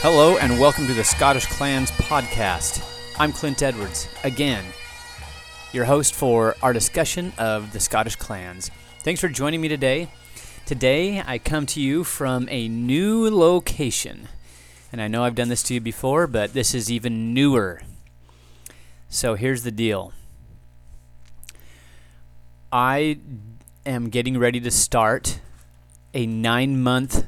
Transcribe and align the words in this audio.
Hello 0.00 0.36
and 0.36 0.60
welcome 0.60 0.86
to 0.86 0.94
the 0.94 1.02
Scottish 1.02 1.46
Clans 1.46 1.90
podcast. 1.90 2.84
I'm 3.18 3.32
Clint 3.32 3.60
Edwards, 3.64 4.08
again, 4.22 4.64
your 5.72 5.86
host 5.86 6.14
for 6.14 6.54
our 6.62 6.72
discussion 6.72 7.32
of 7.36 7.72
the 7.72 7.80
Scottish 7.80 8.14
clans. 8.14 8.70
Thanks 9.00 9.20
for 9.20 9.28
joining 9.28 9.60
me 9.60 9.66
today. 9.66 10.08
Today 10.66 11.20
I 11.26 11.38
come 11.38 11.66
to 11.66 11.80
you 11.80 12.04
from 12.04 12.46
a 12.48 12.68
new 12.68 13.28
location. 13.28 14.28
And 14.92 15.02
I 15.02 15.08
know 15.08 15.24
I've 15.24 15.34
done 15.34 15.48
this 15.48 15.64
to 15.64 15.74
you 15.74 15.80
before, 15.80 16.28
but 16.28 16.52
this 16.52 16.76
is 16.76 16.92
even 16.92 17.34
newer. 17.34 17.82
So 19.08 19.34
here's 19.34 19.64
the 19.64 19.72
deal 19.72 20.12
I 22.70 23.18
am 23.84 24.10
getting 24.10 24.38
ready 24.38 24.60
to 24.60 24.70
start 24.70 25.40
a 26.14 26.24
nine 26.24 26.80
month 26.80 27.26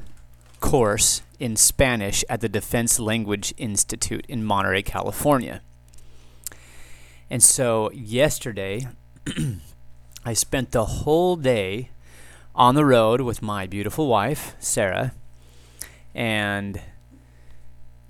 course 0.61 1.23
in 1.39 1.57
Spanish 1.57 2.23
at 2.29 2.39
the 2.39 2.47
Defense 2.47 2.99
Language 2.99 3.53
Institute 3.57 4.25
in 4.29 4.45
Monterey, 4.45 4.83
California. 4.83 5.61
And 7.29 7.43
so 7.43 7.91
yesterday, 7.91 8.87
I 10.25 10.33
spent 10.33 10.71
the 10.71 10.85
whole 10.85 11.35
day 11.35 11.89
on 12.55 12.75
the 12.75 12.85
road 12.85 13.21
with 13.21 13.41
my 13.41 13.67
beautiful 13.67 14.07
wife, 14.07 14.55
Sarah, 14.59 15.13
and 16.13 16.79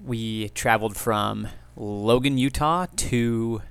we 0.03 0.49
traveled 0.49 0.97
from 0.97 1.47
Logan, 1.75 2.37
Utah 2.37 2.87
to 2.95 3.61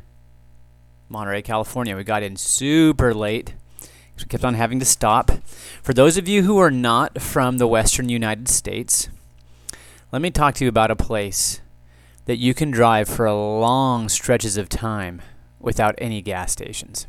Monterey, 1.09 1.42
California. 1.42 1.97
We 1.97 2.05
got 2.05 2.23
in 2.23 2.37
super 2.37 3.12
late. 3.12 3.55
We 4.20 4.27
kept 4.29 4.45
on 4.45 4.55
having 4.55 4.79
to 4.80 4.84
stop. 4.84 5.30
For 5.83 5.92
those 5.92 6.16
of 6.16 6.28
you 6.28 6.42
who 6.42 6.59
are 6.59 6.70
not 6.70 7.20
from 7.20 7.59
the 7.59 7.66
western 7.66 8.09
United 8.09 8.48
States, 8.48 9.08
let 10.12 10.22
me 10.22 10.31
talk 10.31 10.55
to 10.56 10.64
you 10.64 10.69
about 10.69 10.91
a 10.91 10.97
place 10.97 11.61
that 12.27 12.39
you 12.39 12.55
can 12.55 12.70
drive 12.70 13.08
for 13.08 13.30
long 13.33 14.08
stretches 14.08 14.56
of 14.56 14.69
time 14.69 15.22
without 15.58 15.95
any 15.98 16.22
gas 16.22 16.53
stations. 16.53 17.06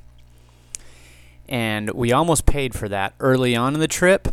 And 1.47 1.91
we 1.91 2.11
almost 2.11 2.45
paid 2.45 2.73
for 2.73 2.88
that 2.89 3.14
early 3.19 3.55
on 3.55 3.73
in 3.73 3.80
the 3.80 3.88
trip 3.88 4.30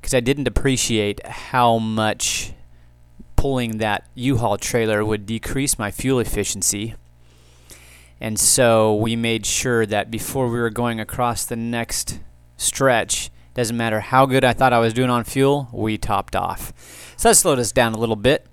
because 0.00 0.14
I 0.14 0.20
didn't 0.20 0.48
appreciate 0.48 1.24
how 1.26 1.78
much 1.78 2.52
pulling 3.36 3.78
that 3.78 4.06
U-Haul 4.14 4.56
trailer 4.56 5.04
would 5.04 5.26
decrease 5.26 5.78
my 5.78 5.90
fuel 5.90 6.20
efficiency. 6.20 6.94
And 8.22 8.38
so 8.38 8.94
we 8.94 9.16
made 9.16 9.44
sure 9.44 9.84
that 9.84 10.08
before 10.08 10.46
we 10.46 10.60
were 10.60 10.70
going 10.70 11.00
across 11.00 11.44
the 11.44 11.56
next 11.56 12.20
stretch, 12.56 13.32
doesn't 13.54 13.76
matter 13.76 13.98
how 13.98 14.26
good 14.26 14.44
I 14.44 14.52
thought 14.52 14.72
I 14.72 14.78
was 14.78 14.94
doing 14.94 15.10
on 15.10 15.24
fuel, 15.24 15.68
we 15.72 15.98
topped 15.98 16.36
off. 16.36 16.72
So 17.16 17.28
that 17.28 17.34
slowed 17.34 17.58
us 17.58 17.72
down 17.72 17.94
a 17.94 17.98
little 17.98 18.14
bit. 18.14 18.46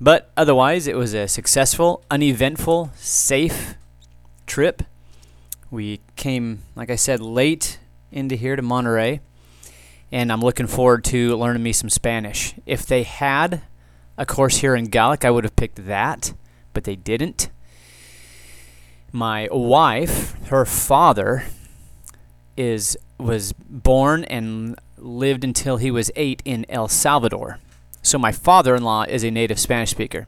But 0.00 0.30
otherwise, 0.36 0.86
it 0.86 0.94
was 0.94 1.14
a 1.14 1.26
successful, 1.26 2.04
uneventful, 2.12 2.92
safe 2.94 3.74
trip. 4.46 4.84
We 5.68 6.00
came, 6.14 6.60
like 6.76 6.88
I 6.88 6.96
said, 6.96 7.20
late 7.20 7.80
into 8.12 8.36
here 8.36 8.54
to 8.54 8.62
Monterey, 8.62 9.20
and 10.12 10.30
I'm 10.30 10.42
looking 10.42 10.68
forward 10.68 11.02
to 11.06 11.34
learning 11.34 11.64
me 11.64 11.72
some 11.72 11.90
Spanish. 11.90 12.54
If 12.66 12.86
they 12.86 13.02
had 13.02 13.62
a 14.16 14.24
course 14.24 14.58
here 14.58 14.76
in 14.76 14.84
Gallic, 14.84 15.24
I 15.24 15.32
would 15.32 15.42
have 15.42 15.56
picked 15.56 15.86
that, 15.86 16.34
but 16.72 16.84
they 16.84 16.94
didn't. 16.94 17.50
My 19.12 19.46
wife, 19.52 20.34
her 20.48 20.64
father, 20.64 21.44
is 22.56 22.96
was 23.18 23.52
born 23.52 24.24
and 24.24 24.74
lived 24.96 25.44
until 25.44 25.76
he 25.76 25.90
was 25.90 26.10
eight 26.16 26.42
in 26.44 26.64
El 26.68 26.88
Salvador. 26.88 27.58
So 28.02 28.18
my 28.18 28.32
father-in-law 28.32 29.04
is 29.04 29.22
a 29.22 29.30
native 29.30 29.60
Spanish 29.60 29.90
speaker. 29.90 30.26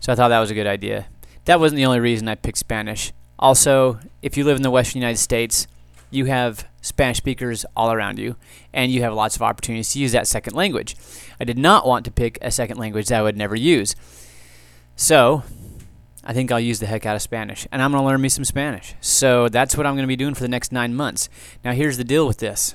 So 0.00 0.12
I 0.12 0.16
thought 0.16 0.28
that 0.28 0.40
was 0.40 0.50
a 0.50 0.54
good 0.54 0.66
idea. 0.66 1.06
That 1.44 1.60
wasn't 1.60 1.76
the 1.76 1.86
only 1.86 2.00
reason 2.00 2.28
I 2.28 2.34
picked 2.34 2.58
Spanish. 2.58 3.12
Also, 3.38 4.00
if 4.22 4.36
you 4.36 4.44
live 4.44 4.56
in 4.56 4.62
the 4.62 4.70
Western 4.70 5.00
United 5.00 5.18
States, 5.18 5.66
you 6.10 6.24
have 6.24 6.66
Spanish 6.80 7.18
speakers 7.18 7.64
all 7.76 7.92
around 7.92 8.18
you, 8.18 8.36
and 8.72 8.90
you 8.90 9.02
have 9.02 9.12
lots 9.12 9.36
of 9.36 9.42
opportunities 9.42 9.92
to 9.92 9.98
use 9.98 10.12
that 10.12 10.26
second 10.26 10.54
language. 10.54 10.96
I 11.38 11.44
did 11.44 11.58
not 11.58 11.86
want 11.86 12.04
to 12.06 12.10
pick 12.10 12.38
a 12.40 12.50
second 12.50 12.78
language 12.78 13.08
that 13.08 13.20
I 13.20 13.22
would 13.22 13.36
never 13.36 13.54
use. 13.54 13.94
So, 14.96 15.42
I 16.28 16.34
think 16.34 16.52
I'll 16.52 16.60
use 16.60 16.78
the 16.78 16.84
heck 16.84 17.06
out 17.06 17.16
of 17.16 17.22
Spanish, 17.22 17.66
and 17.72 17.80
I'm 17.80 17.90
going 17.90 18.02
to 18.02 18.06
learn 18.06 18.20
me 18.20 18.28
some 18.28 18.44
Spanish. 18.44 18.94
So, 19.00 19.48
that's 19.48 19.78
what 19.78 19.86
I'm 19.86 19.94
going 19.94 20.02
to 20.02 20.08
be 20.08 20.14
doing 20.14 20.34
for 20.34 20.42
the 20.42 20.48
next 20.48 20.72
nine 20.72 20.94
months. 20.94 21.30
Now, 21.64 21.72
here's 21.72 21.96
the 21.96 22.04
deal 22.04 22.26
with 22.26 22.36
this 22.36 22.74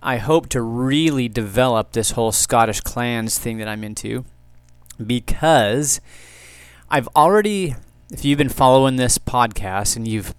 I 0.00 0.18
hope 0.18 0.48
to 0.50 0.62
really 0.62 1.28
develop 1.28 1.92
this 1.92 2.12
whole 2.12 2.30
Scottish 2.30 2.80
clans 2.80 3.40
thing 3.40 3.58
that 3.58 3.66
I'm 3.66 3.82
into 3.82 4.24
because 5.04 6.00
I've 6.88 7.08
already, 7.16 7.74
if 8.12 8.24
you've 8.24 8.38
been 8.38 8.48
following 8.48 8.96
this 8.96 9.18
podcast 9.18 9.96
and 9.96 10.06
you've 10.06 10.32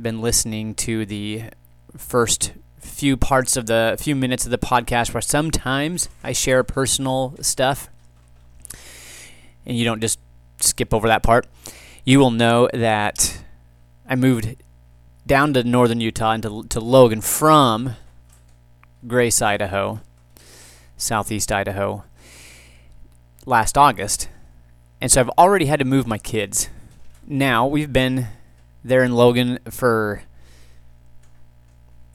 been 0.00 0.22
listening 0.22 0.74
to 0.76 1.04
the 1.04 1.44
first 1.98 2.52
few 2.78 3.14
parts 3.18 3.58
of 3.58 3.66
the 3.66 3.96
few 4.00 4.16
minutes 4.16 4.46
of 4.46 4.50
the 4.50 4.58
podcast 4.58 5.12
where 5.12 5.20
sometimes 5.20 6.08
I 6.24 6.32
share 6.32 6.64
personal 6.64 7.36
stuff 7.42 7.90
and 9.66 9.76
you 9.76 9.84
don't 9.84 10.00
just 10.00 10.18
skip 10.62 10.92
over 10.94 11.08
that 11.08 11.22
part, 11.22 11.46
you 12.04 12.18
will 12.18 12.30
know 12.30 12.68
that 12.72 13.42
I 14.08 14.14
moved 14.16 14.56
down 15.26 15.54
to 15.54 15.64
northern 15.64 16.00
Utah 16.00 16.32
and 16.32 16.42
to, 16.42 16.64
to 16.64 16.80
Logan 16.80 17.20
from 17.20 17.96
Grace, 19.06 19.40
Idaho, 19.40 20.00
southeast 20.96 21.50
Idaho, 21.52 22.04
last 23.46 23.78
August. 23.78 24.28
And 25.00 25.10
so 25.10 25.20
I've 25.20 25.30
already 25.30 25.66
had 25.66 25.78
to 25.78 25.84
move 25.84 26.06
my 26.06 26.18
kids. 26.18 26.68
Now 27.26 27.66
we've 27.66 27.92
been 27.92 28.28
there 28.84 29.02
in 29.02 29.14
Logan 29.14 29.58
for 29.70 30.22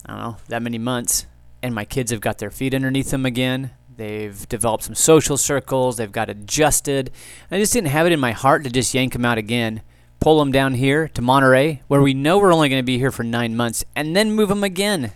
I 0.06 0.12
don't 0.14 0.22
know, 0.22 0.38
that 0.48 0.62
many 0.62 0.78
months, 0.78 1.26
and 1.62 1.76
my 1.76 1.84
kids 1.84 2.12
have 2.12 2.22
got 2.22 2.38
their 2.38 2.50
feet 2.50 2.74
underneath 2.74 3.12
them 3.12 3.26
again. 3.26 3.72
They've 3.98 4.48
developed 4.48 4.84
some 4.84 4.94
social 4.94 5.38
circles. 5.38 5.98
They've 5.98 6.12
got 6.12 6.30
adjusted. 6.30 7.12
I 7.50 7.58
just 7.58 7.74
didn't 7.74 7.90
have 7.90 8.06
it 8.06 8.12
in 8.12 8.20
my 8.20 8.32
heart 8.32 8.64
to 8.64 8.70
just 8.70 8.94
yank 8.94 9.14
them 9.14 9.26
out 9.26 9.40
again, 9.40 9.82
pull 10.20 10.38
them 10.38 10.52
down 10.52 10.76
here 10.76 11.08
to 11.10 11.22
Monterey, 11.22 11.82
where 11.88 12.02
we 12.02 12.14
know 12.14 12.38
we're 12.38 12.54
only 12.54 12.70
going 12.70 12.82
to 12.82 12.86
be 12.86 13.00
here 13.00 13.12
for 13.12 13.24
nine 13.24 13.56
months, 13.56 13.84
and 13.96 14.16
then 14.16 14.32
move 14.32 14.50
them 14.50 14.64
again. 14.64 15.14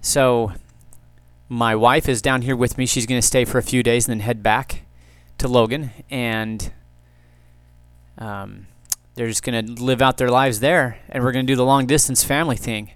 So, 0.00 0.52
my 1.48 1.76
wife 1.76 2.08
is 2.08 2.20
down 2.20 2.42
here 2.42 2.56
with 2.56 2.76
me. 2.76 2.86
She's 2.86 3.06
going 3.06 3.20
to 3.20 3.26
stay 3.26 3.44
for 3.44 3.58
a 3.58 3.62
few 3.62 3.84
days 3.84 4.08
and 4.08 4.18
then 4.18 4.24
head 4.26 4.42
back 4.42 4.82
to 5.38 5.46
Logan, 5.46 5.92
and 6.10 6.72
um, 8.18 8.66
they're 9.14 9.28
just 9.28 9.44
going 9.44 9.64
to 9.64 9.80
live 9.80 10.02
out 10.02 10.16
their 10.16 10.30
lives 10.30 10.58
there, 10.58 10.98
and 11.08 11.22
we're 11.22 11.32
going 11.32 11.46
to 11.46 11.52
do 11.52 11.56
the 11.56 11.64
long 11.64 11.86
distance 11.86 12.24
family 12.24 12.56
thing. 12.56 12.90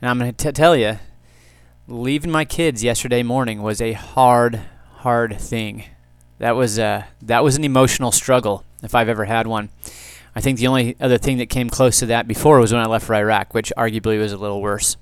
And 0.00 0.10
I'm 0.10 0.18
going 0.18 0.34
to 0.34 0.52
tell 0.52 0.74
you, 0.74 0.98
leaving 1.86 2.30
my 2.30 2.44
kids 2.44 2.82
yesterday 2.82 3.22
morning 3.22 3.62
was 3.62 3.80
a 3.80 3.92
hard, 3.92 4.62
hard 4.96 5.38
thing. 5.38 5.84
That 6.38 6.56
was 6.56 6.78
a 6.78 7.06
that 7.22 7.44
was 7.44 7.56
an 7.56 7.64
emotional 7.64 8.12
struggle 8.12 8.64
if 8.82 8.94
I've 8.94 9.08
ever 9.08 9.24
had 9.24 9.46
one. 9.46 9.70
I 10.34 10.40
think 10.40 10.58
the 10.58 10.66
only 10.66 10.96
other 11.00 11.18
thing 11.18 11.38
that 11.38 11.46
came 11.46 11.70
close 11.70 12.00
to 12.00 12.06
that 12.06 12.26
before 12.26 12.58
was 12.58 12.72
when 12.72 12.82
I 12.82 12.86
left 12.86 13.06
for 13.06 13.14
Iraq, 13.14 13.54
which 13.54 13.72
arguably 13.76 14.18
was 14.18 14.32
a 14.32 14.36
little 14.36 14.60
worse. 14.60 14.96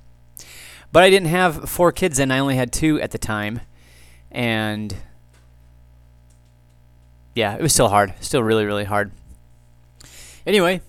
But 0.93 1.03
I 1.03 1.11
didn't 1.11 1.29
have 1.29 1.71
four 1.71 1.91
kids 1.91 2.19
then; 2.19 2.31
I 2.31 2.39
only 2.39 2.57
had 2.57 2.71
two 2.71 3.01
at 3.01 3.13
the 3.13 3.19
time, 3.19 3.61
and 4.31 4.95
yeah, 7.35 7.57
it 7.57 7.63
was 7.63 7.73
still 7.73 7.89
hard, 7.89 8.13
still 8.21 8.43
really, 8.43 8.67
really 8.67 8.85
hard. 8.85 9.11
Anyway, 10.47 10.83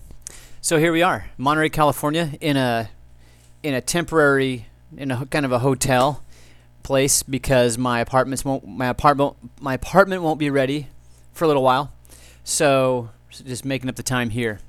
so 0.60 0.78
here 0.78 0.92
we 0.92 1.02
are, 1.02 1.30
Monterey, 1.38 1.70
California, 1.70 2.32
in 2.40 2.58
a 2.58 2.90
in 3.62 3.72
a 3.72 3.80
temporary, 3.80 4.66
in 4.98 5.10
a 5.10 5.26
kind 5.26 5.44
of 5.44 5.52
a 5.52 5.60
hotel 5.60 6.22
place 6.82 7.22
because 7.22 7.78
my 7.78 8.00
apartments 8.00 8.44
won't 8.44 8.66
my 8.66 8.86
apartment 8.86 9.36
my 9.60 9.74
apartment 9.74 10.22
won't 10.22 10.38
be 10.38 10.50
ready 10.50 10.88
for 11.32 11.44
a 11.44 11.48
little 11.48 11.62
while. 11.62 11.92
So 12.44 13.10
just 13.30 13.64
making 13.64 13.88
up 13.88 13.96
the 13.96 14.02
time 14.02 14.30
here. 14.30 14.60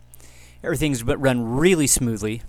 Everything's 0.63 1.03
but 1.03 1.19
run 1.19 1.57
really 1.57 1.87
smoothly. 1.87 2.41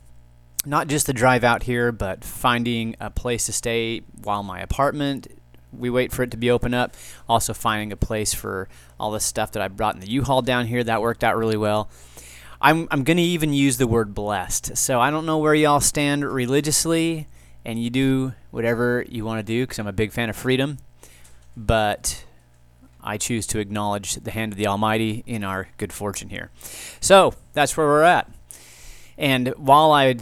Not 0.64 0.88
just 0.88 1.06
the 1.06 1.12
drive 1.12 1.44
out 1.44 1.64
here, 1.64 1.92
but 1.92 2.24
finding 2.24 2.96
a 3.00 3.10
place 3.10 3.46
to 3.46 3.52
stay 3.52 4.02
while 4.22 4.42
my 4.42 4.60
apartment 4.60 5.28
we 5.72 5.90
wait 5.90 6.12
for 6.12 6.22
it 6.22 6.30
to 6.30 6.36
be 6.36 6.50
open 6.50 6.74
up. 6.74 6.96
Also 7.28 7.52
finding 7.52 7.92
a 7.92 7.96
place 7.96 8.32
for 8.32 8.68
all 8.98 9.10
the 9.10 9.20
stuff 9.20 9.52
that 9.52 9.62
I 9.62 9.68
brought 9.68 9.94
in 9.94 10.00
the 10.00 10.08
U-Haul 10.08 10.42
down 10.42 10.66
here 10.66 10.82
that 10.84 11.02
worked 11.02 11.22
out 11.22 11.36
really 11.36 11.56
well. 11.56 11.90
I'm 12.60 12.88
I'm 12.90 13.04
going 13.04 13.18
to 13.18 13.22
even 13.22 13.52
use 13.52 13.76
the 13.76 13.86
word 13.86 14.14
blessed. 14.14 14.76
So 14.76 15.00
I 15.00 15.10
don't 15.10 15.26
know 15.26 15.38
where 15.38 15.54
y'all 15.54 15.80
stand 15.80 16.24
religiously 16.24 17.28
and 17.66 17.82
you 17.82 17.90
do 17.90 18.32
whatever 18.52 19.04
you 19.08 19.24
want 19.24 19.40
to 19.40 19.42
do 19.42 19.64
because 19.64 19.80
I'm 19.80 19.88
a 19.88 19.92
big 19.92 20.12
fan 20.12 20.30
of 20.30 20.36
freedom, 20.36 20.78
but 21.56 22.24
I 23.02 23.18
choose 23.18 23.44
to 23.48 23.58
acknowledge 23.58 24.14
the 24.14 24.30
hand 24.30 24.52
of 24.52 24.56
the 24.56 24.68
Almighty 24.68 25.24
in 25.26 25.42
our 25.42 25.68
good 25.76 25.92
fortune 25.92 26.28
here. 26.28 26.50
So 27.00 27.34
that's 27.54 27.76
where 27.76 27.86
we're 27.86 28.04
at. 28.04 28.30
And 29.18 29.48
while 29.56 29.90
I 29.90 30.14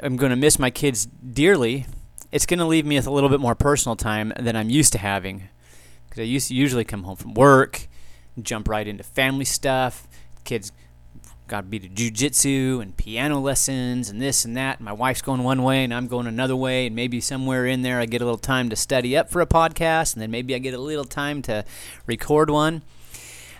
am 0.00 0.16
going 0.16 0.28
to 0.28 0.36
miss 0.36 0.58
my 0.58 0.68
kids 0.70 1.06
dearly, 1.06 1.86
it's 2.30 2.44
going 2.44 2.58
to 2.58 2.66
leave 2.66 2.84
me 2.84 2.96
with 2.96 3.06
a 3.06 3.10
little 3.10 3.30
bit 3.30 3.40
more 3.40 3.54
personal 3.54 3.96
time 3.96 4.34
than 4.38 4.54
I'm 4.54 4.68
used 4.68 4.92
to 4.92 4.98
having 4.98 5.48
because 6.04 6.20
I 6.20 6.24
used 6.24 6.48
to 6.48 6.54
usually 6.54 6.84
come 6.84 7.04
home 7.04 7.16
from 7.16 7.32
work, 7.32 7.88
jump 8.42 8.68
right 8.68 8.86
into 8.86 9.04
family 9.04 9.46
stuff. 9.46 10.06
Kids 10.44 10.70
got 11.48 11.62
to 11.62 11.66
be 11.66 11.78
to 11.78 11.88
jujitsu 11.88 12.80
and 12.80 12.96
piano 12.96 13.38
lessons 13.38 14.08
and 14.08 14.20
this 14.20 14.44
and 14.44 14.56
that. 14.56 14.80
My 14.80 14.92
wife's 14.92 15.22
going 15.22 15.42
one 15.42 15.62
way 15.62 15.84
and 15.84 15.92
I'm 15.92 16.06
going 16.06 16.26
another 16.26 16.56
way. 16.56 16.86
And 16.86 16.96
maybe 16.96 17.20
somewhere 17.20 17.66
in 17.66 17.82
there 17.82 18.00
I 18.00 18.06
get 18.06 18.22
a 18.22 18.24
little 18.24 18.38
time 18.38 18.70
to 18.70 18.76
study 18.76 19.16
up 19.16 19.30
for 19.30 19.40
a 19.40 19.46
podcast. 19.46 20.14
And 20.14 20.22
then 20.22 20.30
maybe 20.30 20.54
I 20.54 20.58
get 20.58 20.74
a 20.74 20.78
little 20.78 21.04
time 21.04 21.42
to 21.42 21.64
record 22.06 22.50
one. 22.50 22.82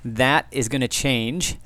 That 0.04 0.46
is 0.50 0.68
going 0.68 0.80
to 0.80 0.88
change. 0.88 1.56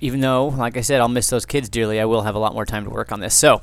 Even 0.00 0.20
though, 0.20 0.48
like 0.48 0.76
I 0.76 0.80
said, 0.80 1.00
I'll 1.00 1.08
miss 1.08 1.30
those 1.30 1.46
kids 1.46 1.68
dearly, 1.68 2.00
I 2.00 2.04
will 2.06 2.22
have 2.22 2.34
a 2.34 2.38
lot 2.38 2.54
more 2.54 2.66
time 2.66 2.84
to 2.84 2.90
work 2.90 3.12
on 3.12 3.20
this. 3.20 3.34
So, 3.34 3.62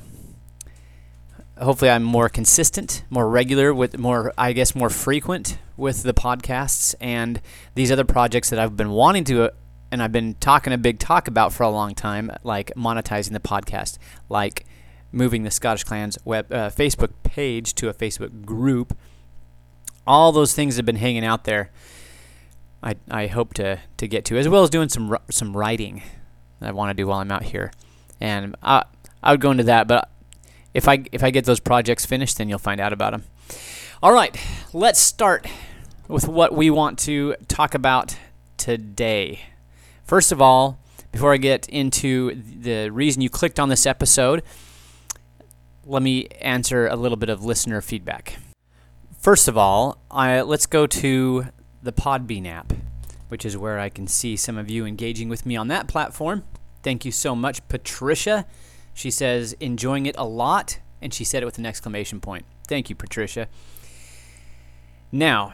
hopefully 1.62 1.92
I'm 1.92 2.04
more 2.04 2.30
consistent, 2.30 3.04
more 3.10 3.28
regular 3.30 3.74
with 3.74 3.98
more 3.98 4.34
I 4.38 4.54
guess 4.54 4.76
more 4.76 4.90
frequent 4.90 5.58
with 5.78 6.04
the 6.04 6.14
podcasts 6.14 6.96
and 7.00 7.42
these 7.76 7.92
other 7.92 8.06
projects 8.06 8.50
that 8.50 8.60
I've 8.60 8.78
been 8.78 8.92
wanting 8.92 9.24
to 9.26 9.52
and 9.92 10.04
I've 10.04 10.12
been 10.12 10.36
talking 10.36 10.74
a 10.74 10.78
big 10.78 11.00
talk 11.00 11.28
about 11.28 11.54
for 11.54 11.64
a 11.64 11.70
long 11.70 11.96
time 11.96 12.32
like 12.44 12.72
monetizing 12.76 13.34
the 13.34 13.40
podcast, 13.40 13.98
like 14.30 14.66
moving 15.12 15.44
the 15.44 15.52
Scottish 15.52 15.84
Clans 15.84 16.18
web 16.26 16.52
uh, 16.52 16.70
Facebook 16.70 17.12
page 17.24 17.74
to 17.76 17.90
a 17.90 17.94
Facebook 17.94 18.46
group. 18.46 18.98
All 20.06 20.32
those 20.32 20.54
things 20.54 20.76
have 20.78 20.86
been 20.86 20.98
hanging 20.98 21.26
out 21.26 21.44
there. 21.44 21.72
I, 22.82 22.96
I 23.12 23.28
hope 23.28 23.54
to, 23.56 23.80
to 23.98 24.08
get 24.08 24.26
to 24.26 24.38
as 24.38 24.48
well 24.48 24.64
as 24.64 24.70
doing 24.70 24.90
some 24.90 25.18
some 25.30 25.56
writing 25.56 26.02
that 26.60 26.70
I 26.70 26.72
want 26.72 26.90
to 26.92 26.94
do 26.94 27.08
while 27.08 27.20
I'm 27.20 27.32
out 27.32 27.44
here. 27.44 27.72
And 28.22 28.56
I 28.64 28.84
I 29.22 29.32
would 29.32 29.42
go 29.42 29.52
into 29.52 29.64
that, 29.66 29.88
but 29.88 30.10
if 30.74 30.88
I 30.88 31.04
if 31.12 31.24
I 31.24 31.32
get 31.32 31.46
those 31.46 31.60
projects 31.60 32.06
finished, 32.06 32.38
then 32.38 32.48
you'll 32.48 32.60
find 32.60 32.80
out 32.80 32.94
about 32.94 33.12
them. 33.12 33.24
All 34.02 34.14
right, 34.14 34.36
let's 34.72 35.00
start 35.00 35.46
with 36.08 36.28
what 36.28 36.54
we 36.54 36.70
want 36.70 36.98
to 37.00 37.36
talk 37.48 37.74
about 37.76 38.16
today. 38.58 39.42
First 40.10 40.32
of 40.32 40.42
all, 40.42 40.80
before 41.12 41.36
I 41.36 41.38
get 41.38 41.70
into 41.70 42.34
the 42.34 42.90
reason 42.90 43.22
you 43.22 43.30
clicked 43.30 43.60
on 43.60 43.70
this 43.70 43.86
episode, 43.86 44.42
let 45.86 46.02
me 46.02 46.26
answer 46.42 46.88
a 46.88 46.96
little 46.96 47.16
bit 47.16 47.30
of 47.30 47.46
listener 47.46 47.80
feedback. 47.80 48.40
First 49.20 49.48
of 49.48 49.56
all, 49.56 50.00
I, 50.10 50.42
let's 50.42 50.66
go 50.66 50.88
to 50.88 51.50
the 51.84 51.92
Podbean 51.92 52.48
app, 52.48 52.74
which 53.28 53.46
is 53.46 53.56
where 53.56 53.78
I 53.78 53.90
can 53.90 54.08
see 54.08 54.36
some 54.36 54.58
of 54.58 54.68
you 54.68 54.84
engaging 54.84 55.30
with 55.30 55.46
me 55.46 55.56
on 55.56 55.68
that 55.68 55.88
platform. 55.88 56.44
Thank 56.82 57.06
you 57.06 57.12
so 57.12 57.36
much, 57.36 57.68
Patricia. 57.68 58.48
She 58.96 59.12
says, 59.12 59.56
enjoying 59.60 60.08
it 60.08 60.16
a 60.18 60.26
lot, 60.26 60.80
and 61.04 61.14
she 61.14 61.24
said 61.24 61.44
it 61.44 61.46
with 61.46 61.60
an 61.60 61.68
exclamation 61.68 62.20
point. 62.20 62.46
Thank 62.68 62.90
you, 62.90 62.96
Patricia. 62.96 63.48
Now, 65.12 65.54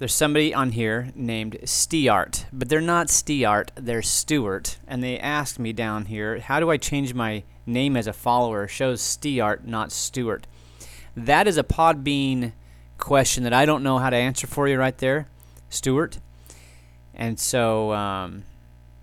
there's 0.00 0.12
somebody 0.12 0.52
on 0.52 0.72
here 0.72 1.12
named 1.14 1.58
Steart, 1.62 2.46
but 2.52 2.68
they're 2.68 2.80
not 2.80 3.06
Steart, 3.06 3.68
they're 3.76 4.02
Stewart. 4.02 4.78
And 4.88 5.04
they 5.04 5.16
asked 5.16 5.60
me 5.60 5.72
down 5.72 6.06
here, 6.06 6.40
how 6.40 6.58
do 6.58 6.68
I 6.70 6.76
change 6.76 7.14
my 7.14 7.44
name 7.66 7.96
as 7.96 8.08
a 8.08 8.12
follower? 8.12 8.66
Shows 8.66 9.00
Steart, 9.00 9.64
not 9.64 9.92
Stewart. 9.92 10.48
That 11.14 11.46
is 11.46 11.56
a 11.56 11.62
Podbean 11.62 12.52
question 12.98 13.44
that 13.44 13.52
I 13.52 13.64
don't 13.64 13.84
know 13.84 13.98
how 13.98 14.10
to 14.10 14.16
answer 14.16 14.48
for 14.48 14.66
you 14.66 14.76
right 14.76 14.98
there, 14.98 15.28
Stewart. 15.68 16.18
And 17.14 17.38
so, 17.38 17.92
um, 17.92 18.42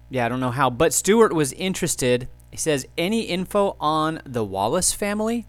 yeah, 0.09 0.25
I 0.25 0.29
don't 0.29 0.41
know 0.41 0.51
how. 0.51 0.69
But 0.69 0.91
Stewart 0.91 1.31
was 1.31 1.53
interested 1.53 2.27
he 2.51 2.57
says, 2.57 2.87
any 2.97 3.21
info 3.21 3.75
on 3.79 4.21
the 4.25 4.43
Wallace 4.43 4.93
family? 4.93 5.45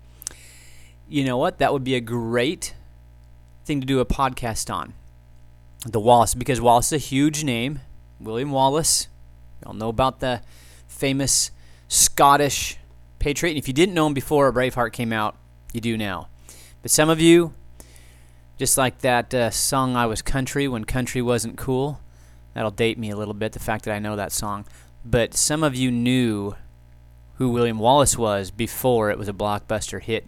You 1.08 1.24
know 1.24 1.38
what? 1.38 1.58
That 1.58 1.72
would 1.72 1.84
be 1.84 1.94
a 1.94 2.00
great 2.00 2.74
thing 3.64 3.80
to 3.80 3.86
do 3.86 4.00
a 4.00 4.04
podcast 4.04 4.72
on. 4.72 4.92
The 5.86 6.00
Wallace, 6.00 6.34
because 6.34 6.60
Wallace 6.60 6.88
is 6.88 6.92
a 6.92 6.98
huge 6.98 7.44
name. 7.44 7.80
William 8.18 8.50
Wallace. 8.50 9.08
You 9.60 9.68
all 9.68 9.74
know 9.74 9.88
about 9.88 10.20
the 10.20 10.42
famous 10.88 11.50
Scottish 11.86 12.78
patriot. 13.18 13.52
And 13.52 13.58
if 13.58 13.68
you 13.68 13.74
didn't 13.74 13.94
know 13.94 14.06
him 14.06 14.14
before 14.14 14.52
Braveheart 14.52 14.92
came 14.92 15.12
out, 15.12 15.36
you 15.72 15.80
do 15.80 15.96
now. 15.96 16.28
But 16.82 16.90
some 16.90 17.08
of 17.08 17.20
you, 17.20 17.54
just 18.56 18.76
like 18.76 18.98
that 18.98 19.32
uh, 19.32 19.50
song 19.50 19.96
I 19.96 20.06
Was 20.06 20.22
Country 20.22 20.66
when 20.66 20.84
country 20.84 21.22
wasn't 21.22 21.56
cool, 21.56 22.00
that'll 22.54 22.70
date 22.70 22.98
me 22.98 23.10
a 23.10 23.16
little 23.16 23.34
bit, 23.34 23.52
the 23.52 23.58
fact 23.58 23.84
that 23.84 23.94
I 23.94 23.98
know 23.98 24.16
that 24.16 24.32
song. 24.32 24.66
But 25.04 25.34
some 25.34 25.62
of 25.62 25.76
you 25.76 25.90
knew 25.90 26.56
who 27.34 27.50
William 27.50 27.78
Wallace 27.78 28.18
was 28.18 28.50
before 28.50 29.10
it 29.10 29.18
was 29.18 29.28
a 29.28 29.32
blockbuster 29.32 30.02
hit 30.02 30.26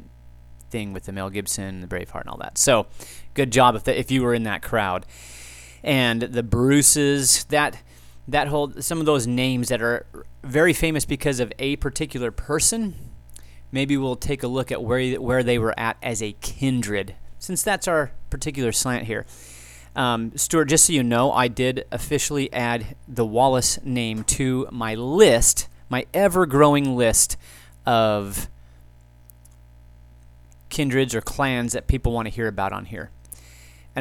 thing 0.70 0.92
with 0.92 1.04
the 1.04 1.12
Mel 1.12 1.28
Gibson, 1.28 1.64
and 1.64 1.82
the 1.82 1.88
Braveheart, 1.88 2.20
and 2.20 2.30
all 2.30 2.38
that. 2.38 2.56
So, 2.56 2.86
good 3.34 3.50
job 3.50 3.74
if 3.74 3.84
the, 3.84 3.98
if 3.98 4.10
you 4.12 4.22
were 4.22 4.32
in 4.32 4.44
that 4.44 4.62
crowd. 4.62 5.04
And 5.82 6.22
the 6.22 6.42
Bruces, 6.42 7.44
that 7.44 7.82
that 8.28 8.48
whole 8.48 8.72
some 8.80 9.00
of 9.00 9.06
those 9.06 9.26
names 9.26 9.68
that 9.68 9.82
are 9.82 10.06
very 10.44 10.72
famous 10.72 11.04
because 11.04 11.40
of 11.40 11.52
a 11.58 11.76
particular 11.76 12.30
person. 12.30 12.94
Maybe 13.72 13.96
we'll 13.96 14.16
take 14.16 14.42
a 14.42 14.48
look 14.48 14.72
at 14.72 14.82
where 14.82 15.20
where 15.20 15.42
they 15.42 15.58
were 15.58 15.78
at 15.78 15.96
as 16.02 16.22
a 16.22 16.32
kindred, 16.40 17.14
since 17.38 17.62
that's 17.62 17.88
our 17.88 18.12
particular 18.28 18.72
slant 18.72 19.06
here. 19.06 19.26
Um, 19.96 20.36
Stuart, 20.36 20.66
just 20.66 20.84
so 20.84 20.92
you 20.92 21.02
know, 21.02 21.32
I 21.32 21.48
did 21.48 21.84
officially 21.90 22.52
add 22.52 22.96
the 23.08 23.26
Wallace 23.26 23.82
name 23.84 24.22
to 24.24 24.68
my 24.70 24.94
list 24.94 25.68
my 25.90 26.06
ever 26.14 26.46
growing 26.46 26.96
list 26.96 27.36
of 27.84 28.48
kindreds 30.70 31.14
or 31.14 31.20
clans 31.20 31.72
that 31.72 31.88
people 31.88 32.12
want 32.12 32.26
to 32.26 32.30
hear 32.30 32.46
about 32.46 32.72
on 32.72 32.86
here. 32.86 33.10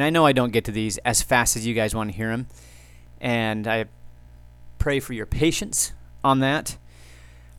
And 0.00 0.06
I 0.06 0.08
know 0.08 0.24
I 0.24 0.32
don't 0.32 0.50
get 0.50 0.64
to 0.64 0.72
these 0.72 0.96
as 1.04 1.20
fast 1.20 1.56
as 1.56 1.66
you 1.66 1.74
guys 1.74 1.94
want 1.94 2.10
to 2.10 2.16
hear 2.16 2.30
them. 2.30 2.46
And 3.20 3.68
I 3.68 3.84
pray 4.78 4.98
for 4.98 5.12
your 5.12 5.26
patience 5.26 5.92
on 6.24 6.40
that. 6.40 6.78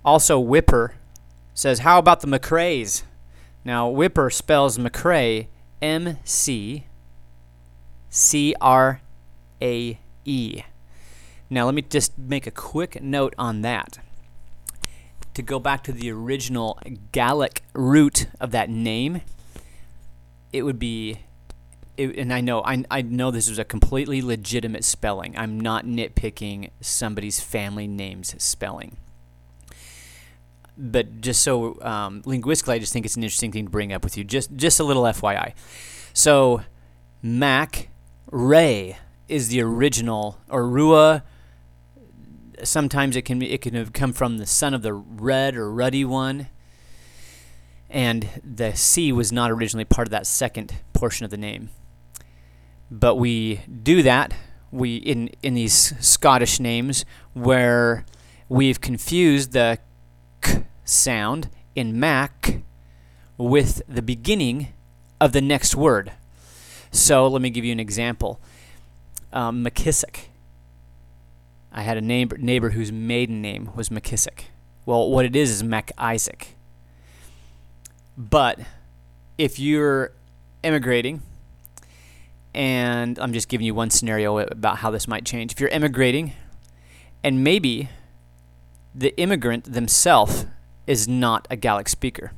Also, 0.04 0.40
Whipper 0.40 0.96
says, 1.54 1.82
How 1.82 2.00
about 2.00 2.22
the 2.22 2.28
McCraes? 2.28 3.04
Now, 3.64 3.88
Whipper 3.90 4.32
spells 4.32 4.80
McCrae 4.80 5.50
M 5.84 6.18
C 6.24 6.88
C 8.10 8.56
R 8.60 9.02
A 9.62 10.00
E. 10.26 10.64
Now, 11.48 11.66
let 11.66 11.76
me 11.76 11.84
just 11.84 12.18
make 12.18 12.48
a 12.48 12.52
quick 12.52 13.04
note 13.04 13.36
on 13.38 13.62
that 13.62 14.00
to 15.36 15.44
go 15.44 15.60
back 15.60 15.84
to 15.84 15.92
the 15.92 16.10
original 16.12 16.80
Gaelic 17.12 17.62
root 17.74 18.26
of 18.40 18.50
that 18.50 18.72
name, 18.72 19.22
it 20.52 20.64
would 20.64 20.80
be, 20.80 21.20
it, 22.02 22.18
and 22.18 22.34
I 22.34 22.42
know 22.42 22.62
I, 22.64 22.84
I 22.90 23.02
know 23.02 23.32
this 23.32 23.48
is 23.48 23.60
a 23.60 23.64
completely 23.64 24.22
legitimate 24.22 24.84
spelling. 24.84 25.38
I'm 25.38 25.60
not 25.60 25.86
nitpicking 25.86 26.70
somebody's 26.82 27.40
family 27.40 27.88
name's 27.88 28.42
spelling. 28.42 28.98
But 30.78 31.22
just 31.22 31.42
so 31.42 31.80
um, 31.82 32.24
linguistically, 32.26 32.76
I 32.76 32.80
just 32.80 32.94
think 32.94 33.06
it's 33.06 33.16
an 33.16 33.24
interesting 33.24 33.52
thing 33.52 33.66
to 33.66 33.72
bring 33.72 33.94
up 33.94 34.04
with 34.04 34.18
you. 34.18 34.24
Just 34.24 34.56
just 34.56 34.80
a 34.80 34.84
little 34.84 35.04
FYI. 35.04 35.54
So, 36.14 36.64
Mac 37.22 37.90
Ray 38.32 38.98
is 39.28 39.50
the 39.50 39.62
original, 39.62 40.40
or 40.50 40.68
Rua 40.68 41.24
sometimes 42.64 43.16
it 43.16 43.24
can 43.24 43.40
be, 43.40 43.52
it 43.52 43.62
can 43.62 43.74
have 43.74 43.94
come 43.94 44.14
from 44.14 44.38
the 44.38 44.46
son 44.46 44.74
of 44.74 44.82
the 44.82 44.94
red 44.94 45.56
or 45.56 45.72
ruddy 45.72 46.06
one. 46.06 46.48
And 47.90 48.30
the 48.44 48.74
C 48.74 49.12
was 49.12 49.32
not 49.32 49.52
originally 49.52 49.86
part 49.86 50.08
of 50.08 50.12
that 50.12 50.26
second 50.26 50.76
portion 50.94 51.26
of 51.26 51.32
the 51.32 51.38
name. 51.38 51.70
But 52.92 53.16
we 53.16 53.62
do 53.84 54.04
that 54.04 54.34
we 54.72 54.96
in 54.96 55.30
in 55.44 55.54
these 55.54 55.94
Scottish 56.00 56.60
names 56.60 57.06
where 57.34 58.06
we've 58.48 58.80
confused 58.80 59.52
the 59.52 59.80
k 60.42 60.64
sound 60.86 61.50
in 61.76 62.00
Mac 62.00 62.62
with 63.38 63.82
the 63.88 64.02
beginning 64.02 64.70
of 65.20 65.34
the 65.34 65.42
next 65.42 65.76
word. 65.76 66.14
So 66.92 67.28
let 67.28 67.42
me 67.42 67.50
give 67.50 67.66
you 67.66 67.72
an 67.72 67.80
example. 67.80 68.40
Um, 69.34 69.64
McKissick 69.64 70.28
I 71.72 71.84
had 71.84 71.98
a 71.98 72.02
neighbor, 72.02 72.38
neighbor 72.38 72.72
whose 72.72 72.92
maiden 72.92 73.42
name 73.42 73.72
was 73.76 73.90
McKissick. 73.90 74.46
Well, 74.86 75.10
what 75.10 75.26
it 75.26 75.36
is 75.36 75.50
is 75.50 75.64
Mac 75.64 75.92
Isaac. 75.98 76.56
But 78.18 78.60
if 79.38 79.58
you're 79.58 80.12
immigrating, 80.64 81.22
and 82.54 83.18
I'm 83.20 83.34
just 83.34 83.48
giving 83.48 83.66
you 83.66 83.74
one 83.74 83.90
scenario 83.90 84.38
about 84.40 84.78
how 84.78 84.92
this 84.92 85.08
might 85.08 85.26
change. 85.26 85.52
If 85.52 85.60
you're 85.60 85.70
immigrating, 85.70 86.34
and 87.24 87.44
maybe 87.44 87.90
the 88.94 89.16
immigrant 89.18 89.72
themselves 89.72 90.46
is 90.88 91.08
not 91.08 91.48
a 91.50 91.56
Gaelic 91.56 91.88
speaker, 91.88 92.34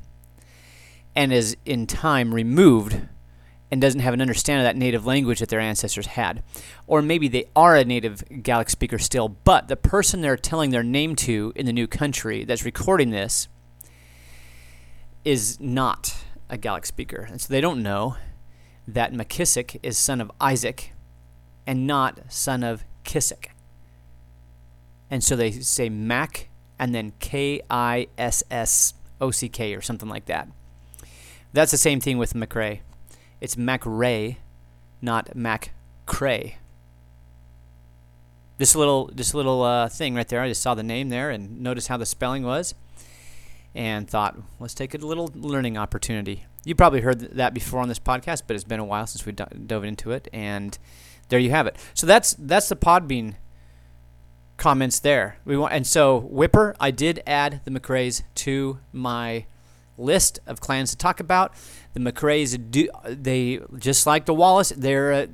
and 1.16 1.32
is 1.32 1.56
in 1.64 1.86
time 1.86 2.34
removed 2.34 3.00
and 3.70 3.80
doesn't 3.80 4.00
have 4.00 4.14
an 4.14 4.20
understanding 4.20 4.64
of 4.64 4.68
that 4.68 4.78
native 4.78 5.04
language 5.04 5.40
that 5.40 5.48
their 5.48 5.58
ancestors 5.58 6.06
had. 6.06 6.44
Or 6.86 7.02
maybe 7.02 7.26
they 7.26 7.46
are 7.56 7.74
a 7.74 7.84
native 7.84 8.22
Gaelic 8.42 8.70
speaker 8.70 8.98
still, 8.98 9.28
but 9.28 9.66
the 9.66 9.76
person 9.76 10.20
they're 10.20 10.36
telling 10.36 10.70
their 10.70 10.84
name 10.84 11.16
to 11.16 11.52
in 11.56 11.66
the 11.66 11.72
new 11.72 11.88
country 11.88 12.44
that's 12.44 12.64
recording 12.64 13.10
this 13.10 13.48
is 15.24 15.58
not 15.58 16.14
a 16.48 16.56
Gaelic 16.56 16.86
speaker. 16.86 17.26
And 17.28 17.40
so 17.40 17.52
they 17.52 17.60
don't 17.60 17.82
know. 17.82 18.16
That 18.86 19.12
McKissick 19.12 19.78
is 19.82 19.96
son 19.96 20.20
of 20.20 20.30
Isaac 20.40 20.92
and 21.66 21.86
not 21.86 22.20
son 22.28 22.62
of 22.62 22.84
Kissick. 23.04 23.46
And 25.10 25.22
so 25.22 25.36
they 25.36 25.50
say 25.50 25.88
Mac 25.88 26.48
and 26.78 26.94
then 26.94 27.12
K 27.20 27.60
I 27.70 28.08
S 28.18 28.42
S 28.50 28.94
O 29.20 29.30
C 29.30 29.48
K 29.48 29.74
or 29.74 29.80
something 29.80 30.08
like 30.08 30.26
that. 30.26 30.48
That's 31.52 31.70
the 31.70 31.78
same 31.78 32.00
thing 32.00 32.18
with 32.18 32.34
McRae. 32.34 32.80
It's 33.40 33.54
MacRae, 33.54 34.38
not 35.00 35.36
MacCrae. 35.36 36.54
This 38.56 38.74
little, 38.74 39.10
this 39.12 39.34
little 39.34 39.62
uh, 39.62 39.88
thing 39.88 40.14
right 40.14 40.28
there. 40.28 40.40
I 40.40 40.48
just 40.48 40.62
saw 40.62 40.74
the 40.74 40.82
name 40.82 41.08
there 41.08 41.30
and 41.30 41.60
noticed 41.60 41.88
how 41.88 41.96
the 41.96 42.06
spelling 42.06 42.44
was, 42.44 42.74
and 43.74 44.08
thought, 44.08 44.36
let's 44.60 44.74
take 44.74 44.94
a 44.94 44.98
little 44.98 45.30
learning 45.34 45.76
opportunity. 45.76 46.44
You 46.64 46.74
probably 46.74 47.00
heard 47.00 47.20
that 47.36 47.54
before 47.54 47.80
on 47.80 47.88
this 47.88 47.98
podcast, 47.98 48.42
but 48.46 48.54
it's 48.54 48.64
been 48.64 48.80
a 48.80 48.84
while 48.84 49.06
since 49.06 49.26
we 49.26 49.32
dove 49.32 49.84
into 49.84 50.10
it, 50.12 50.28
and 50.32 50.76
there 51.28 51.38
you 51.38 51.50
have 51.50 51.66
it. 51.66 51.76
So 51.94 52.06
that's 52.06 52.34
that's 52.38 52.68
the 52.68 52.76
Podbean 52.76 53.34
comments 54.56 54.98
there. 55.00 55.38
We 55.44 55.56
want, 55.56 55.72
and 55.72 55.86
so 55.86 56.18
Whipper, 56.18 56.74
I 56.80 56.90
did 56.90 57.22
add 57.26 57.60
the 57.64 57.70
McRaes 57.70 58.22
to 58.36 58.78
my 58.92 59.46
list 59.96 60.40
of 60.46 60.60
clans 60.60 60.90
to 60.90 60.96
talk 60.96 61.20
about. 61.20 61.54
The 61.92 62.00
McRaes 62.00 62.70
do 62.70 62.88
they 63.04 63.60
just 63.78 64.06
like 64.06 64.26
the 64.26 64.34
Wallace, 64.34 64.72
they're 64.76 65.12
uh, 65.12 65.26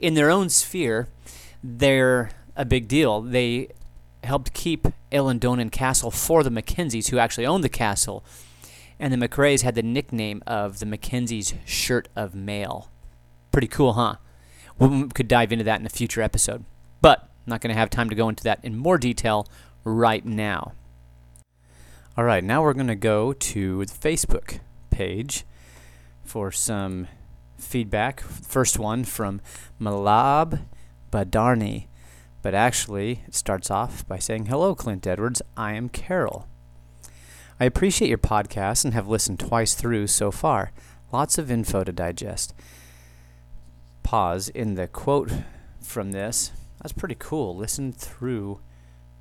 in 0.00 0.14
their 0.14 0.30
own 0.30 0.48
sphere. 0.48 1.08
They're 1.62 2.30
a 2.56 2.64
big 2.64 2.88
deal. 2.88 3.22
They 3.22 3.68
helped 4.22 4.52
keep 4.52 4.86
Eilean 5.10 5.38
Donan 5.38 5.70
Castle 5.70 6.10
for 6.10 6.42
the 6.42 6.50
Mackenzies, 6.50 7.08
who 7.08 7.18
actually 7.18 7.46
owned 7.46 7.64
the 7.64 7.68
castle. 7.68 8.24
And 8.98 9.12
the 9.12 9.28
McRaes 9.28 9.62
had 9.62 9.74
the 9.74 9.82
nickname 9.82 10.42
of 10.46 10.78
the 10.78 10.86
Mackenzies' 10.86 11.54
shirt 11.64 12.08
of 12.14 12.34
mail. 12.34 12.90
Pretty 13.50 13.66
cool, 13.66 13.94
huh? 13.94 14.16
We 14.78 15.08
could 15.08 15.28
dive 15.28 15.52
into 15.52 15.64
that 15.64 15.80
in 15.80 15.86
a 15.86 15.90
future 15.90 16.22
episode. 16.22 16.64
But 17.00 17.22
I'm 17.22 17.50
not 17.50 17.60
going 17.60 17.74
to 17.74 17.78
have 17.78 17.90
time 17.90 18.08
to 18.08 18.16
go 18.16 18.28
into 18.28 18.44
that 18.44 18.60
in 18.64 18.76
more 18.76 18.98
detail 18.98 19.46
right 19.84 20.24
now. 20.24 20.72
All 22.16 22.24
right, 22.24 22.44
now 22.44 22.62
we're 22.62 22.74
going 22.74 22.86
to 22.86 22.94
go 22.94 23.32
to 23.32 23.84
the 23.84 23.92
Facebook 23.92 24.60
page 24.90 25.44
for 26.22 26.52
some 26.52 27.08
feedback. 27.58 28.20
First 28.20 28.78
one 28.78 29.04
from 29.04 29.40
Malab 29.80 30.60
Badarni. 31.10 31.88
But 32.42 32.54
actually, 32.54 33.22
it 33.26 33.34
starts 33.34 33.70
off 33.70 34.06
by 34.06 34.18
saying, 34.18 34.46
Hello, 34.46 34.74
Clint 34.74 35.06
Edwards. 35.06 35.42
I 35.56 35.72
am 35.72 35.88
Carol. 35.88 36.46
I 37.60 37.66
appreciate 37.66 38.08
your 38.08 38.18
podcast 38.18 38.84
and 38.84 38.94
have 38.94 39.06
listened 39.06 39.38
twice 39.38 39.74
through 39.74 40.08
so 40.08 40.32
far. 40.32 40.72
Lots 41.12 41.38
of 41.38 41.50
info 41.50 41.84
to 41.84 41.92
digest. 41.92 42.52
Pause 44.02 44.48
in 44.48 44.74
the 44.74 44.88
quote 44.88 45.30
from 45.80 46.10
this. 46.10 46.50
That's 46.82 46.92
pretty 46.92 47.16
cool. 47.16 47.56
Listen 47.56 47.92
through 47.92 48.60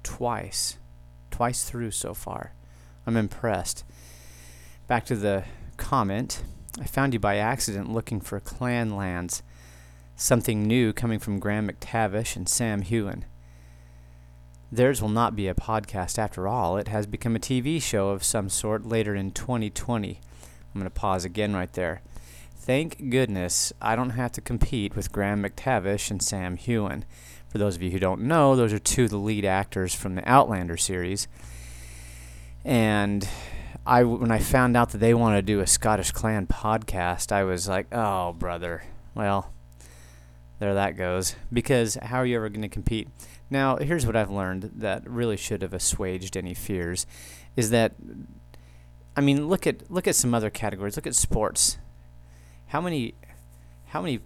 twice. 0.02 0.78
Twice 1.30 1.63
through 1.63 1.92
so 1.92 2.16
far. 2.16 2.54
I'm 3.06 3.18
impressed. 3.18 3.84
Back 4.88 5.06
to 5.06 5.16
the 5.16 5.44
comment. 5.78 6.44
I 6.80 6.86
found 6.86 7.13
you 7.13 7.20
by 7.20 7.38
accident 7.38 7.94
looking 7.94 8.20
for 8.20 8.40
clan 8.40 8.96
lands. 8.96 9.44
Something 10.16 10.63
new 10.63 10.92
coming 10.92 11.20
from 11.20 11.40
Graham 11.40 11.70
McTavish 11.70 12.36
and 12.36 12.50
Sam 12.50 12.82
Heughan. 12.82 13.25
Theirs 14.74 15.03
will 15.03 15.10
not 15.10 15.36
be 15.36 15.48
a 15.48 15.53
podcast 15.53 16.18
after 16.18 16.48
all. 16.48 16.77
It 16.77 16.88
has 16.88 17.06
become 17.06 17.36
a 17.36 17.39
TV 17.39 17.80
show 17.80 18.10
of 18.10 18.24
some 18.24 18.50
sort 18.50 18.88
later 18.88 19.13
in 19.13 19.30
2020. 19.30 20.20
I'm 20.74 20.82
going 20.82 20.86
to 20.86 20.89
pause 20.89 21.24
again 21.24 21.53
right 21.56 21.72
there. 21.74 22.01
Thank 22.56 23.12
goodness 23.12 23.72
I 23.80 23.96
don't 23.96 24.12
have 24.12 24.32
to 24.32 24.42
compete 24.42 24.96
with 24.96 25.12
Graham 25.12 25.44
McTavish 25.44 26.10
and 26.10 26.24
Sam 26.24 26.58
Heughan. 26.58 27.06
For 27.50 27.60
those 27.60 27.75
of 27.75 27.84
you 27.84 27.92
who 27.92 28.00
don't 28.00 28.22
know, 28.22 28.56
those 28.56 28.74
are 28.74 28.80
two 28.80 29.03
of 29.03 29.12
the 29.12 29.18
lead 29.18 29.46
actors 29.46 29.94
from 29.94 30.15
the 30.15 30.27
Outlander 30.27 30.77
series. 30.77 31.27
And 32.65 33.30
I, 33.86 34.03
when 34.06 34.32
I 34.32 34.39
found 34.39 34.75
out 34.75 34.89
that 34.89 34.98
they 34.98 35.13
wanted 35.13 35.46
to 35.46 35.53
do 35.53 35.60
a 35.60 35.68
Scottish 35.68 36.10
Clan 36.10 36.48
podcast, 36.48 37.32
I 37.32 37.44
was 37.44 37.68
like, 37.68 37.94
oh, 37.94 38.34
brother. 38.34 38.82
Well, 39.13 39.53
there 40.58 40.74
that 40.74 40.98
goes. 40.98 41.36
Because 41.51 41.94
how 42.01 42.18
are 42.18 42.25
you 42.25 42.38
ever 42.38 42.50
going 42.50 42.63
to 42.63 42.70
compete? 42.70 43.08
Now, 43.53 43.75
here's 43.77 44.07
what 44.07 44.15
I've 44.15 44.31
learned 44.31 44.72
that 44.77 45.07
really 45.07 45.38
should 45.38 45.62
have 45.62 45.75
assuaged 45.75 46.36
any 46.36 46.55
fears 46.55 47.05
is 47.55 47.69
that 47.69 47.93
I 49.15 49.22
mean, 49.22 49.48
look 49.48 49.67
at 49.67 49.91
look 49.91 50.07
at 50.07 50.15
some 50.15 50.33
other 50.33 50.50
categories. 50.50 50.95
Look 50.95 51.05
at 51.05 51.13
sports. 51.13 51.77
How 52.65 52.81
many 52.81 53.13
how 53.89 54.01
many 54.01 54.22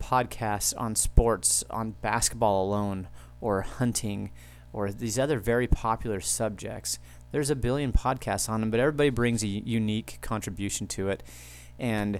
podcasts 0.00 0.74
on 0.76 0.96
sports 0.96 1.62
on 1.70 1.92
basketball 2.02 2.64
alone 2.64 3.06
or 3.40 3.60
hunting 3.60 4.32
or 4.72 4.90
these 4.90 5.16
other 5.16 5.38
very 5.38 5.68
popular 5.68 6.20
subjects? 6.20 6.98
There's 7.30 7.50
a 7.50 7.54
billion 7.54 7.92
podcasts 7.92 8.48
on 8.48 8.62
them, 8.62 8.72
but 8.72 8.80
everybody 8.80 9.10
brings 9.10 9.44
a 9.44 9.46
unique 9.46 10.18
contribution 10.22 10.88
to 10.88 11.08
it. 11.08 11.22
And 11.78 12.18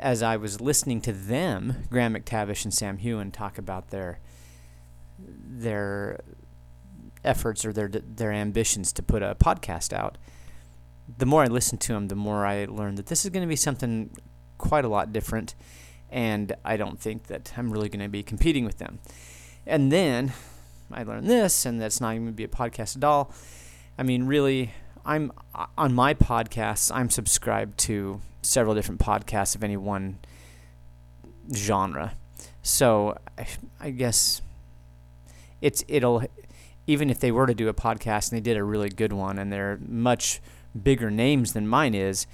as 0.00 0.24
I 0.24 0.38
was 0.38 0.60
listening 0.60 1.00
to 1.02 1.12
them, 1.12 1.84
Graham 1.88 2.16
McTavish 2.16 2.64
and 2.64 2.74
Sam 2.74 2.98
Heughan 2.98 3.30
talk 3.30 3.58
about 3.58 3.90
their 3.90 4.18
their 5.26 6.20
efforts 7.24 7.64
or 7.64 7.72
their 7.72 7.88
their 7.88 8.32
ambitions 8.32 8.92
to 8.92 9.02
put 9.02 9.22
a 9.22 9.34
podcast 9.34 9.92
out, 9.92 10.18
the 11.18 11.26
more 11.26 11.42
I 11.42 11.46
listened 11.46 11.80
to 11.82 11.92
them, 11.92 12.08
the 12.08 12.14
more 12.14 12.46
I 12.46 12.66
learned 12.66 12.98
that 12.98 13.06
this 13.06 13.24
is 13.24 13.30
going 13.30 13.42
to 13.42 13.48
be 13.48 13.56
something 13.56 14.10
quite 14.58 14.84
a 14.84 14.88
lot 14.88 15.12
different, 15.12 15.54
and 16.10 16.54
I 16.64 16.76
don't 16.76 17.00
think 17.00 17.28
that 17.28 17.52
I'm 17.56 17.70
really 17.70 17.88
going 17.88 18.02
to 18.02 18.08
be 18.08 18.22
competing 18.22 18.64
with 18.64 18.78
them. 18.78 18.98
And 19.66 19.90
then 19.90 20.32
I 20.92 21.02
learned 21.02 21.28
this, 21.28 21.64
and 21.66 21.80
that's 21.80 22.00
not 22.00 22.10
even 22.10 22.24
going 22.24 22.34
to 22.34 22.36
be 22.36 22.44
a 22.44 22.48
podcast 22.48 22.96
at 22.96 23.04
all. 23.04 23.32
I 23.98 24.02
mean, 24.02 24.24
really, 24.24 24.72
I'm 25.04 25.32
on 25.76 25.94
my 25.94 26.14
podcasts. 26.14 26.90
I'm 26.94 27.10
subscribed 27.10 27.78
to 27.80 28.20
several 28.42 28.74
different 28.74 29.00
podcasts 29.00 29.54
of 29.54 29.64
any 29.64 29.76
one 29.76 30.18
genre. 31.54 32.14
So 32.62 33.18
I, 33.38 33.46
I 33.80 33.90
guess 33.90 34.40
it's 35.64 35.82
it'll 35.88 36.22
even 36.86 37.08
if 37.08 37.18
they 37.18 37.32
were 37.32 37.46
to 37.46 37.54
do 37.54 37.68
a 37.68 37.74
podcast 37.74 38.30
and 38.30 38.36
they 38.36 38.42
did 38.42 38.58
a 38.58 38.62
really 38.62 38.90
good 38.90 39.14
one 39.14 39.38
and 39.38 39.50
they're 39.50 39.78
much 39.88 40.42
bigger 40.80 41.10
names 41.10 41.54
than 41.54 41.66
mine 41.66 41.94
is, 41.94 42.26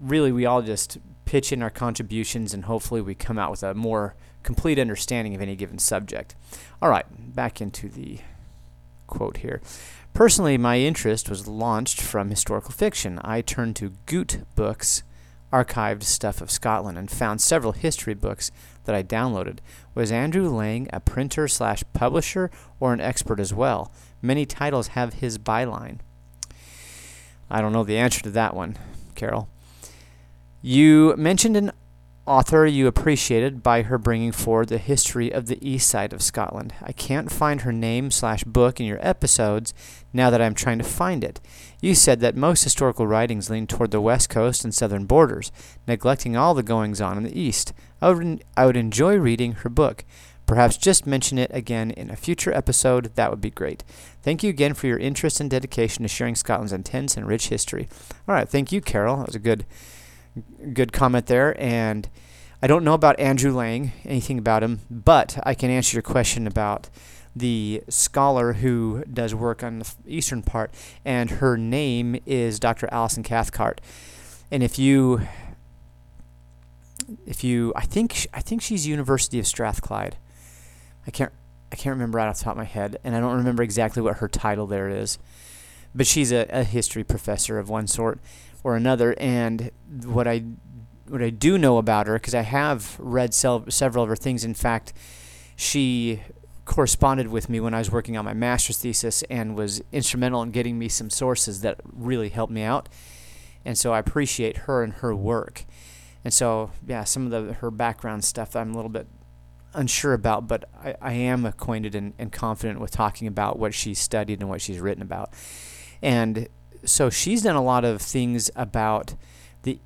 really 0.00 0.30
we 0.30 0.46
all 0.46 0.62
just 0.62 0.98
pitch 1.24 1.52
in 1.52 1.60
our 1.60 1.70
contributions 1.70 2.54
and 2.54 2.66
hopefully 2.66 3.00
we 3.00 3.16
come 3.16 3.36
out 3.36 3.50
with 3.50 3.64
a 3.64 3.74
more 3.74 4.14
complete 4.44 4.78
understanding 4.78 5.34
of 5.34 5.42
any 5.42 5.56
given 5.56 5.80
subject. 5.80 6.36
All 6.80 6.88
right, 6.88 7.06
back 7.34 7.60
into 7.60 7.88
the 7.88 8.20
quote 9.08 9.38
here. 9.38 9.60
Personally, 10.14 10.56
my 10.56 10.78
interest 10.78 11.28
was 11.28 11.48
launched 11.48 12.00
from 12.00 12.30
historical 12.30 12.70
fiction. 12.70 13.18
I 13.24 13.40
turned 13.40 13.74
to 13.76 13.92
Goot 14.06 14.44
books, 14.54 15.02
archived 15.52 16.02
stuff 16.02 16.40
of 16.40 16.50
Scotland, 16.50 16.96
and 16.96 17.10
found 17.10 17.40
several 17.40 17.72
history 17.72 18.14
books 18.14 18.50
that 18.84 18.94
I 18.94 19.02
downloaded. 19.02 19.58
Was 19.94 20.12
Andrew 20.12 20.48
Lang 20.48 20.88
a 20.92 21.00
printer 21.00 21.48
slash 21.48 21.82
publisher 21.92 22.50
or 22.78 22.92
an 22.92 23.00
expert 23.00 23.40
as 23.40 23.52
well? 23.52 23.92
Many 24.22 24.46
titles 24.46 24.88
have 24.88 25.14
his 25.14 25.38
byline. 25.38 25.98
I 27.50 27.60
don't 27.60 27.72
know 27.72 27.84
the 27.84 27.98
answer 27.98 28.20
to 28.22 28.30
that 28.30 28.54
one, 28.54 28.78
Carol. 29.14 29.48
You 30.62 31.14
mentioned 31.16 31.56
an 31.56 31.72
author 32.30 32.64
you 32.64 32.86
appreciated 32.86 33.60
by 33.60 33.82
her 33.82 33.98
bringing 33.98 34.30
forward 34.30 34.68
the 34.68 34.78
history 34.78 35.32
of 35.32 35.46
the 35.46 35.58
east 35.68 35.88
side 35.88 36.12
of 36.12 36.22
Scotland. 36.22 36.72
I 36.80 36.92
can't 36.92 37.28
find 37.28 37.62
her 37.62 37.72
name 37.72 38.12
slash 38.12 38.44
book 38.44 38.78
in 38.78 38.86
your 38.86 39.04
episodes 39.04 39.74
now 40.12 40.30
that 40.30 40.40
I'm 40.40 40.54
trying 40.54 40.78
to 40.78 40.84
find 40.84 41.24
it. 41.24 41.40
You 41.82 41.96
said 41.96 42.20
that 42.20 42.36
most 42.36 42.62
historical 42.62 43.04
writings 43.04 43.50
lean 43.50 43.66
toward 43.66 43.90
the 43.90 44.00
west 44.00 44.28
coast 44.28 44.62
and 44.62 44.72
southern 44.72 45.06
borders, 45.06 45.50
neglecting 45.88 46.36
all 46.36 46.54
the 46.54 46.62
goings 46.62 47.00
on 47.00 47.16
in 47.16 47.24
the 47.24 47.36
east. 47.36 47.72
I 48.00 48.10
would, 48.10 48.44
I 48.56 48.64
would 48.64 48.76
enjoy 48.76 49.16
reading 49.16 49.54
her 49.54 49.68
book. 49.68 50.04
Perhaps 50.46 50.76
just 50.76 51.08
mention 51.08 51.36
it 51.36 51.50
again 51.52 51.90
in 51.90 52.10
a 52.10 52.16
future 52.16 52.54
episode. 52.54 53.10
That 53.16 53.30
would 53.30 53.40
be 53.40 53.50
great. 53.50 53.82
Thank 54.22 54.44
you 54.44 54.50
again 54.50 54.74
for 54.74 54.86
your 54.86 54.98
interest 54.98 55.40
and 55.40 55.50
dedication 55.50 56.04
to 56.04 56.08
sharing 56.08 56.36
Scotland's 56.36 56.72
intense 56.72 57.16
and 57.16 57.26
rich 57.26 57.48
history. 57.48 57.88
All 58.28 58.36
right, 58.36 58.48
thank 58.48 58.70
you, 58.70 58.80
Carol. 58.80 59.16
That 59.16 59.26
was 59.26 59.34
a 59.34 59.40
good 59.40 59.66
good 60.72 60.92
comment 60.92 61.26
there. 61.26 61.60
And 61.60 62.08
I 62.62 62.66
don't 62.66 62.84
know 62.84 62.92
about 62.92 63.18
Andrew 63.18 63.52
Lang, 63.52 63.92
anything 64.04 64.38
about 64.38 64.62
him, 64.62 64.80
but 64.90 65.38
I 65.44 65.54
can 65.54 65.70
answer 65.70 65.96
your 65.96 66.02
question 66.02 66.46
about 66.46 66.90
the 67.34 67.82
scholar 67.88 68.54
who 68.54 69.02
does 69.10 69.34
work 69.34 69.62
on 69.62 69.78
the 69.78 69.94
eastern 70.06 70.42
part, 70.42 70.74
and 71.02 71.30
her 71.30 71.56
name 71.56 72.20
is 72.26 72.60
Dr. 72.60 72.86
Alison 72.92 73.22
Cathcart. 73.22 73.80
And 74.50 74.62
if 74.62 74.78
you, 74.78 75.22
if 77.24 77.42
you, 77.42 77.72
I 77.76 77.86
think 77.86 78.26
I 78.34 78.40
think 78.40 78.60
she's 78.60 78.86
University 78.86 79.38
of 79.38 79.46
Strathclyde. 79.46 80.16
I 81.06 81.10
can't 81.10 81.32
I 81.72 81.76
can't 81.76 81.94
remember 81.94 82.18
right 82.18 82.28
off 82.28 82.38
the 82.38 82.44
top 82.44 82.52
of 82.52 82.58
my 82.58 82.64
head, 82.64 82.98
and 83.04 83.16
I 83.16 83.20
don't 83.20 83.36
remember 83.36 83.62
exactly 83.62 84.02
what 84.02 84.16
her 84.16 84.28
title 84.28 84.66
there 84.66 84.90
is, 84.90 85.18
but 85.94 86.06
she's 86.06 86.30
a, 86.30 86.46
a 86.50 86.64
history 86.64 87.04
professor 87.04 87.58
of 87.58 87.70
one 87.70 87.86
sort 87.86 88.18
or 88.62 88.76
another. 88.76 89.14
And 89.18 89.70
what 90.04 90.28
I 90.28 90.44
what 91.10 91.22
I 91.22 91.30
do 91.30 91.58
know 91.58 91.78
about 91.78 92.06
her 92.06 92.14
because 92.14 92.34
I 92.34 92.42
have 92.42 92.96
read 92.98 93.34
several 93.34 94.02
of 94.02 94.08
her 94.08 94.16
things. 94.16 94.44
In 94.44 94.54
fact, 94.54 94.92
she 95.56 96.22
corresponded 96.64 97.28
with 97.28 97.48
me 97.48 97.58
when 97.58 97.74
I 97.74 97.78
was 97.78 97.90
working 97.90 98.16
on 98.16 98.24
my 98.24 98.32
master's 98.32 98.78
thesis 98.78 99.24
and 99.24 99.56
was 99.56 99.82
instrumental 99.90 100.42
in 100.42 100.52
getting 100.52 100.78
me 100.78 100.88
some 100.88 101.10
sources 101.10 101.62
that 101.62 101.80
really 101.84 102.28
helped 102.28 102.52
me 102.52 102.62
out. 102.62 102.88
And 103.64 103.76
so 103.76 103.92
I 103.92 103.98
appreciate 103.98 104.58
her 104.58 104.82
and 104.82 104.92
her 104.94 105.14
work. 105.14 105.64
And 106.24 106.32
so, 106.32 106.70
yeah, 106.86 107.04
some 107.04 107.26
of 107.26 107.30
the 107.30 107.54
her 107.54 107.70
background 107.70 108.24
stuff 108.24 108.54
I'm 108.54 108.72
a 108.72 108.76
little 108.76 108.90
bit 108.90 109.08
unsure 109.74 110.12
about, 110.12 110.46
but 110.46 110.68
I, 110.82 110.94
I 111.00 111.12
am 111.12 111.44
acquainted 111.44 111.94
and, 111.94 112.14
and 112.18 112.30
confident 112.32 112.80
with 112.80 112.90
talking 112.90 113.26
about 113.26 113.58
what 113.58 113.74
she's 113.74 113.98
studied 113.98 114.40
and 114.40 114.48
what 114.48 114.60
she's 114.60 114.78
written 114.78 115.02
about. 115.02 115.32
And 116.02 116.48
so 116.84 117.10
she's 117.10 117.42
done 117.42 117.56
a 117.56 117.62
lot 117.62 117.84
of 117.84 118.00
things 118.00 118.50
about 118.56 119.14
the 119.62 119.78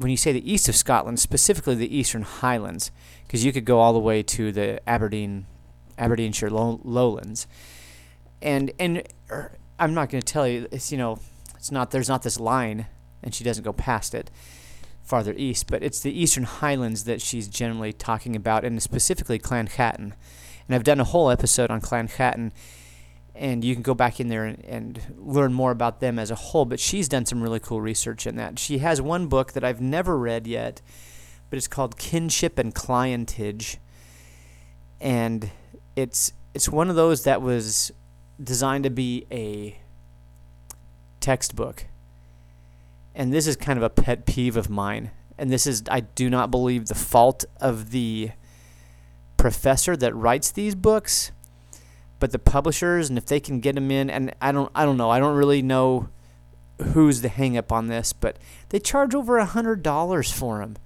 when 0.00 0.10
you 0.10 0.16
say 0.16 0.32
the 0.32 0.50
east 0.50 0.66
of 0.66 0.74
Scotland, 0.74 1.20
specifically 1.20 1.74
the 1.74 1.94
Eastern 1.94 2.22
Highlands, 2.22 2.90
because 3.26 3.44
you 3.44 3.52
could 3.52 3.66
go 3.66 3.80
all 3.80 3.92
the 3.92 3.98
way 3.98 4.22
to 4.22 4.50
the 4.50 4.80
Aberdeen, 4.88 5.44
Aberdeenshire 5.98 6.48
low, 6.48 6.80
lowlands, 6.82 7.46
and 8.40 8.72
and 8.78 9.02
er, 9.30 9.52
I'm 9.78 9.92
not 9.92 10.08
going 10.08 10.22
to 10.22 10.26
tell 10.26 10.48
you 10.48 10.66
it's 10.72 10.90
you 10.90 10.96
know 10.96 11.18
it's 11.54 11.70
not 11.70 11.90
there's 11.90 12.08
not 12.08 12.22
this 12.22 12.40
line, 12.40 12.86
and 13.22 13.34
she 13.34 13.44
doesn't 13.44 13.62
go 13.62 13.74
past 13.74 14.14
it 14.14 14.30
farther 15.02 15.34
east, 15.36 15.66
but 15.66 15.82
it's 15.82 16.00
the 16.00 16.18
Eastern 16.18 16.44
Highlands 16.44 17.04
that 17.04 17.20
she's 17.20 17.46
generally 17.46 17.92
talking 17.92 18.34
about, 18.34 18.64
and 18.64 18.82
specifically 18.82 19.38
Clan 19.38 19.68
Clanhattan. 19.68 20.14
And 20.66 20.74
I've 20.74 20.84
done 20.84 21.00
a 21.00 21.04
whole 21.04 21.28
episode 21.28 21.70
on 21.70 21.82
Clan 21.82 22.08
Clanhattan 22.08 22.52
and 23.40 23.64
you 23.64 23.74
can 23.74 23.82
go 23.82 23.94
back 23.94 24.20
in 24.20 24.28
there 24.28 24.44
and, 24.44 24.62
and, 24.66 25.00
learn 25.16 25.50
more 25.54 25.70
about 25.70 26.00
them 26.00 26.18
as 26.18 26.30
a 26.30 26.34
whole. 26.34 26.66
But 26.66 26.78
she's 26.78 27.08
done 27.08 27.24
some 27.24 27.42
really 27.42 27.58
cool 27.58 27.80
research 27.80 28.26
in 28.26 28.36
that. 28.36 28.58
She 28.58 28.78
has 28.78 29.00
one 29.00 29.28
book 29.28 29.52
that 29.52 29.64
I've 29.64 29.80
never 29.80 30.18
read 30.18 30.46
yet, 30.46 30.82
but 31.48 31.56
it's 31.56 31.66
called 31.66 31.96
Kinship 31.96 32.58
and 32.58 32.74
Clientage, 32.74 33.78
and 35.00 35.50
it's 35.96 36.34
it's 36.52 36.68
one 36.68 36.90
of 36.90 36.96
those 36.96 37.24
that 37.24 37.40
was 37.40 37.90
designed 38.42 38.84
to 38.84 38.90
be 38.90 39.26
a 39.32 39.80
textbook. 41.20 41.86
And 43.14 43.32
this 43.32 43.46
is 43.46 43.56
kind 43.56 43.78
of 43.78 43.82
a 43.82 43.90
pet 43.90 44.26
peeve 44.26 44.56
of 44.56 44.68
mine. 44.68 45.12
And 45.38 45.50
this 45.50 45.66
is 45.66 45.82
I 45.90 46.00
do 46.00 46.28
not 46.28 46.50
believe 46.50 46.88
the 46.88 46.94
fault 46.94 47.46
of 47.58 47.90
the 47.90 48.32
professor 49.38 49.96
that 49.96 50.14
writes 50.14 50.50
these 50.50 50.74
books 50.74 51.32
but 52.20 52.30
the 52.30 52.38
publishers 52.38 53.08
and 53.08 53.18
if 53.18 53.26
they 53.26 53.40
can 53.40 53.58
get 53.58 53.74
them 53.74 53.90
in 53.90 54.08
and 54.08 54.32
I 54.40 54.52
don't 54.52 54.70
I 54.74 54.84
don't 54.84 54.96
know 54.96 55.10
I 55.10 55.18
don't 55.18 55.36
really 55.36 55.62
know 55.62 56.08
who's 56.92 57.20
the 57.20 57.28
hang 57.28 57.56
up 57.56 57.72
on 57.72 57.88
this 57.88 58.12
but 58.12 58.38
they 58.68 58.78
charge 58.78 59.14
over 59.14 59.38
a 59.38 59.44
hundred 59.44 59.82
dollars 59.82 60.30
for 60.30 60.60
them 60.60 60.76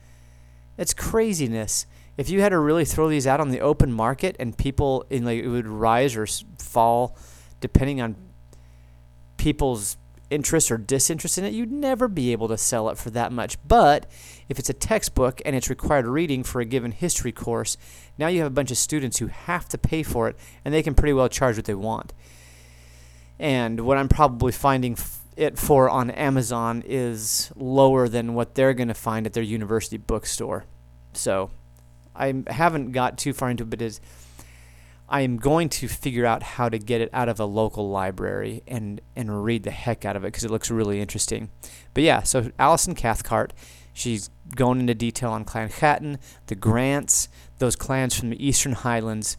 it's 0.77 0.95
craziness. 0.95 1.87
If 2.17 2.31
you 2.31 2.41
had 2.41 2.51
to 2.51 2.59
really 2.59 2.85
throw 2.85 3.09
these 3.09 3.27
out 3.27 3.41
on 3.41 3.51
the 3.51 3.61
open 3.61 3.93
market 3.93 4.37
and 4.39 4.57
people 4.57 5.05
in 5.11 5.25
like 5.25 5.43
it 5.43 5.49
would 5.49 5.67
rise 5.67 6.17
or 6.17 6.27
fall 6.59 7.17
depending 7.61 8.01
on 8.01 8.17
people's 9.37 9.97
interest 10.35 10.71
or 10.71 10.77
disinterest 10.77 11.39
in 11.39 11.45
it, 11.45 11.55
you'd 11.55 11.73
never 11.73 12.09
be 12.09 12.33
able 12.33 12.49
to 12.49 12.59
sell 12.59 12.91
it 12.91 12.99
for 12.99 13.11
that 13.11 13.33
much. 13.33 13.57
But 13.67 14.11
if 14.49 14.59
it's 14.59 14.69
a 14.69 14.75
textbook 14.75 15.41
and 15.45 15.55
it's 15.55 15.71
required 15.71 16.07
reading 16.07 16.43
for 16.43 16.61
a 16.61 16.65
given 16.65 16.91
history 16.91 17.33
course, 17.33 17.77
now 18.19 18.27
you 18.27 18.41
have 18.41 18.49
a 18.49 18.55
bunch 18.55 18.71
of 18.71 18.77
students 18.77 19.19
who 19.19 19.29
have 19.29 19.69
to 19.69 19.79
pay 19.79 20.03
for 20.03 20.29
it 20.29 20.37
and 20.65 20.75
they 20.75 20.83
can 20.83 20.95
pretty 20.95 21.13
well 21.13 21.29
charge 21.29 21.57
what 21.57 21.65
they 21.65 21.75
want. 21.75 22.13
And 23.39 23.81
what 23.81 23.97
I'm 23.97 24.09
probably 24.09 24.53
finding 24.53 24.97
it 25.37 25.59
for 25.59 25.89
on 25.89 26.11
Amazon 26.11 26.83
is 26.87 27.51
lower 27.57 28.09
than 28.09 28.35
what 28.35 28.55
they're 28.55 28.75
going 28.75 28.89
to 28.89 28.95
find 28.95 29.27
at 29.27 29.33
their 29.33 29.43
university 29.43 29.97
bookstore. 29.97 30.65
So 31.13 31.51
I 32.15 32.43
haven't 32.49 32.93
got 32.93 33.19
too 33.19 33.33
far 33.33 33.51
into 33.51 33.65
it, 33.65 33.71
but 33.71 33.83
is 33.83 34.01
I 35.09 35.21
am 35.21 35.37
going 35.37 35.69
to 35.69 35.89
figure 35.89 36.25
out 36.25 36.43
how 36.43 36.69
to 36.69 36.79
get 36.79 37.01
it 37.01 37.11
out 37.13 37.29
of 37.29 37.39
a 37.39 37.45
local 37.45 37.91
library 37.91 38.63
and, 38.67 39.01
and 39.15 39.45
read 39.45 39.65
the 39.65 39.71
heck 39.71 40.05
out 40.05 40.17
of 40.17 40.25
it 40.25 40.29
because 40.29 40.45
it 40.45 40.51
looks 40.51 40.71
really 40.71 41.01
interesting. 41.01 41.51
But 41.93 42.05
yeah, 42.05 42.23
so 42.23 42.51
Alison 42.59 42.95
Cathcart, 42.95 43.53
she's 43.93 44.31
going 44.57 44.81
into 44.81 44.95
detail 44.95 45.31
on 45.31 45.45
Clan 45.45 45.69
Clanhattan, 45.69 46.19
the 46.47 46.55
Grants, 46.55 47.29
those 47.59 47.77
clans 47.77 48.19
from 48.19 48.31
the 48.31 48.47
Eastern 48.47 48.73
Highlands. 48.73 49.37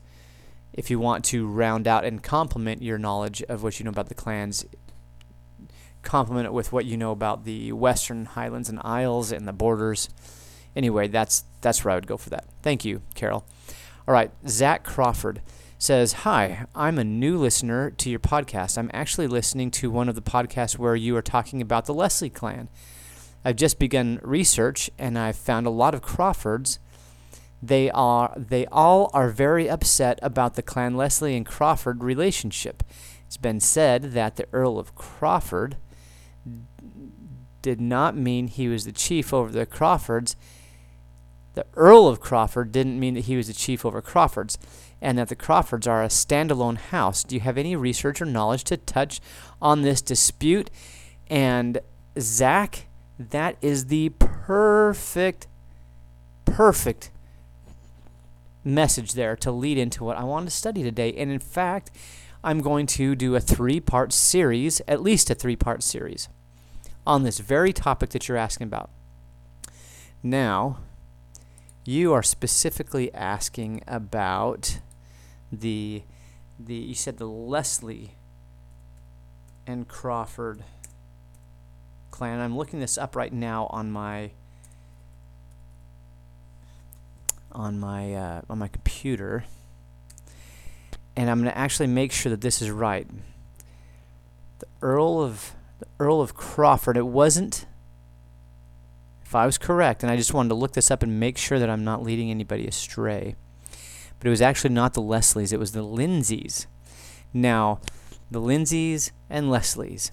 If 0.71 0.91
you 0.91 0.99
want 0.99 1.25
to 1.25 1.47
round 1.47 1.88
out 1.88 2.06
and 2.06 2.21
complement 2.21 2.82
your 2.82 2.97
knowledge 2.97 3.41
of 3.43 3.63
what 3.63 3.80
you 3.80 3.86
know 3.86 3.89
about 3.89 4.10
the 4.10 4.15
clans, 4.15 4.65
complement 6.04 6.45
it 6.45 6.54
with 6.54 6.71
what 6.71 6.86
you 6.86 6.95
know 6.95 7.12
about 7.12 7.43
the 7.43 7.71
Western 7.71 8.25
Highlands 8.25 8.69
and 8.69 8.80
Isles 8.84 9.32
and 9.32 9.47
the 9.47 9.54
borders. 9.54 10.10
Anyway, 10.75 11.08
that's 11.08 11.45
that's 11.62 11.84
where 11.84 11.93
I 11.93 11.95
would 11.95 12.08
go 12.08 12.17
for 12.17 12.30
that. 12.30 12.45
Thank 12.62 12.86
you, 12.86 13.01
Carol. 13.15 13.45
All 14.08 14.13
right, 14.13 14.30
Zach 14.48 14.84
Crawford 14.84 15.41
says, 15.80 16.13
Hi, 16.13 16.68
I'm 16.76 17.00
a 17.00 17.04
new 17.04 17.39
listener 17.39 17.89
to 17.89 18.10
your 18.12 18.20
podcast. 18.20 18.78
I'm 18.78 18.91
actually 18.94 19.26
listening 19.26 19.72
to 19.72 19.89
one 19.89 20.08
of 20.08 20.13
the 20.13 20.22
podcasts 20.22 20.78
where 20.78 20.96
you 20.96 21.18
are 21.18 21.24
talking 21.24 21.60
about 21.60 21.88
the 21.88 21.94
Leslie 21.94 22.30
clan. 22.30 22.70
I've 23.44 23.56
just 23.56 23.80
begun 23.80 24.20
research 24.22 24.91
and 25.00 25.18
I've 25.18 25.36
found 25.36 25.65
a 25.65 25.72
lot 25.72 25.96
of 25.96 26.04
Crawfords. 26.04 26.78
They 27.63 27.89
are 27.89 28.32
they 28.38 28.68
all 28.68 29.10
are 29.12 29.30
very 29.30 29.68
upset 29.68 30.20
about 30.22 30.54
the 30.54 30.62
Clan 30.62 30.96
Leslie 30.96 31.36
and 31.36 31.44
Crawford 31.46 32.04
relationship. 32.04 32.84
It's 33.26 33.38
been 33.38 33.60
said 33.60 34.12
that 34.12 34.36
the 34.36 34.48
Earl 34.54 34.78
of 34.78 34.94
Crawford 34.94 35.78
did 37.63 37.82
not 37.82 38.15
mean 38.15 38.50
he 38.50 38.68
was 38.68 38.86
the 38.86 38.91
chief 38.91 39.34
over 39.34 39.52
the 39.52 39.65
Crawfords 39.65 40.36
the 41.56 41.65
Earl 41.76 42.08
of 42.08 42.20
Crawford 42.20 42.72
didn't 42.72 43.00
mean 43.00 43.15
that 43.15 43.26
he 43.26 43.38
was 43.38 43.48
the 43.48 43.54
chief 43.54 43.86
over 43.86 44.02
Crawfords, 44.02 44.58
and 45.02 45.18
that 45.18 45.30
the 45.30 45.36
Crawfords 45.36 45.88
are 45.88 46.04
a 46.04 46.08
standalone 46.08 46.78
house. 46.78 47.24
Do 47.24 47.36
you 47.36 47.41
have 47.41 47.58
any 47.58 47.76
research 47.76 48.22
or 48.22 48.26
knowledge 48.26 48.65
to 48.65 48.78
touch 48.78 49.20
on 49.62 49.82
this 49.82 50.02
dispute? 50.02 50.70
And 51.28 51.80
Zach, 52.20 52.88
that 53.18 53.56
is 53.62 53.88
the 53.88 54.10
perfect, 54.20 55.48
perfect 56.44 57.12
message 58.63 59.13
there 59.13 59.36
to 59.38 59.52
lead 59.52 59.78
into 59.78 60.04
what 60.04 60.18
I 60.18 60.24
want 60.24 60.48
to 60.48 60.56
study 60.56 60.84
today. 60.84 61.13
And 61.13 61.32
in 61.32 61.39
fact, 61.39 61.91
I'm 62.44 62.60
going 62.60 62.86
to 62.88 63.15
do 63.15 63.36
a 63.36 63.39
three 63.39 63.80
part 63.80 64.12
series, 64.12 64.82
at 64.88 65.02
least 65.02 65.30
a 65.30 65.36
three 65.36 65.56
part 65.56 65.84
series, 65.84 66.28
on 67.08 67.24
this 67.24 67.39
very 67.39 67.72
topic 67.72 68.10
that 68.10 68.28
you're 68.28 68.38
asking 68.38 68.68
about. 68.68 68.89
Now, 70.22 70.80
you 71.86 72.13
are 72.13 72.24
specifically 72.24 73.13
asking 73.13 73.84
about 73.88 74.80
the 75.52 76.04
the 76.60 76.76
you 76.76 76.95
said 76.95 77.17
the 77.17 77.28
Leslie 77.28 78.15
and 79.67 79.88
Crawford 79.88 80.63
clan. 82.12 82.39
I'm 82.39 82.58
looking 82.58 82.80
this 82.80 82.98
up 82.98 83.15
right 83.15 83.32
now 83.32 83.67
on 83.69 83.91
my 83.91 84.32
on 87.52 87.80
my 87.80 88.13
uh, 88.13 88.41
on 88.50 88.60
my 88.60 88.67
computer, 88.67 89.45
and 91.15 91.30
I'm 91.30 91.39
going 91.39 91.52
to 91.52 91.58
actually 91.58 91.88
make 91.88 92.12
sure 92.12 92.30
that 92.30 92.41
this 92.41 92.62
is 92.62 92.71
right. 92.71 93.08
The 94.60 94.67
Earl 94.82 95.21
of 95.21 95.54
the 95.80 95.88
Earl 96.00 96.21
of 96.21 96.36
Crawford. 96.36 96.98
It 96.98 97.08
wasn't 97.08 97.65
if 99.25 99.33
I 99.33 99.45
was 99.45 99.57
correct, 99.57 100.03
and 100.03 100.11
I 100.11 100.17
just 100.17 100.33
wanted 100.33 100.49
to 100.49 100.55
look 100.55 100.73
this 100.73 100.91
up 100.91 101.01
and 101.01 101.19
make 101.19 101.38
sure 101.38 101.57
that 101.57 101.69
I'm 101.69 101.83
not 101.83 102.03
leading 102.03 102.29
anybody 102.29 102.67
astray, 102.67 103.35
but 104.19 104.27
it 104.27 104.29
was 104.29 104.41
actually 104.41 104.73
not 104.73 104.93
the 104.93 105.01
Leslies, 105.01 105.51
it 105.51 105.59
was 105.59 105.71
the 105.71 105.83
Lindsays. 105.83 106.67
Now, 107.33 107.81
the 108.29 108.39
Lindsays 108.39 109.11
and 109.29 109.47
Leslies. 109.47 110.11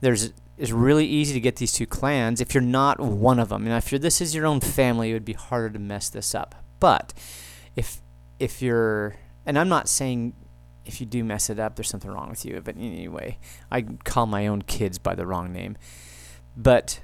There's 0.00 0.32
it's 0.56 0.70
really 0.70 1.06
easy 1.06 1.34
to 1.34 1.40
get 1.40 1.56
these 1.56 1.72
two 1.72 1.86
clans 1.86 2.40
if 2.40 2.54
you're 2.54 2.62
not 2.62 3.00
one 3.00 3.40
of 3.40 3.48
them. 3.48 3.66
And 3.66 3.74
if 3.74 3.90
this 3.90 4.20
is 4.20 4.36
your 4.36 4.46
own 4.46 4.60
family, 4.60 5.10
it 5.10 5.14
would 5.14 5.24
be 5.24 5.32
harder 5.32 5.70
to 5.70 5.78
mess 5.80 6.08
this 6.08 6.34
up. 6.34 6.54
But 6.78 7.12
if 7.74 8.00
if 8.38 8.62
you're 8.62 9.16
and 9.46 9.58
I'm 9.58 9.68
not 9.68 9.88
saying 9.88 10.34
if 10.84 11.00
you 11.00 11.06
do 11.06 11.24
mess 11.24 11.48
it 11.48 11.58
up, 11.58 11.76
there's 11.76 11.88
something 11.88 12.10
wrong 12.10 12.28
with 12.28 12.44
you. 12.44 12.60
But 12.62 12.76
anyway, 12.76 13.38
I 13.70 13.82
call 14.04 14.26
my 14.26 14.46
own 14.46 14.62
kids 14.62 14.98
by 14.98 15.14
the 15.14 15.26
wrong 15.26 15.52
name. 15.52 15.76
But 16.56 17.00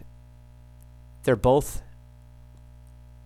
they're 1.23 1.37
both 1.37 1.83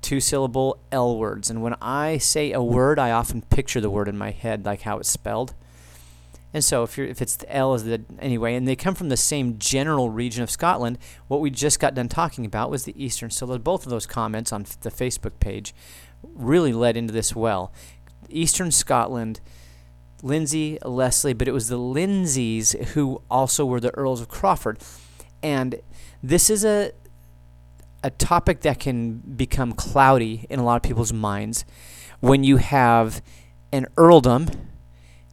two 0.03 0.21
syllable 0.21 0.79
L 0.93 1.17
words. 1.17 1.49
And 1.51 1.63
when 1.63 1.75
I 1.81 2.19
say 2.19 2.53
a 2.53 2.63
word, 2.63 2.99
I 2.99 3.11
often 3.11 3.43
picture 3.43 3.81
the 3.81 3.91
word 3.91 4.07
in 4.07 4.19
my 4.19 4.31
head, 4.31 4.65
like 4.65 4.83
how 4.83 4.99
it's 4.99 5.09
spelled. 5.09 5.55
And 6.53 6.63
so 6.63 6.85
if 6.85 6.97
if 6.99 7.21
it's 7.21 7.37
the 7.37 7.53
L 7.53 7.75
is 7.75 7.85
the 7.85 8.05
anyway, 8.21 8.55
and 8.55 8.69
they 8.69 8.77
come 8.77 8.95
from 8.95 9.09
the 9.09 9.17
same 9.17 9.59
general 9.59 10.11
region 10.11 10.43
of 10.43 10.51
Scotland, 10.51 10.99
what 11.27 11.41
we 11.41 11.51
just 11.51 11.81
got 11.81 11.95
done 11.95 12.09
talking 12.09 12.47
about 12.47 12.71
was 12.71 12.85
the 12.85 13.03
eastern. 13.03 13.31
So 13.31 13.59
both 13.59 13.85
of 13.85 13.91
those 13.91 14.07
comments 14.07 14.53
on 14.53 14.65
the 14.83 14.91
Facebook 14.91 15.41
page 15.41 15.75
really 16.23 16.73
led 16.73 16.97
into 16.97 17.13
this 17.13 17.35
well. 17.35 17.73
Eastern 18.29 18.71
Scotland, 18.71 19.41
Lindsay, 20.23 20.79
Leslie, 20.85 21.35
but 21.35 21.49
it 21.49 21.53
was 21.53 21.69
the 21.69 21.79
Lindsays 21.79 22.73
who 22.91 23.21
also 23.31 23.67
were 23.67 23.81
the 23.81 23.95
Earls 23.95 24.21
of 24.21 24.29
Crawford. 24.29 24.79
And 25.43 25.81
this 26.23 26.49
is 26.49 26.65
a 26.65 26.93
a 28.05 28.11
topic 28.11 28.61
that 28.61 28.79
can 28.79 29.15
become 29.15 29.73
cloudy 29.73 30.47
in 30.51 30.61
a 30.61 30.63
lot 30.63 30.77
of 30.77 30.83
people's 30.83 31.13
minds 31.13 31.65
when 32.21 32.45
you 32.45 32.59
have 32.59 33.23
an 33.73 33.87
earldom 33.97 34.49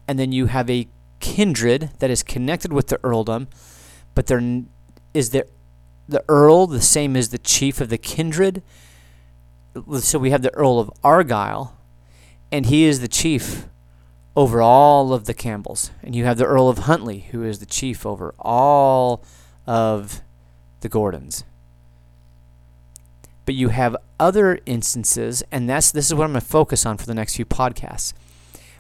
and 0.07 0.17
then 0.17 0.31
you 0.31 0.45
have 0.45 0.69
a 0.69 0.87
kindred 1.19 1.91
that 1.99 2.09
is 2.09 2.23
connected 2.23 2.71
with 2.71 2.87
the 2.87 2.97
earldom, 3.03 3.47
but 4.15 4.27
there 4.27 4.41
is 5.13 5.29
the 5.29 5.45
the 6.07 6.23
earl 6.27 6.67
the 6.67 6.81
same 6.81 7.15
as 7.15 7.29
the 7.29 7.37
chief 7.37 7.79
of 7.79 7.89
the 7.89 7.97
kindred. 7.97 8.63
So 9.99 10.19
we 10.19 10.31
have 10.31 10.41
the 10.41 10.53
Earl 10.53 10.79
of 10.79 10.91
Argyll, 11.03 11.77
and 12.51 12.65
he 12.65 12.83
is 12.83 12.99
the 12.99 13.07
chief 13.07 13.67
over 14.35 14.61
all 14.61 15.13
of 15.13 15.25
the 15.25 15.33
Campbells. 15.33 15.91
And 16.03 16.13
you 16.13 16.25
have 16.25 16.37
the 16.37 16.45
Earl 16.45 16.67
of 16.67 16.79
Huntly, 16.79 17.27
who 17.31 17.43
is 17.43 17.59
the 17.59 17.65
chief 17.65 18.05
over 18.05 18.33
all 18.39 19.23
of 19.65 20.21
the 20.81 20.89
Gordons. 20.89 21.45
But 23.51 23.57
you 23.57 23.67
have 23.67 23.97
other 24.17 24.59
instances, 24.65 25.43
and 25.51 25.69
that's 25.69 25.91
this 25.91 26.05
is 26.05 26.13
what 26.13 26.23
I'm 26.23 26.31
going 26.31 26.39
to 26.39 26.47
focus 26.47 26.85
on 26.85 26.97
for 26.97 27.05
the 27.05 27.13
next 27.13 27.35
few 27.35 27.43
podcasts, 27.43 28.13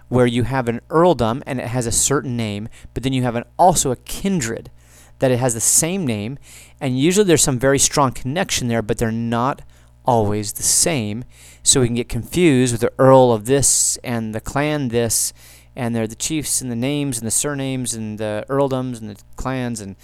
where 0.07 0.25
you 0.25 0.43
have 0.43 0.69
an 0.69 0.79
earldom 0.89 1.43
and 1.45 1.59
it 1.59 1.67
has 1.67 1.85
a 1.85 1.91
certain 1.91 2.37
name, 2.37 2.69
but 2.93 3.03
then 3.03 3.11
you 3.11 3.23
have 3.23 3.35
an, 3.35 3.43
also 3.59 3.91
a 3.91 3.97
kindred 3.97 4.71
that 5.19 5.29
it 5.29 5.39
has 5.39 5.55
the 5.55 5.59
same 5.59 6.07
name, 6.07 6.39
and 6.79 6.97
usually 6.97 7.25
there's 7.25 7.43
some 7.43 7.59
very 7.59 7.77
strong 7.77 8.13
connection 8.13 8.69
there, 8.69 8.81
but 8.81 8.97
they're 8.97 9.11
not 9.11 9.61
always 10.05 10.53
the 10.53 10.63
same. 10.63 11.25
So 11.63 11.81
we 11.81 11.87
can 11.87 11.95
get 11.97 12.07
confused 12.07 12.73
with 12.73 12.79
the 12.79 12.93
earl 12.97 13.33
of 13.33 13.47
this 13.47 13.97
and 14.05 14.33
the 14.33 14.39
clan 14.39 14.87
this, 14.87 15.33
and 15.75 15.93
they're 15.93 16.07
the 16.07 16.15
chiefs 16.15 16.61
and 16.61 16.71
the 16.71 16.77
names 16.77 17.17
and 17.17 17.27
the 17.27 17.31
surnames 17.31 17.93
and 17.93 18.17
the 18.17 18.45
earldoms 18.47 19.01
and 19.01 19.09
the 19.09 19.21
clans 19.35 19.81
and 19.81 19.97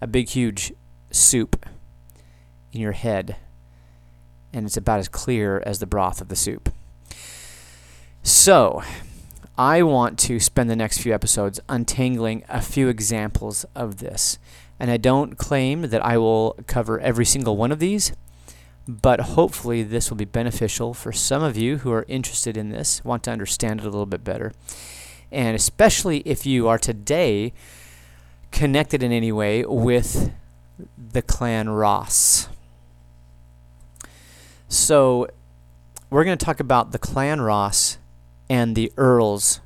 a 0.00 0.08
big 0.08 0.30
huge 0.30 0.72
soup 1.12 1.64
in 2.72 2.80
your 2.80 2.92
head, 2.92 3.36
and 4.52 4.66
it's 4.66 4.76
about 4.76 4.98
as 4.98 5.08
clear 5.08 5.62
as 5.64 5.78
the 5.78 5.86
broth 5.86 6.20
of 6.20 6.28
the 6.28 6.36
soup. 6.36 6.72
So, 8.22 8.82
I 9.58 9.82
want 9.82 10.18
to 10.20 10.40
spend 10.40 10.70
the 10.70 10.76
next 10.76 10.98
few 10.98 11.12
episodes 11.12 11.60
untangling 11.68 12.44
a 12.48 12.62
few 12.62 12.88
examples 12.88 13.66
of 13.74 13.98
this. 13.98 14.38
And 14.80 14.90
I 14.90 14.96
don't 14.96 15.36
claim 15.36 15.82
that 15.82 16.04
I 16.04 16.16
will 16.16 16.56
cover 16.66 16.98
every 17.00 17.26
single 17.26 17.56
one 17.56 17.70
of 17.70 17.78
these, 17.78 18.12
but 18.88 19.20
hopefully 19.20 19.82
this 19.82 20.10
will 20.10 20.16
be 20.16 20.24
beneficial 20.24 20.94
for 20.94 21.12
some 21.12 21.42
of 21.42 21.56
you 21.56 21.78
who 21.78 21.92
are 21.92 22.06
interested 22.08 22.56
in 22.56 22.70
this, 22.70 23.04
want 23.04 23.22
to 23.24 23.30
understand 23.30 23.80
it 23.80 23.86
a 23.86 23.90
little 23.90 24.06
bit 24.06 24.24
better. 24.24 24.52
And 25.30 25.54
especially 25.54 26.20
if 26.20 26.46
you 26.46 26.66
are 26.68 26.78
today 26.78 27.52
connected 28.50 29.02
in 29.02 29.12
any 29.12 29.32
way 29.32 29.64
with 29.64 30.32
the 30.96 31.22
clan 31.22 31.68
Ross. 31.68 32.48
So, 34.72 35.28
we're 36.08 36.24
going 36.24 36.38
to 36.38 36.42
talk 36.42 36.58
about 36.58 36.92
the 36.92 36.98
clan 36.98 37.42
Ross 37.42 37.98
and 38.48 38.74
the 38.74 38.90
Earls 38.96 39.60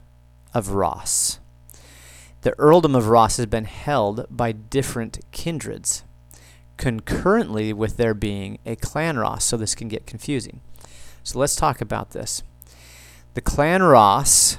of 0.53 0.71
Ross. 0.71 1.39
The 2.41 2.59
earldom 2.59 2.97
of 2.97 3.07
Ross 3.07 3.37
has 3.37 3.47
been 3.47 3.67
held 3.67 4.27
by 4.29 4.51
different 4.51 5.21
kindreds, 5.31 6.03
concurrently 6.77 7.73
with 7.73 7.99
there 7.99 8.15
being 8.15 8.59
a 8.67 8.75
clan 8.75 9.17
Ross, 9.17 9.45
so 9.45 9.57
this 9.57 9.77
can 9.77 9.87
get 9.87 10.09
confusing. 10.09 10.61
So 11.23 11.39
let's 11.39 11.55
talk 11.55 11.81
about 11.81 12.11
this. 12.11 12.43
The 13.35 13.41
clan 13.41 13.85
Ross. 13.85 14.59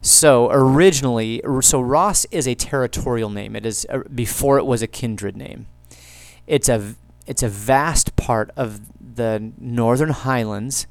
So 0.00 0.50
originally, 0.50 1.40
so 1.60 1.80
Ross 1.80 2.24
is 2.32 2.48
a 2.48 2.56
territorial 2.56 3.30
name. 3.30 3.54
It 3.54 3.66
is 3.66 3.86
uh, 3.88 4.00
before 4.12 4.58
it 4.58 4.66
was 4.66 4.82
a 4.82 4.88
kindred 4.88 5.36
name. 5.36 5.66
It's 6.48 6.68
a 6.68 6.96
it's 7.24 7.44
a 7.44 7.48
vast 7.48 8.16
part 8.16 8.50
of 8.56 8.80
the 9.16 9.52
Northern 9.58 10.10
Highlands 10.10 10.86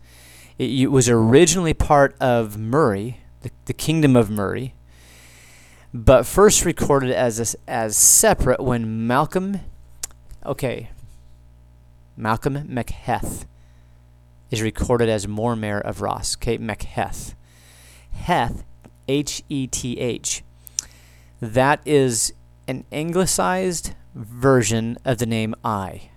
it, 0.62 0.70
it 0.70 0.88
was 0.88 1.10
originally 1.10 1.74
part 1.74 2.16
of 2.20 2.58
Moray, 2.58 3.18
the, 3.42 3.52
the 3.66 3.74
kingdom 3.74 4.16
of 4.16 4.30
Moray, 4.30 4.74
but 5.94 6.26
first 6.26 6.64
recorded 6.66 7.12
as 7.12 7.56
a, 7.56 7.70
as 7.70 7.98
separate 7.98 8.62
when 8.62 9.08
Malcolm, 9.08 9.60
okay, 10.46 10.90
Malcolm 12.16 12.68
MacHeth 12.68 13.46
is 14.52 14.62
recorded 14.62 15.10
as 15.10 15.26
Mormaer 15.26 15.82
of 15.82 16.02
Ross. 16.02 16.38
Okay, 16.38 16.58
MacHeth, 16.58 17.34
Heth, 18.12 18.64
H 19.08 19.42
E 19.50 19.66
T 19.66 20.00
H. 20.00 20.44
That 21.42 21.82
is 21.86 22.34
an 22.68 22.86
anglicized 22.92 23.96
version 24.14 24.98
of 25.04 25.18
the 25.18 25.26
name 25.26 25.56
I. 25.64 26.11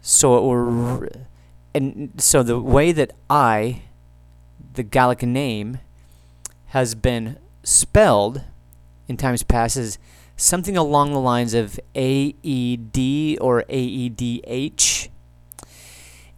So 0.00 1.02
it 1.02 1.16
and 1.74 2.12
so 2.16 2.42
the 2.42 2.58
way 2.58 2.92
that 2.92 3.12
I, 3.28 3.82
the 4.74 4.82
Gaelic 4.82 5.22
name, 5.22 5.78
has 6.68 6.94
been 6.94 7.38
spelled 7.62 8.42
in 9.06 9.16
times 9.16 9.42
past 9.42 9.76
is 9.76 9.98
something 10.36 10.76
along 10.76 11.12
the 11.12 11.20
lines 11.20 11.54
of 11.54 11.78
A 11.94 12.34
E 12.42 12.76
D 12.76 13.38
or 13.40 13.64
A 13.68 13.78
E 13.78 14.08
D 14.08 14.42
H. 14.44 15.10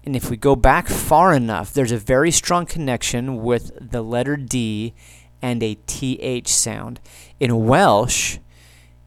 And 0.05 0.16
if 0.16 0.31
we 0.31 0.37
go 0.37 0.57
back 0.57 0.88
far 0.88 1.35
enough, 1.35 1.73
there's 1.73 1.92
a 1.92 1.99
very 1.99 2.31
strong 2.31 2.66
connection 2.66 3.42
with 3.42 3.90
the 3.90 4.03
letter 4.03 4.37
D 4.37 4.94
and 5.42 5.62
a 5.62 5.77
TH 5.87 6.49
sound. 6.49 7.01
In 7.38 7.66
Welsh, 7.66 8.38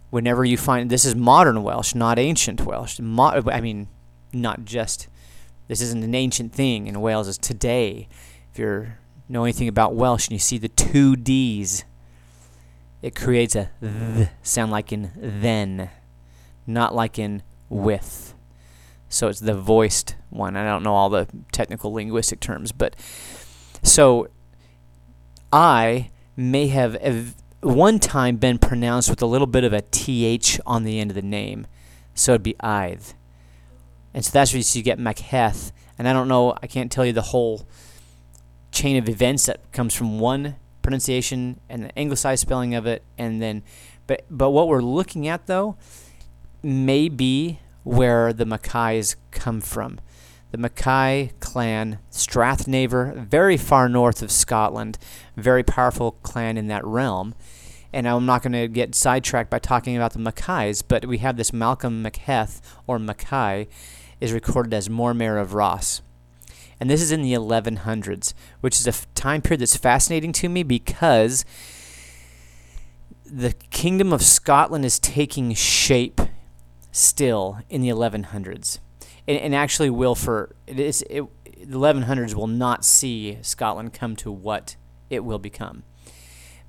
whenever 0.09 0.45
you 0.45 0.57
find 0.57 0.89
this 0.89 1.05
is 1.05 1.15
modern 1.15 1.63
Welsh, 1.63 1.95
not 1.95 2.19
ancient 2.19 2.61
Welsh. 2.61 2.99
Mo- 2.99 3.41
I 3.51 3.61
mean, 3.61 3.87
not 4.33 4.65
just 4.65 5.07
this 5.67 5.81
isn't 5.81 6.03
an 6.03 6.15
ancient 6.15 6.53
thing 6.53 6.87
in 6.87 6.99
Wales. 7.01 7.27
It's 7.27 7.37
today. 7.37 8.07
If 8.51 8.59
you 8.59 8.87
know 9.29 9.43
anything 9.43 9.67
about 9.67 9.95
Welsh 9.95 10.27
and 10.27 10.33
you 10.33 10.39
see 10.39 10.57
the 10.57 10.67
two 10.67 11.15
D's, 11.15 11.85
it 13.01 13.15
creates 13.15 13.55
a 13.55 13.69
th 13.81 14.29
sound 14.41 14.71
like 14.71 14.91
in 14.91 15.11
then, 15.15 15.89
not 16.67 16.93
like 16.93 17.17
in 17.17 17.43
with. 17.69 18.33
So 19.09 19.27
it's 19.27 19.39
the 19.39 19.53
voiced 19.53 20.15
one. 20.29 20.55
I 20.57 20.63
don't 20.63 20.83
know 20.83 20.95
all 20.95 21.09
the 21.09 21.27
technical 21.51 21.93
linguistic 21.93 22.39
terms, 22.39 22.71
but 22.71 22.95
so 23.83 24.27
I 25.51 26.09
may 26.35 26.67
have 26.67 26.95
ev- 26.95 27.35
one 27.61 27.99
time 27.99 28.37
been 28.37 28.57
pronounced 28.57 29.09
with 29.09 29.21
a 29.21 29.25
little 29.25 29.47
bit 29.47 29.63
of 29.63 29.71
a 29.71 29.81
th 29.81 30.59
on 30.65 30.83
the 30.83 30.99
end 30.99 31.11
of 31.11 31.15
the 31.15 31.21
name, 31.21 31.67
so 32.13 32.33
it'd 32.33 32.43
be 32.43 32.55
Ith. 32.63 33.13
And 34.13 34.23
so 34.23 34.31
that's 34.31 34.53
where 34.53 34.61
you 34.61 34.83
get 34.83 34.99
MacHeth. 34.99 35.71
And 35.97 36.07
I 36.07 36.13
don't 36.13 36.27
know, 36.27 36.55
I 36.61 36.67
can't 36.67 36.91
tell 36.91 37.05
you 37.05 37.13
the 37.13 37.21
whole 37.21 37.67
chain 38.71 38.97
of 38.97 39.07
events 39.07 39.45
that 39.45 39.71
comes 39.71 39.93
from 39.93 40.19
one 40.19 40.55
pronunciation 40.81 41.59
and 41.69 41.85
the 41.85 41.97
anglicized 41.97 42.41
spelling 42.41 42.75
of 42.75 42.85
it 42.85 43.03
and 43.17 43.41
then 43.41 43.63
but 44.07 44.25
but 44.29 44.49
what 44.49 44.67
we're 44.67 44.81
looking 44.81 45.27
at 45.27 45.45
though 45.45 45.77
may 46.63 47.07
be 47.07 47.59
where 47.83 48.33
the 48.33 48.45
Mackays 48.45 49.15
come 49.31 49.61
from. 49.61 49.99
The 50.51 50.57
Mackay 50.57 51.31
clan, 51.39 51.99
Strathnaver, 52.11 53.25
very 53.25 53.57
far 53.57 53.89
north 53.89 54.21
of 54.21 54.31
Scotland, 54.31 54.97
very 55.35 55.63
powerful 55.63 56.13
clan 56.23 56.57
in 56.57 56.67
that 56.67 56.85
realm. 56.85 57.35
And 57.91 58.07
I'm 58.07 58.25
not 58.25 58.41
going 58.41 58.53
to 58.53 58.67
get 58.67 58.95
sidetracked 58.95 59.49
by 59.49 59.59
talking 59.59 59.95
about 59.95 60.13
the 60.13 60.19
Mackays, 60.19 60.83
but 60.87 61.05
we 61.05 61.19
have 61.19 61.37
this 61.37 61.53
Malcolm 61.53 62.03
MacHeth, 62.03 62.61
or 62.87 62.97
Mackay, 62.97 63.67
is 64.19 64.31
recorded 64.31 64.73
as 64.73 64.89
Mormaer 64.89 65.41
of 65.41 65.53
Ross. 65.53 66.01
And 66.79 66.89
this 66.89 67.01
is 67.01 67.11
in 67.11 67.21
the 67.21 67.33
1100s, 67.33 68.33
which 68.61 68.75
is 68.75 68.87
a 68.87 68.89
f- 68.89 69.07
time 69.15 69.41
period 69.41 69.61
that's 69.61 69.77
fascinating 69.77 70.33
to 70.33 70.49
me 70.49 70.63
because 70.63 71.45
the 73.25 73.53
Kingdom 73.69 74.11
of 74.11 74.21
Scotland 74.21 74.85
is 74.85 74.99
taking 74.99 75.53
shape 75.53 76.21
still 76.91 77.59
in 77.69 77.81
the 77.81 77.89
1100s. 77.89 78.79
And, 79.27 79.37
and 79.37 79.55
actually 79.55 79.89
will 79.89 80.15
for 80.15 80.55
it 80.67 80.79
is 80.79 81.03
it, 81.09 81.23
the 81.45 81.79
1100s 81.79 82.33
will 82.33 82.47
not 82.47 82.83
see 82.83 83.37
Scotland 83.41 83.93
come 83.93 84.15
to 84.17 84.31
what 84.31 84.75
it 85.09 85.23
will 85.23 85.39
become. 85.39 85.83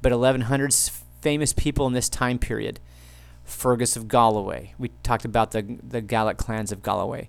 But 0.00 0.12
1100s 0.12 0.90
famous 1.20 1.52
people 1.52 1.86
in 1.86 1.92
this 1.94 2.08
time 2.08 2.38
period 2.38 2.80
Fergus 3.44 3.96
of 3.96 4.08
Galloway. 4.08 4.74
We 4.78 4.90
talked 5.02 5.24
about 5.24 5.50
the 5.52 5.78
the 5.82 6.00
Gaelic 6.00 6.36
clans 6.36 6.72
of 6.72 6.82
Galloway. 6.82 7.28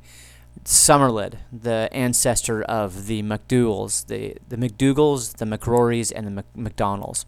Somerled, 0.63 1.37
the 1.51 1.89
ancestor 1.91 2.63
of 2.63 3.07
the 3.07 3.21
MacDougalls, 3.21 4.07
the, 4.07 4.37
the 4.47 4.55
MacDougals, 4.55 5.33
the 5.35 5.45
MacRorys, 5.45 6.13
and 6.15 6.25
the 6.25 6.31
Mac- 6.31 6.55
MacDonalds, 6.55 7.25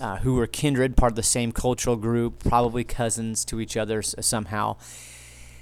uh, 0.00 0.16
who 0.18 0.34
were 0.34 0.46
kindred, 0.46 0.96
part 0.96 1.12
of 1.12 1.16
the 1.16 1.22
same 1.22 1.52
cultural 1.52 1.96
group, 1.96 2.42
probably 2.42 2.82
cousins 2.82 3.44
to 3.44 3.60
each 3.60 3.76
other 3.76 3.98
s- 3.98 4.14
somehow. 4.20 4.76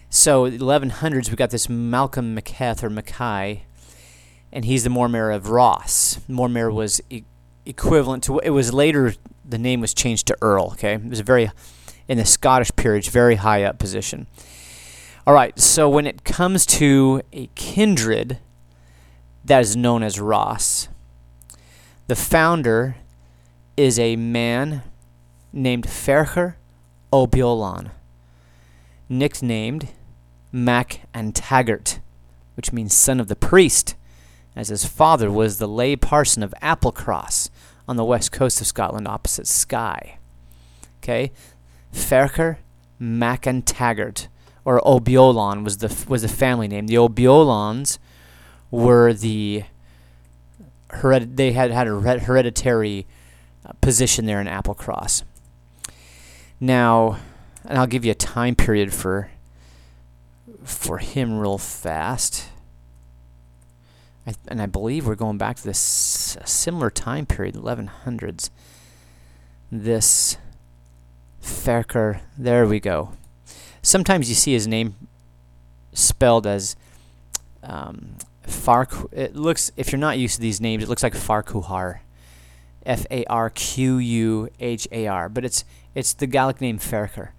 So, 0.08 0.48
the 0.48 0.58
1100s, 0.58 1.30
we 1.30 1.36
got 1.36 1.50
this 1.50 1.68
Malcolm 1.68 2.34
MacHeth 2.36 2.82
or 2.82 2.88
Mackay, 2.90 3.64
and 4.52 4.64
he's 4.64 4.84
the 4.84 4.90
Mormaer 4.90 5.34
of 5.34 5.50
Ross. 5.50 6.20
Mormaer 6.28 6.72
was 6.72 7.00
e- 7.10 7.24
equivalent 7.66 8.22
to 8.24 8.38
it 8.38 8.50
was 8.50 8.72
later 8.72 9.14
the 9.50 9.58
name 9.58 9.80
was 9.80 9.94
changed 9.94 10.26
to 10.28 10.36
Earl. 10.40 10.70
Okay, 10.72 10.94
it 10.94 11.08
was 11.08 11.20
a 11.20 11.24
very 11.24 11.50
in 12.08 12.18
the 12.18 12.24
Scottish 12.24 12.70
peerage, 12.74 13.08
very 13.10 13.36
high 13.36 13.62
up 13.62 13.78
position. 13.78 14.26
All 15.26 15.34
right, 15.34 15.56
so 15.58 15.88
when 15.88 16.06
it 16.06 16.24
comes 16.24 16.66
to 16.66 17.22
a 17.32 17.48
kindred 17.54 18.38
that 19.44 19.60
is 19.60 19.76
known 19.76 20.02
as 20.02 20.18
Ross, 20.18 20.88
the 22.08 22.16
founder 22.16 22.96
is 23.76 23.98
a 23.98 24.16
man 24.16 24.82
named 25.52 25.86
Ferchar 25.86 26.56
O'Beolan, 27.12 27.90
nicknamed 29.08 29.88
Mac 30.50 31.02
and 31.14 31.34
Taggart, 31.34 32.00
which 32.56 32.72
means 32.72 32.92
son 32.92 33.20
of 33.20 33.28
the 33.28 33.36
priest, 33.36 33.94
as 34.56 34.68
his 34.68 34.84
father 34.84 35.30
was 35.30 35.58
the 35.58 35.68
lay 35.68 35.94
parson 35.94 36.42
of 36.42 36.54
Applecross 36.60 37.50
on 37.90 37.96
the 37.96 38.04
west 38.04 38.30
coast 38.30 38.60
of 38.60 38.68
Scotland 38.68 39.08
opposite 39.08 39.48
Skye. 39.48 40.16
Okay, 41.02 41.32
Ferchar 41.92 42.58
Mac 43.00 43.46
and 43.46 43.66
Taggart, 43.66 44.28
or 44.64 44.80
O'Beolan 44.86 45.64
was 45.64 45.78
the 45.78 46.04
was 46.08 46.22
the 46.22 46.28
family 46.28 46.68
name. 46.68 46.86
The 46.86 46.96
O'Beolans 46.96 47.98
were 48.70 49.12
the 49.12 49.64
they 51.02 51.50
had 51.50 51.72
had 51.72 51.88
a 51.88 52.20
hereditary 52.20 53.08
uh, 53.66 53.72
position 53.80 54.24
there 54.24 54.40
in 54.40 54.46
Applecross. 54.46 55.24
Now, 56.60 57.18
and 57.64 57.76
I'll 57.76 57.88
give 57.88 58.04
you 58.04 58.12
a 58.12 58.14
time 58.14 58.54
period 58.54 58.94
for 58.94 59.32
for 60.62 60.98
him 60.98 61.40
real 61.40 61.58
fast. 61.58 62.49
I, 64.26 64.34
and 64.48 64.60
I 64.60 64.66
believe 64.66 65.06
we're 65.06 65.14
going 65.14 65.38
back 65.38 65.56
to 65.56 65.64
this 65.64 66.36
similar 66.44 66.90
time 66.90 67.26
period, 67.26 67.54
1100s. 67.54 68.50
This 69.72 70.36
Ferchar, 71.42 72.20
there 72.36 72.66
we 72.66 72.80
go. 72.80 73.12
Sometimes 73.82 74.28
you 74.28 74.34
see 74.34 74.52
his 74.52 74.66
name 74.66 74.94
spelled 75.92 76.46
as 76.46 76.76
um, 77.62 78.16
Fark. 78.42 78.94
It 79.12 79.36
looks, 79.36 79.72
if 79.76 79.92
you're 79.92 79.98
not 79.98 80.18
used 80.18 80.36
to 80.36 80.40
these 80.40 80.60
names, 80.60 80.82
it 80.82 80.88
looks 80.88 81.02
like 81.02 81.14
Farquhar, 81.14 82.02
F 82.84 83.06
A 83.10 83.24
R 83.24 83.50
Q 83.50 83.98
U 83.98 84.48
H 84.58 84.88
A 84.92 85.06
R, 85.06 85.28
but 85.28 85.44
it's 85.44 85.64
it's 85.94 86.12
the 86.12 86.26
Gallic 86.26 86.60
name 86.60 86.78
Ferker. 86.78 87.30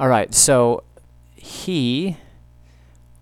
All 0.00 0.08
right, 0.08 0.32
so 0.34 0.84
he 1.34 2.16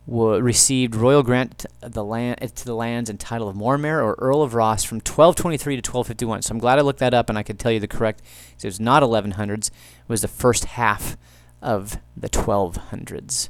received 0.07 0.95
royal 0.95 1.23
grant 1.23 1.67
the 1.81 2.05
land 2.05 2.39
eh, 2.41 2.47
to 2.47 2.65
the 2.65 2.75
lands 2.75 3.11
and 3.11 3.19
title 3.19 3.49
of 3.49 3.57
Mormaer 3.57 4.03
or 4.03 4.15
Earl 4.19 4.43
of 4.43 4.55
Ross 4.55 4.85
from 4.85 4.97
1223 4.97 5.77
to 5.77 5.79
1251. 5.79 6.43
So 6.43 6.53
I'm 6.53 6.59
glad 6.59 6.79
I 6.79 6.83
looked 6.83 7.01
that 7.01 7.15
up 7.15 7.29
and 7.29 7.37
I 7.37 7.43
could 7.43 7.59
tell 7.59 7.73
you 7.73 7.81
the 7.81 7.89
correct. 7.89 8.23
It 8.57 8.65
was 8.65 8.79
not 8.79 9.03
1100s. 9.03 9.69
It 9.69 9.73
was 10.09 10.23
the 10.23 10.29
first 10.29 10.65
half 10.65 11.17
of 11.61 11.99
the 12.17 12.29
1200s. 12.29 13.49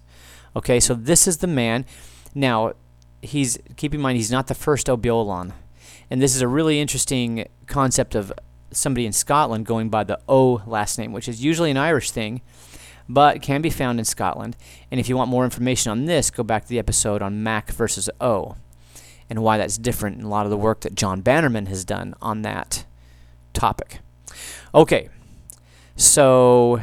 Okay, 0.54 0.80
so 0.80 0.94
this 0.94 1.28
is 1.28 1.38
the 1.38 1.46
man. 1.46 1.84
Now, 2.34 2.72
he's 3.20 3.58
keep 3.76 3.94
in 3.94 4.00
mind 4.00 4.16
he's 4.16 4.30
not 4.30 4.46
the 4.46 4.54
first 4.54 4.88
O'Beolan, 4.88 5.52
and 6.10 6.22
this 6.22 6.34
is 6.34 6.40
a 6.40 6.48
really 6.48 6.80
interesting 6.80 7.46
concept 7.66 8.14
of 8.14 8.32
somebody 8.70 9.06
in 9.06 9.12
Scotland 9.12 9.66
going 9.66 9.90
by 9.90 10.04
the 10.04 10.18
O 10.28 10.62
last 10.66 10.98
name, 10.98 11.12
which 11.12 11.28
is 11.28 11.44
usually 11.44 11.70
an 11.70 11.76
Irish 11.76 12.10
thing 12.10 12.40
but 13.08 13.42
can 13.42 13.62
be 13.62 13.70
found 13.70 13.98
in 13.98 14.04
Scotland. 14.04 14.56
And 14.90 14.98
if 15.00 15.08
you 15.08 15.16
want 15.16 15.30
more 15.30 15.44
information 15.44 15.90
on 15.90 16.06
this, 16.06 16.30
go 16.30 16.42
back 16.42 16.62
to 16.62 16.68
the 16.68 16.78
episode 16.78 17.22
on 17.22 17.42
Mac 17.42 17.70
versus 17.70 18.10
O 18.20 18.56
and 19.28 19.42
why 19.42 19.58
that's 19.58 19.78
different 19.78 20.16
and 20.16 20.24
a 20.24 20.28
lot 20.28 20.46
of 20.46 20.50
the 20.50 20.56
work 20.56 20.80
that 20.80 20.94
John 20.94 21.20
Bannerman 21.20 21.66
has 21.66 21.84
done 21.84 22.14
on 22.22 22.42
that 22.42 22.84
topic. 23.52 24.00
Okay, 24.74 25.08
so 25.96 26.82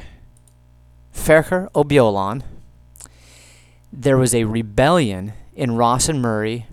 Ferchar 1.13 1.69
O'Beolan, 1.75 2.43
there 3.91 4.17
was 4.17 4.33
a 4.33 4.43
rebellion 4.43 5.33
in 5.55 5.75
Ross 5.75 6.09
and 6.09 6.21
Moray, 6.21 6.65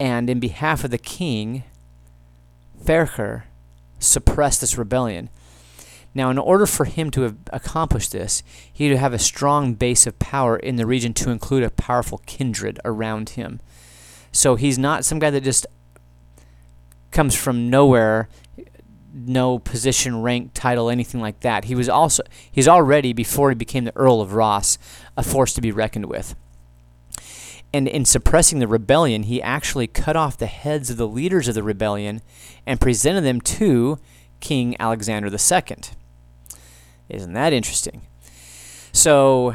and 0.00 0.30
in 0.30 0.40
behalf 0.40 0.84
of 0.84 0.90
the 0.90 0.98
king, 0.98 1.64
Ferchar 2.82 3.42
suppressed 3.98 4.60
this 4.60 4.78
rebellion. 4.78 5.28
Now, 6.18 6.30
in 6.30 6.38
order 6.38 6.66
for 6.66 6.84
him 6.84 7.12
to 7.12 7.20
have 7.20 7.36
accomplished 7.52 8.10
this, 8.10 8.42
he 8.72 8.88
had 8.88 8.94
to 8.94 8.98
have 8.98 9.12
a 9.12 9.20
strong 9.20 9.74
base 9.74 10.04
of 10.04 10.18
power 10.18 10.56
in 10.56 10.74
the 10.74 10.84
region 10.84 11.14
to 11.14 11.30
include 11.30 11.62
a 11.62 11.70
powerful 11.70 12.18
kindred 12.26 12.80
around 12.84 13.30
him. 13.30 13.60
So 14.32 14.56
he's 14.56 14.80
not 14.80 15.04
some 15.04 15.20
guy 15.20 15.30
that 15.30 15.44
just 15.44 15.64
comes 17.12 17.36
from 17.36 17.70
nowhere, 17.70 18.28
no 19.14 19.60
position, 19.60 20.20
rank, 20.20 20.50
title, 20.54 20.90
anything 20.90 21.20
like 21.20 21.38
that. 21.42 21.66
He 21.66 21.76
was 21.76 21.88
also 21.88 22.24
he's 22.50 22.66
already 22.66 23.12
before 23.12 23.50
he 23.50 23.54
became 23.54 23.84
the 23.84 23.94
Earl 23.94 24.20
of 24.20 24.32
Ross, 24.32 24.76
a 25.16 25.22
force 25.22 25.54
to 25.54 25.60
be 25.60 25.70
reckoned 25.70 26.06
with. 26.06 26.34
And 27.72 27.86
in 27.86 28.04
suppressing 28.04 28.58
the 28.58 28.66
rebellion, 28.66 29.22
he 29.22 29.40
actually 29.40 29.86
cut 29.86 30.16
off 30.16 30.36
the 30.36 30.46
heads 30.46 30.90
of 30.90 30.96
the 30.96 31.06
leaders 31.06 31.46
of 31.46 31.54
the 31.54 31.62
rebellion 31.62 32.22
and 32.66 32.80
presented 32.80 33.20
them 33.20 33.40
to 33.40 34.00
King 34.40 34.74
Alexander 34.80 35.28
II. 35.28 35.76
Isn't 37.08 37.32
that 37.32 37.52
interesting? 37.52 38.02
So, 38.92 39.54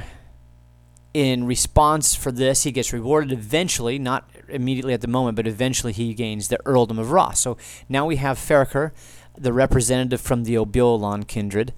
in 1.13 1.46
response 1.46 2.16
for 2.16 2.32
this, 2.32 2.63
he 2.63 2.72
gets 2.72 2.92
rewarded 2.92 3.32
eventually, 3.32 4.00
not 4.00 4.30
immediately 4.50 4.94
at 4.94 5.02
the 5.02 5.08
moment, 5.08 5.36
but 5.36 5.46
eventually 5.46 5.94
he 5.94 6.13
gains 6.13 6.48
the 6.48 6.60
earldom 6.66 6.98
of 6.98 7.12
Ross. 7.12 7.39
So 7.39 7.58
now 7.88 8.06
we 8.06 8.16
have 8.16 8.38
Ferchar, 8.38 8.92
the 9.38 9.54
representative 9.54 10.22
from 10.22 10.44
the 10.44 10.58
O'Beolan 10.58 11.28
kindred, 11.28 11.74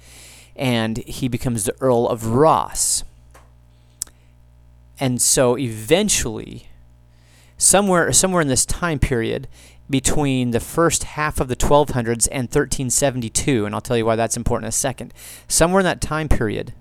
and 0.56 0.98
he 1.00 1.28
becomes 1.28 1.66
the 1.66 1.76
Earl 1.82 2.08
of 2.08 2.28
Ross. 2.28 3.04
And 5.00 5.22
so 5.22 5.58
eventually, 5.58 6.68
somewhere 7.58 8.12
somewhere 8.14 8.42
in 8.42 8.48
this 8.48 8.66
time 8.66 9.00
period, 9.00 9.50
between 9.90 10.52
the 10.52 10.60
first 10.60 11.04
half 11.04 11.40
of 11.40 11.48
the 11.48 11.56
1200s 11.56 12.28
and 12.32 12.48
1372, 12.48 13.66
and 13.66 13.76
I'll 13.76 13.82
tell 13.82 13.98
you 13.98 14.06
why 14.06 14.16
that's 14.16 14.38
important 14.38 14.66
in 14.66 14.70
a 14.70 14.72
second. 14.72 15.14
Somewhere 15.48 15.80
in 15.80 15.86
that 15.86 16.02
time 16.02 16.28
period, 16.28 16.74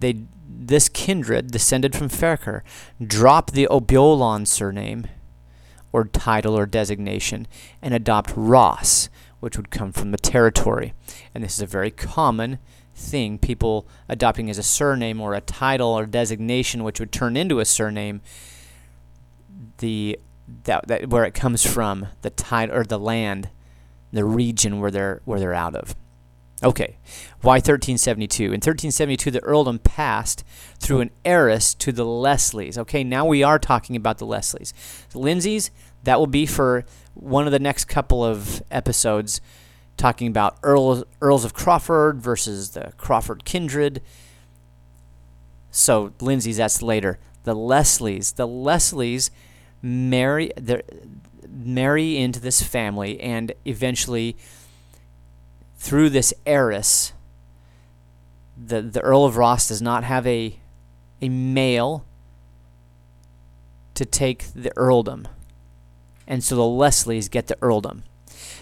they 0.00 0.24
this 0.46 0.88
kindred 0.88 1.50
descended 1.50 1.96
from 1.96 2.08
Ferchar 2.08 2.62
dropped 3.04 3.52
the 3.52 3.66
O'Beolan 3.68 4.46
surname 4.46 5.06
or 5.92 6.04
title 6.04 6.56
or 6.56 6.66
designation 6.66 7.46
and 7.82 7.94
adopt 7.94 8.32
Ross, 8.36 9.08
which 9.40 9.56
would 9.56 9.70
come 9.70 9.92
from 9.92 10.10
the 10.10 10.18
territory. 10.18 10.92
And 11.34 11.42
this 11.42 11.54
is 11.54 11.62
a 11.62 11.66
very 11.66 11.90
common 11.90 12.58
thing, 12.94 13.38
people 13.38 13.86
adopting 14.08 14.48
as 14.48 14.58
a 14.58 14.62
surname 14.62 15.20
or 15.20 15.34
a 15.34 15.40
title 15.40 15.88
or 15.88 16.06
designation 16.06 16.84
which 16.84 17.00
would 17.00 17.12
turn 17.12 17.36
into 17.36 17.60
a 17.60 17.64
surname. 17.64 18.20
The 19.78 20.18
that, 20.64 20.86
that 20.88 21.08
where 21.08 21.24
it 21.24 21.34
comes 21.34 21.64
from, 21.64 22.08
the 22.22 22.30
tide 22.30 22.70
or 22.70 22.84
the 22.84 22.98
land, 22.98 23.50
the 24.12 24.24
region 24.24 24.80
where 24.80 24.90
they're 24.90 25.20
where 25.24 25.40
they're 25.40 25.54
out 25.54 25.74
of. 25.74 25.94
Okay, 26.62 26.96
why 27.42 27.56
1372? 27.56 28.44
In 28.44 28.50
1372, 28.52 29.30
the 29.30 29.42
earldom 29.42 29.78
passed 29.80 30.44
through 30.78 31.00
an 31.00 31.10
heiress 31.24 31.74
to 31.74 31.92
the 31.92 32.06
Leslies. 32.06 32.78
Okay, 32.78 33.04
now 33.04 33.26
we 33.26 33.42
are 33.42 33.58
talking 33.58 33.96
about 33.96 34.18
the 34.18 34.26
Leslies. 34.26 34.72
The 35.10 35.18
Lindsays, 35.18 35.70
that 36.04 36.18
will 36.18 36.28
be 36.28 36.46
for 36.46 36.84
one 37.12 37.44
of 37.46 37.52
the 37.52 37.58
next 37.58 37.84
couple 37.86 38.24
of 38.24 38.62
episodes, 38.70 39.40
talking 39.96 40.28
about 40.28 40.56
Earls, 40.62 41.04
Earls 41.20 41.44
of 41.44 41.54
Crawford 41.54 42.22
versus 42.22 42.70
the 42.70 42.92
Crawford 42.96 43.44
kindred. 43.44 44.00
So, 45.70 46.12
Lindsays, 46.20 46.56
that's 46.56 46.80
later. 46.80 47.18
The 47.42 47.54
Leslies. 47.54 48.36
The 48.36 48.48
Leslies 48.48 49.30
marry 49.84 50.50
marry 51.48 52.16
into 52.16 52.40
this 52.40 52.62
family 52.62 53.20
and 53.20 53.52
eventually 53.66 54.34
through 55.76 56.08
this 56.08 56.32
heiress 56.46 57.12
the 58.56 58.80
the 58.80 59.00
Earl 59.00 59.24
of 59.24 59.36
Ross 59.36 59.68
does 59.68 59.82
not 59.82 60.04
have 60.04 60.26
a 60.26 60.58
a 61.20 61.28
male 61.28 62.04
to 63.94 64.04
take 64.04 64.46
the 64.54 64.72
earldom. 64.76 65.28
And 66.26 66.42
so 66.42 66.56
the 66.56 66.62
Leslies 66.62 67.30
get 67.30 67.46
the 67.46 67.58
earldom. 67.62 68.02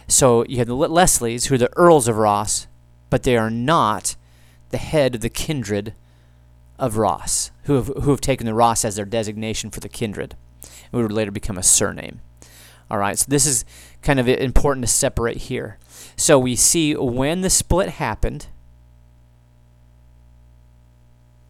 So 0.06 0.44
you 0.46 0.58
have 0.58 0.66
the 0.66 0.76
Leslies 0.76 1.46
who 1.46 1.54
are 1.54 1.58
the 1.58 1.72
Earls 1.76 2.08
of 2.08 2.16
Ross, 2.16 2.66
but 3.08 3.22
they 3.22 3.36
are 3.36 3.50
not 3.50 4.16
the 4.70 4.78
head 4.78 5.14
of 5.14 5.20
the 5.20 5.30
kindred 5.30 5.94
of 6.78 6.96
Ross, 6.96 7.50
who 7.64 7.74
have, 7.74 7.86
who 7.86 8.10
have 8.10 8.20
taken 8.20 8.46
the 8.46 8.54
Ross 8.54 8.84
as 8.84 8.96
their 8.96 9.04
designation 9.04 9.70
for 9.70 9.80
the 9.80 9.88
kindred. 9.88 10.36
Would 10.92 11.10
later 11.10 11.30
become 11.30 11.58
a 11.58 11.62
surname. 11.62 12.20
All 12.90 12.98
right, 12.98 13.18
so 13.18 13.24
this 13.26 13.46
is 13.46 13.64
kind 14.02 14.20
of 14.20 14.28
important 14.28 14.84
to 14.84 14.92
separate 14.92 15.38
here. 15.38 15.78
So 16.16 16.38
we 16.38 16.56
see 16.56 16.94
when 16.94 17.40
the 17.40 17.48
split 17.48 17.88
happened, 17.90 18.48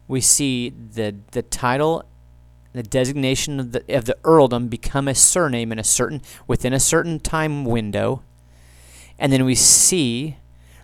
we 0.07 0.21
see 0.21 0.69
the 0.69 1.15
the 1.31 1.41
title, 1.41 2.05
the 2.71 2.83
designation 2.83 3.59
of 3.59 3.71
the 3.73 3.83
of 3.93 4.05
the 4.05 4.17
earldom 4.23 4.69
become 4.69 5.09
a 5.09 5.15
surname 5.15 5.71
in 5.73 5.79
a 5.79 5.83
certain 5.83 6.21
within 6.47 6.71
a 6.71 6.79
certain 6.79 7.19
time 7.19 7.65
window, 7.65 8.23
and 9.19 9.33
then 9.33 9.43
we 9.43 9.55
see 9.55 10.37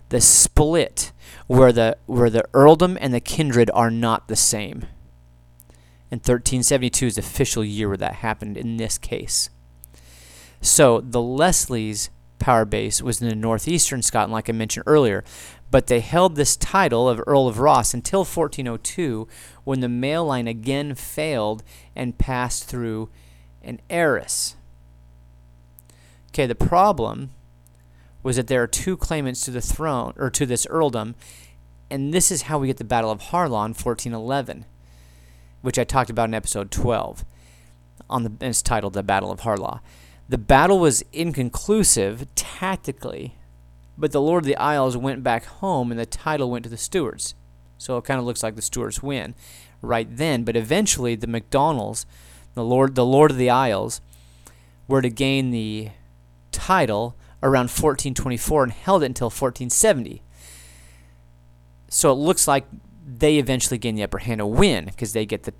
the 0.10 0.19
split 0.19 1.13
where 1.48 1.72
the 1.72 1.95
where 2.06 2.30
the 2.30 2.43
earldom 2.54 2.98
and 3.00 3.13
the 3.13 3.22
kindred 3.22 3.72
are 3.74 3.91
not 3.91 4.28
the 4.28 4.36
same. 4.36 4.86
And 6.12 6.19
1372 6.19 7.06
is 7.06 7.15
the 7.15 7.22
official 7.22 7.63
year 7.63 7.88
where 7.88 7.98
that 7.98 8.15
happened 8.15 8.58
in 8.58 8.78
this 8.78 8.98
case. 8.98 9.50
So 10.62 11.02
the 11.02 11.19
Leslies 11.19 12.10
power 12.39 12.65
base 12.65 13.02
was 13.02 13.22
in 13.22 13.30
the 13.30 13.36
northeastern 13.36 14.02
Scotland, 14.02 14.34
like 14.34 14.50
I 14.50 14.54
mentioned 14.54 14.86
earlier, 14.88 15.24
but 15.72 15.88
they 15.88 16.00
held 16.00 16.36
this 16.36 16.56
title 16.56 17.08
of 17.08 17.22
Earl 17.28 17.48
of 17.48 17.60
Ross 17.60 17.93
until 17.93 18.22
1402, 18.22 19.28
when 19.63 19.82
the 19.82 19.89
male 19.89 20.26
line 20.26 20.48
again 20.48 20.95
failed 20.95 21.63
and 21.95 22.17
passed 22.17 22.63
through 22.63 23.10
an 23.62 23.80
heiress. 23.89 24.56
Okay, 26.32 26.48
the 26.48 26.56
problem 26.56 27.32
was 28.24 28.36
that 28.36 28.48
there 28.48 28.63
are 28.63 28.67
two 28.67 28.98
claimants 28.98 29.41
to 29.41 29.52
the 29.52 29.62
throne, 29.62 30.13
or 30.17 30.30
to 30.32 30.45
this 30.45 30.65
earldom, 30.69 31.15
and 31.89 32.13
this 32.13 32.32
is 32.32 32.43
how 32.43 32.58
we 32.58 32.67
get 32.67 32.78
the 32.78 32.84
Battle 32.84 33.12
of 33.12 33.22
Harlaw 33.22 33.65
in 33.65 33.74
1411, 33.74 34.65
which 35.62 35.80
I 35.80 35.84
talked 35.84 36.10
about 36.10 36.30
in 36.30 36.34
episode 36.34 36.72
12. 36.72 37.26
On 38.10 38.24
the, 38.24 38.32
it's 38.41 38.62
titled 38.62 38.93
The 38.93 39.04
Battle 39.04 39.32
of 39.32 39.41
Harlaw. 39.41 39.82
The 40.28 40.38
battle 40.38 40.80
was 40.80 41.04
inconclusive 41.12 42.28
tactically, 42.36 43.36
but 43.98 44.12
the 44.12 44.22
Lord 44.22 44.43
of 44.43 44.48
the 44.48 44.58
Isles 44.58 44.95
went 44.95 45.24
back 45.24 45.45
home 45.45 45.91
and 45.91 46.00
the 46.00 46.06
title 46.06 46.50
went 46.50 46.63
to 46.63 46.69
the 46.69 46.78
Stuarts. 46.78 47.36
So 47.78 47.98
it 47.98 48.04
kind 48.04 48.19
of 48.19 48.26
looks 48.26 48.43
like 48.43 48.56
the 48.56 48.62
Stuarts 48.62 49.02
win 49.02 49.36
right 49.82 50.08
then. 50.10 50.43
But 50.43 50.56
eventually, 50.56 51.15
the 51.15 51.28
MacDonalds, 51.28 52.06
the 52.54 52.63
Lord, 52.63 52.95
the 52.95 53.06
Lord 53.06 53.32
of 53.32 53.38
the 53.38 53.50
Isles, 53.50 54.02
were 54.88 55.02
to 55.02 55.10
gain 55.10 55.52
the 55.52 55.89
title 56.52 57.15
around 57.41 57.69
1424 57.69 58.63
and 58.63 58.72
held 58.72 59.04
it 59.04 59.08
until 59.08 59.28
1470. 59.28 60.22
So 61.89 62.12
it 62.12 62.15
looks 62.15 62.48
like 62.48 62.65
they 63.17 63.38
eventually 63.38 63.78
gain 63.78 63.95
the 63.95 64.04
upper 64.04 64.19
hand 64.19 64.41
and 64.41 64.52
win 64.52 64.86
because 64.86 65.13
they 65.13 65.26
get 65.26 65.43
the, 65.43 65.54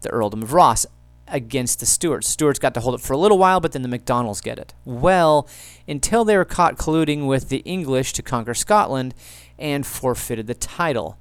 the 0.00 0.10
earldom 0.10 0.42
of 0.42 0.52
Ross 0.52 0.86
against 1.28 1.80
the 1.80 1.86
Stuarts. 1.86 2.28
Stuarts 2.28 2.58
got 2.58 2.74
to 2.74 2.80
hold 2.80 2.94
it 2.94 3.00
for 3.00 3.12
a 3.12 3.18
little 3.18 3.38
while, 3.38 3.60
but 3.60 3.72
then 3.72 3.82
the 3.82 3.88
MacDonalds 3.88 4.40
get 4.40 4.58
it. 4.58 4.74
Well, 4.84 5.48
until 5.86 6.24
they 6.24 6.36
were 6.36 6.44
caught 6.44 6.76
colluding 6.76 7.26
with 7.26 7.48
the 7.48 7.58
English 7.58 8.12
to 8.14 8.22
conquer 8.22 8.54
Scotland 8.54 9.14
and 9.58 9.86
forfeited 9.86 10.46
the 10.46 10.54
title. 10.54 11.18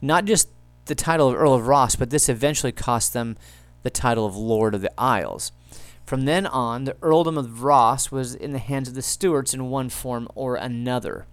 Not 0.00 0.24
just 0.24 0.48
the 0.86 0.94
title 0.94 1.28
of 1.28 1.34
Earl 1.34 1.54
of 1.54 1.66
Ross, 1.66 1.96
but 1.96 2.10
this 2.10 2.28
eventually 2.28 2.72
cost 2.72 3.12
them 3.12 3.36
the 3.82 3.90
title 3.90 4.26
of 4.26 4.36
Lord 4.36 4.74
of 4.74 4.82
the 4.82 4.92
Isles. 4.98 5.52
From 6.04 6.24
then 6.24 6.46
on, 6.46 6.84
the 6.84 6.96
earldom 7.02 7.36
of 7.36 7.62
Ross 7.62 8.12
was 8.12 8.34
in 8.34 8.52
the 8.52 8.58
hands 8.58 8.88
of 8.88 8.94
the 8.94 9.02
Stuarts 9.02 9.54
in 9.54 9.70
one 9.70 9.88
form 9.88 10.28
or 10.34 10.56
another. 10.56 11.26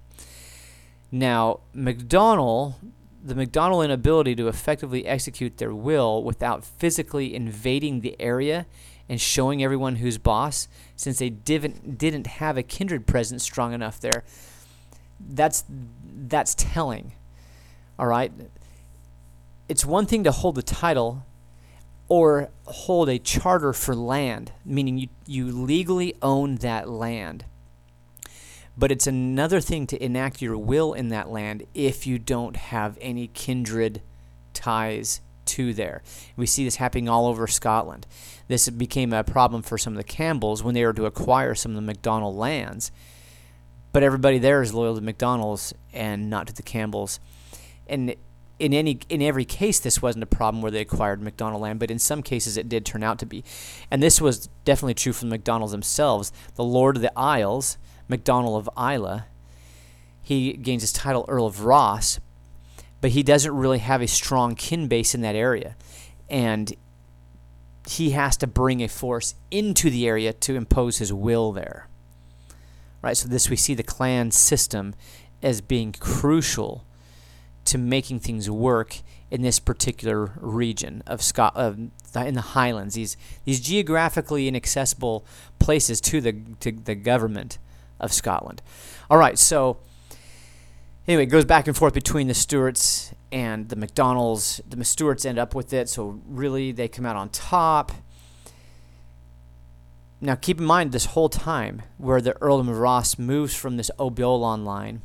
Now, 1.11 1.59
MacDonald 1.73 2.75
the 3.23 3.35
MacDonald 3.35 3.85
inability 3.85 4.35
to 4.35 4.47
effectively 4.47 5.05
execute 5.05 5.57
their 5.57 5.73
will 5.73 6.23
without 6.23 6.65
physically 6.65 7.33
invading 7.33 8.01
the 8.01 8.19
area 8.19 8.65
and 9.07 9.19
showing 9.19 9.63
everyone 9.63 9.97
who's 9.97 10.17
boss, 10.17 10.67
since 10.95 11.19
they 11.19 11.29
didn't 11.29 11.97
didn't 11.97 12.27
have 12.27 12.57
a 12.57 12.63
kindred 12.63 13.07
presence 13.07 13.43
strong 13.43 13.73
enough 13.73 13.99
there. 13.99 14.23
That's 15.19 15.63
that's 15.69 16.55
telling. 16.55 17.13
All 17.97 18.07
right. 18.07 18.31
It's 19.69 19.85
one 19.85 20.05
thing 20.05 20.23
to 20.25 20.31
hold 20.31 20.55
the 20.55 20.63
title 20.63 21.25
or 22.09 22.49
hold 22.65 23.09
a 23.09 23.17
charter 23.17 23.71
for 23.71 23.95
land, 23.95 24.51
meaning 24.65 24.97
you, 24.97 25.07
you 25.25 25.51
legally 25.51 26.15
own 26.21 26.57
that 26.57 26.89
land. 26.89 27.45
But 28.77 28.91
it's 28.91 29.07
another 29.07 29.59
thing 29.59 29.85
to 29.87 30.03
enact 30.03 30.41
your 30.41 30.57
will 30.57 30.93
in 30.93 31.09
that 31.09 31.29
land 31.29 31.65
if 31.73 32.07
you 32.07 32.17
don't 32.17 32.55
have 32.55 32.97
any 33.01 33.27
kindred 33.27 34.01
ties 34.53 35.21
to 35.45 35.73
there. 35.73 36.01
We 36.35 36.45
see 36.45 36.63
this 36.63 36.77
happening 36.77 37.09
all 37.09 37.27
over 37.27 37.47
Scotland. 37.47 38.07
This 38.47 38.69
became 38.69 39.13
a 39.13 39.23
problem 39.23 39.61
for 39.61 39.77
some 39.77 39.93
of 39.93 39.97
the 39.97 40.03
Campbells 40.03 40.63
when 40.63 40.73
they 40.73 40.85
were 40.85 40.93
to 40.93 41.05
acquire 41.05 41.53
some 41.55 41.71
of 41.71 41.75
the 41.75 41.81
MacDonald 41.81 42.35
lands. 42.35 42.91
But 43.91 44.03
everybody 44.03 44.39
there 44.39 44.61
is 44.61 44.73
loyal 44.73 44.95
to 44.95 45.01
MacDonald's 45.01 45.73
and 45.93 46.29
not 46.29 46.47
to 46.47 46.53
the 46.53 46.63
Campbells. 46.63 47.19
And 47.87 48.15
in 48.59 48.73
any 48.73 48.99
in 49.09 49.21
every 49.21 49.45
case 49.45 49.79
this 49.79 50.01
wasn't 50.01 50.23
a 50.23 50.27
problem 50.27 50.61
where 50.61 50.71
they 50.71 50.81
acquired 50.81 51.21
MacDonald 51.21 51.61
land, 51.61 51.79
but 51.79 51.91
in 51.91 51.99
some 51.99 52.23
cases 52.23 52.57
it 52.57 52.69
did 52.69 52.85
turn 52.85 53.03
out 53.03 53.19
to 53.19 53.25
be. 53.25 53.43
And 53.91 54.01
this 54.01 54.19
was 54.19 54.47
definitely 54.65 54.95
true 54.95 55.13
for 55.13 55.25
the 55.25 55.31
MacDonalds 55.31 55.71
themselves. 55.73 56.31
The 56.55 56.63
Lord 56.63 56.95
of 56.95 57.01
the 57.01 57.17
Isles 57.17 57.77
MacDonald 58.07 58.67
of 58.67 58.69
Islay. 58.77 59.23
He 60.21 60.53
gains 60.53 60.81
his 60.81 60.93
title 60.93 61.25
Earl 61.27 61.45
of 61.45 61.65
Ross, 61.65 62.19
but 63.01 63.11
he 63.11 63.23
doesn't 63.23 63.55
really 63.55 63.79
have 63.79 64.01
a 64.01 64.07
strong 64.07 64.55
kin 64.55 64.87
base 64.87 65.13
in 65.13 65.21
that 65.21 65.35
area. 65.35 65.75
And 66.29 66.73
he 67.87 68.11
has 68.11 68.37
to 68.37 68.47
bring 68.47 68.81
a 68.81 68.87
force 68.87 69.35
into 69.51 69.89
the 69.89 70.07
area 70.07 70.31
to 70.31 70.55
impose 70.55 70.99
his 70.99 71.11
will 71.11 71.51
there. 71.51 71.87
Right? 73.01 73.17
So 73.17 73.27
this 73.27 73.49
we 73.49 73.57
see 73.57 73.73
the 73.73 73.83
clan 73.83 74.31
system 74.31 74.95
as 75.41 75.59
being 75.59 75.91
crucial 75.91 76.85
to 77.65 77.77
making 77.77 78.19
things 78.19 78.49
work 78.49 78.99
in 79.29 79.41
this 79.41 79.59
particular 79.59 80.31
region 80.37 81.03
of 81.07 81.21
Scot 81.21 81.53
uh, 81.55 81.73
in 82.15 82.33
the 82.35 82.41
Highlands. 82.41 82.95
These 82.95 83.17
these 83.45 83.59
geographically 83.59 84.47
inaccessible 84.47 85.25
places 85.59 85.99
to 86.01 86.21
the 86.21 86.33
to 86.59 86.71
the 86.71 86.95
government 86.95 87.57
of 88.03 88.13
Scotland. 88.13 88.61
All 89.09 89.17
right, 89.17 89.37
so 89.37 89.77
anyway, 91.07 91.23
it 91.23 91.27
goes 91.27 91.45
back 91.45 91.67
and 91.67 91.75
forth 91.75 91.93
between 91.93 92.27
the 92.27 92.33
Stuarts 92.33 93.13
and 93.31 93.69
the 93.69 93.75
MacDonalds. 93.75 94.61
The 94.67 94.83
Stuarts 94.83 95.25
end 95.25 95.39
up 95.39 95.55
with 95.55 95.73
it, 95.73 95.89
so 95.89 96.21
really 96.27 96.71
they 96.71 96.87
come 96.87 97.05
out 97.05 97.15
on 97.15 97.29
top. 97.29 97.91
Now, 100.21 100.35
keep 100.35 100.59
in 100.59 100.65
mind 100.65 100.91
this 100.91 101.07
whole 101.07 101.27
time 101.27 101.81
where 101.97 102.21
the 102.21 102.33
Earldom 102.41 102.69
of 102.69 102.77
Ross 102.77 103.17
moves 103.17 103.53
from 103.55 103.75
this 103.75 103.91
O'Beolan 103.99 104.63
line, 104.63 105.01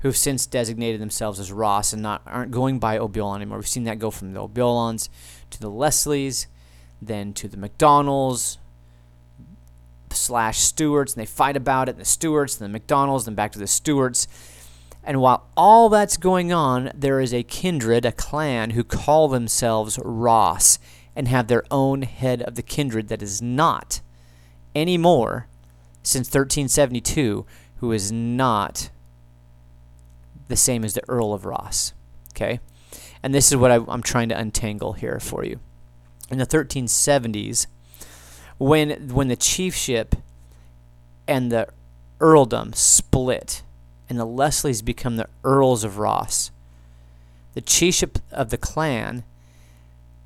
who've 0.00 0.16
since 0.16 0.46
designated 0.46 1.00
themselves 1.00 1.38
as 1.38 1.52
Ross 1.52 1.92
and 1.92 2.02
not 2.02 2.22
aren't 2.26 2.50
going 2.50 2.80
by 2.80 2.98
O'Beolan 2.98 3.36
anymore. 3.36 3.58
We've 3.58 3.68
seen 3.68 3.84
that 3.84 4.00
go 4.00 4.10
from 4.10 4.32
the 4.32 4.40
O'Beolans 4.40 5.10
to 5.50 5.60
the 5.60 5.70
Leslies, 5.70 6.46
then 7.00 7.32
to 7.34 7.46
the 7.46 7.56
Slash 10.12 10.58
Stuarts, 10.58 11.14
and 11.14 11.20
they 11.20 11.26
fight 11.26 11.56
about 11.56 11.88
it, 11.88 11.92
and 11.92 12.00
the 12.00 12.04
Stuarts, 12.04 12.60
and 12.60 12.68
the 12.68 12.72
McDonald's, 12.72 13.26
and 13.26 13.36
back 13.36 13.52
to 13.52 13.58
the 13.58 13.66
Stuarts. 13.66 14.26
And 15.02 15.20
while 15.20 15.48
all 15.56 15.88
that's 15.88 16.16
going 16.16 16.52
on, 16.52 16.90
there 16.94 17.20
is 17.20 17.32
a 17.32 17.42
kindred, 17.42 18.04
a 18.04 18.12
clan, 18.12 18.70
who 18.70 18.84
call 18.84 19.28
themselves 19.28 19.98
Ross 20.04 20.78
and 21.16 21.26
have 21.28 21.48
their 21.48 21.64
own 21.70 22.02
head 22.02 22.42
of 22.42 22.54
the 22.54 22.62
kindred 22.62 23.08
that 23.08 23.22
is 23.22 23.42
not 23.42 24.00
anymore 24.74 25.48
since 26.02 26.28
1372, 26.28 27.44
who 27.76 27.92
is 27.92 28.12
not 28.12 28.90
the 30.48 30.56
same 30.56 30.84
as 30.84 30.94
the 30.94 31.08
Earl 31.08 31.32
of 31.32 31.44
Ross. 31.44 31.92
Okay? 32.34 32.60
And 33.22 33.34
this 33.34 33.50
is 33.50 33.56
what 33.56 33.70
I'm 33.70 34.02
trying 34.02 34.28
to 34.30 34.38
untangle 34.38 34.94
here 34.94 35.20
for 35.20 35.44
you. 35.44 35.60
In 36.30 36.38
the 36.38 36.46
1370s, 36.46 37.66
when 38.60 39.08
when 39.08 39.28
the 39.28 39.36
chiefship 39.36 40.14
and 41.26 41.50
the 41.50 41.66
earldom 42.20 42.74
split 42.74 43.62
and 44.08 44.18
the 44.18 44.26
Leslies 44.26 44.84
become 44.84 45.16
the 45.16 45.28
Earls 45.42 45.82
of 45.82 45.96
Ross. 45.96 46.50
The 47.54 47.62
chiefship 47.62 48.18
of 48.30 48.50
the 48.50 48.58
clan 48.58 49.24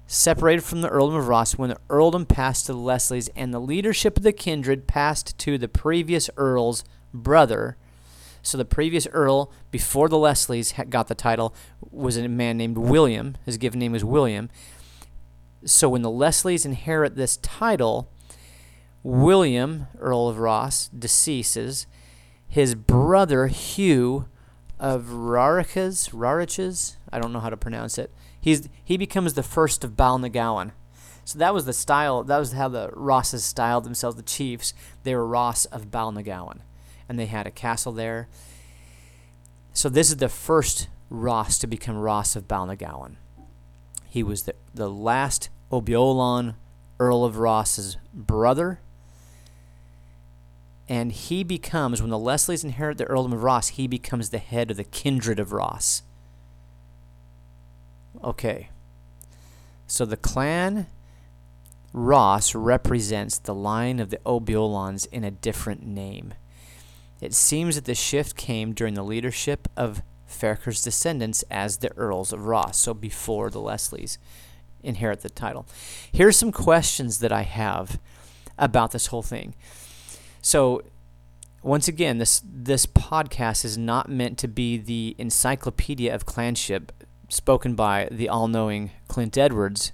separated 0.08 0.62
from 0.62 0.80
the 0.80 0.88
earldom 0.88 1.14
of 1.14 1.28
Ross 1.28 1.56
when 1.56 1.70
the 1.70 1.78
earldom 1.88 2.26
passed 2.26 2.66
to 2.66 2.72
the 2.72 2.78
Leslies 2.78 3.30
and 3.36 3.54
the 3.54 3.60
leadership 3.60 4.16
of 4.16 4.24
the 4.24 4.32
kindred 4.32 4.88
passed 4.88 5.38
to 5.38 5.56
the 5.56 5.68
previous 5.68 6.28
earl's 6.36 6.82
brother. 7.12 7.76
So 8.42 8.58
the 8.58 8.64
previous 8.64 9.06
earl 9.12 9.52
before 9.70 10.08
the 10.08 10.16
Leslies 10.16 10.90
got 10.90 11.06
the 11.06 11.14
title 11.14 11.54
was 11.88 12.16
a 12.16 12.28
man 12.28 12.56
named 12.56 12.78
William. 12.78 13.36
His 13.46 13.58
given 13.58 13.78
name 13.78 13.92
was 13.92 14.04
William. 14.04 14.50
So 15.64 15.88
when 15.88 16.02
the 16.02 16.10
Leslies 16.10 16.66
inherit 16.66 17.14
this 17.14 17.36
title, 17.38 18.10
William, 19.04 19.86
Earl 20.00 20.28
of 20.28 20.38
Ross, 20.38 20.88
deceases. 20.88 21.86
His 22.48 22.74
brother, 22.74 23.48
Hugh 23.48 24.28
of 24.80 25.04
Rariches, 25.04 26.10
Rariches, 26.10 26.96
I 27.12 27.20
don't 27.20 27.32
know 27.32 27.40
how 27.40 27.50
to 27.50 27.56
pronounce 27.56 27.98
it. 27.98 28.10
He's 28.40 28.68
he 28.82 28.96
becomes 28.96 29.34
the 29.34 29.42
first 29.42 29.84
of 29.84 29.92
Balnagowan. 29.92 30.72
So 31.24 31.38
that 31.38 31.54
was 31.54 31.64
the 31.64 31.72
style. 31.72 32.22
That 32.22 32.38
was 32.38 32.52
how 32.52 32.68
the 32.68 32.90
Rosses 32.92 33.44
styled 33.44 33.84
themselves, 33.84 34.16
the 34.16 34.22
chiefs. 34.22 34.74
They 35.04 35.14
were 35.14 35.26
Ross 35.26 35.64
of 35.66 35.90
Balnagowan, 35.90 36.60
and 37.08 37.18
they 37.18 37.26
had 37.26 37.46
a 37.46 37.50
castle 37.50 37.92
there. 37.92 38.28
So 39.72 39.88
this 39.88 40.10
is 40.10 40.16
the 40.18 40.28
first 40.28 40.88
Ross 41.08 41.58
to 41.58 41.66
become 41.66 41.96
Ross 41.96 42.36
of 42.36 42.48
Balnagowan. 42.48 43.16
He 44.08 44.22
was 44.22 44.42
the 44.42 44.54
the 44.74 44.90
last 44.90 45.50
O'Beolan, 45.72 46.54
Earl 46.98 47.24
of 47.24 47.38
Ross's 47.38 47.96
brother, 48.12 48.80
and 50.88 51.12
he 51.12 51.44
becomes, 51.44 52.00
when 52.00 52.10
the 52.10 52.18
Leslies 52.18 52.64
inherit 52.64 52.98
the 52.98 53.06
earldom 53.06 53.32
of 53.32 53.42
Ross, 53.42 53.68
he 53.68 53.86
becomes 53.86 54.30
the 54.30 54.38
head 54.38 54.70
of 54.70 54.76
the 54.76 54.84
kindred 54.84 55.38
of 55.38 55.52
Ross. 55.52 56.02
Okay. 58.22 58.68
So 59.86 60.04
the 60.04 60.16
clan 60.16 60.86
Ross 61.92 62.54
represents 62.54 63.38
the 63.38 63.54
line 63.54 64.00
of 64.00 64.10
the 64.10 64.20
O'Beolans 64.26 65.06
in 65.06 65.24
a 65.24 65.30
different 65.30 65.86
name. 65.86 66.34
It 67.20 67.32
seems 67.32 67.76
that 67.76 67.84
the 67.84 67.94
shift 67.94 68.36
came 68.36 68.72
during 68.72 68.94
the 68.94 69.04
leadership 69.04 69.68
of 69.76 70.02
Ferchar's 70.28 70.82
descendants 70.82 71.44
as 71.50 71.78
the 71.78 71.96
Earls 71.96 72.32
of 72.32 72.46
Ross, 72.46 72.76
so 72.76 72.92
before 72.92 73.48
the 73.48 73.60
Leslies 73.60 74.18
inherit 74.82 75.20
the 75.20 75.30
title. 75.30 75.66
Here's 76.12 76.36
some 76.36 76.52
questions 76.52 77.20
that 77.20 77.32
I 77.32 77.42
have 77.42 78.00
about 78.58 78.90
this 78.90 79.06
whole 79.06 79.22
thing. 79.22 79.54
So, 80.44 80.82
once 81.62 81.88
again, 81.88 82.18
this 82.18 82.42
this 82.44 82.84
podcast 82.84 83.64
is 83.64 83.78
not 83.78 84.10
meant 84.10 84.36
to 84.40 84.46
be 84.46 84.76
the 84.76 85.16
encyclopedia 85.16 86.14
of 86.14 86.26
clanship 86.26 86.92
spoken 87.30 87.74
by 87.74 88.08
the 88.10 88.28
all-knowing 88.28 88.90
Clint 89.08 89.38
Edwards, 89.38 89.92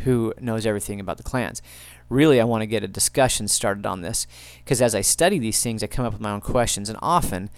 who 0.00 0.34
knows 0.38 0.66
everything 0.66 1.00
about 1.00 1.16
the 1.16 1.22
clans. 1.22 1.62
Really, 2.10 2.38
I 2.38 2.44
want 2.44 2.60
to 2.60 2.66
get 2.66 2.84
a 2.84 2.88
discussion 2.88 3.48
started 3.48 3.86
on 3.86 4.02
this 4.02 4.26
because 4.58 4.82
as 4.82 4.94
I 4.94 5.00
study 5.00 5.38
these 5.38 5.62
things, 5.62 5.82
I 5.82 5.86
come 5.86 6.04
up 6.04 6.12
with 6.12 6.20
my 6.20 6.32
own 6.32 6.42
questions, 6.42 6.90
and 6.90 6.98
often, 7.00 7.48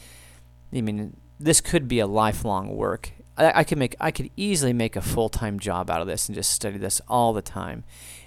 I 0.72 0.82
mean, 0.82 1.16
this 1.40 1.60
could 1.60 1.88
be 1.88 1.98
a 1.98 2.06
lifelong 2.06 2.76
work. 2.76 3.10
I, 3.36 3.52
I 3.56 3.64
could 3.64 3.78
make 3.78 3.96
I 3.98 4.12
could 4.12 4.30
easily 4.36 4.72
make 4.72 4.94
a 4.94 5.00
full-time 5.00 5.58
job 5.58 5.90
out 5.90 6.00
of 6.00 6.06
this 6.06 6.28
and 6.28 6.36
just 6.36 6.52
study 6.52 6.78
this 6.78 7.00
all 7.08 7.32
the 7.32 7.42
time. 7.42 7.82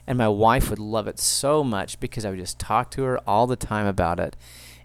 And 0.06 0.18
my 0.18 0.28
wife 0.28 0.70
would 0.70 0.80
love 0.80 1.08
it 1.08 1.20
so 1.20 1.64
much 1.64 2.00
because 2.00 2.26
I 2.26 2.30
would 2.30 2.40
just 2.40 2.60
talk 2.60 2.92
to 2.92 3.04
her 3.04 3.20
all 3.28 3.48
the 3.48 3.56
time 3.56 3.86
about 3.86 4.20
it. 4.20 4.36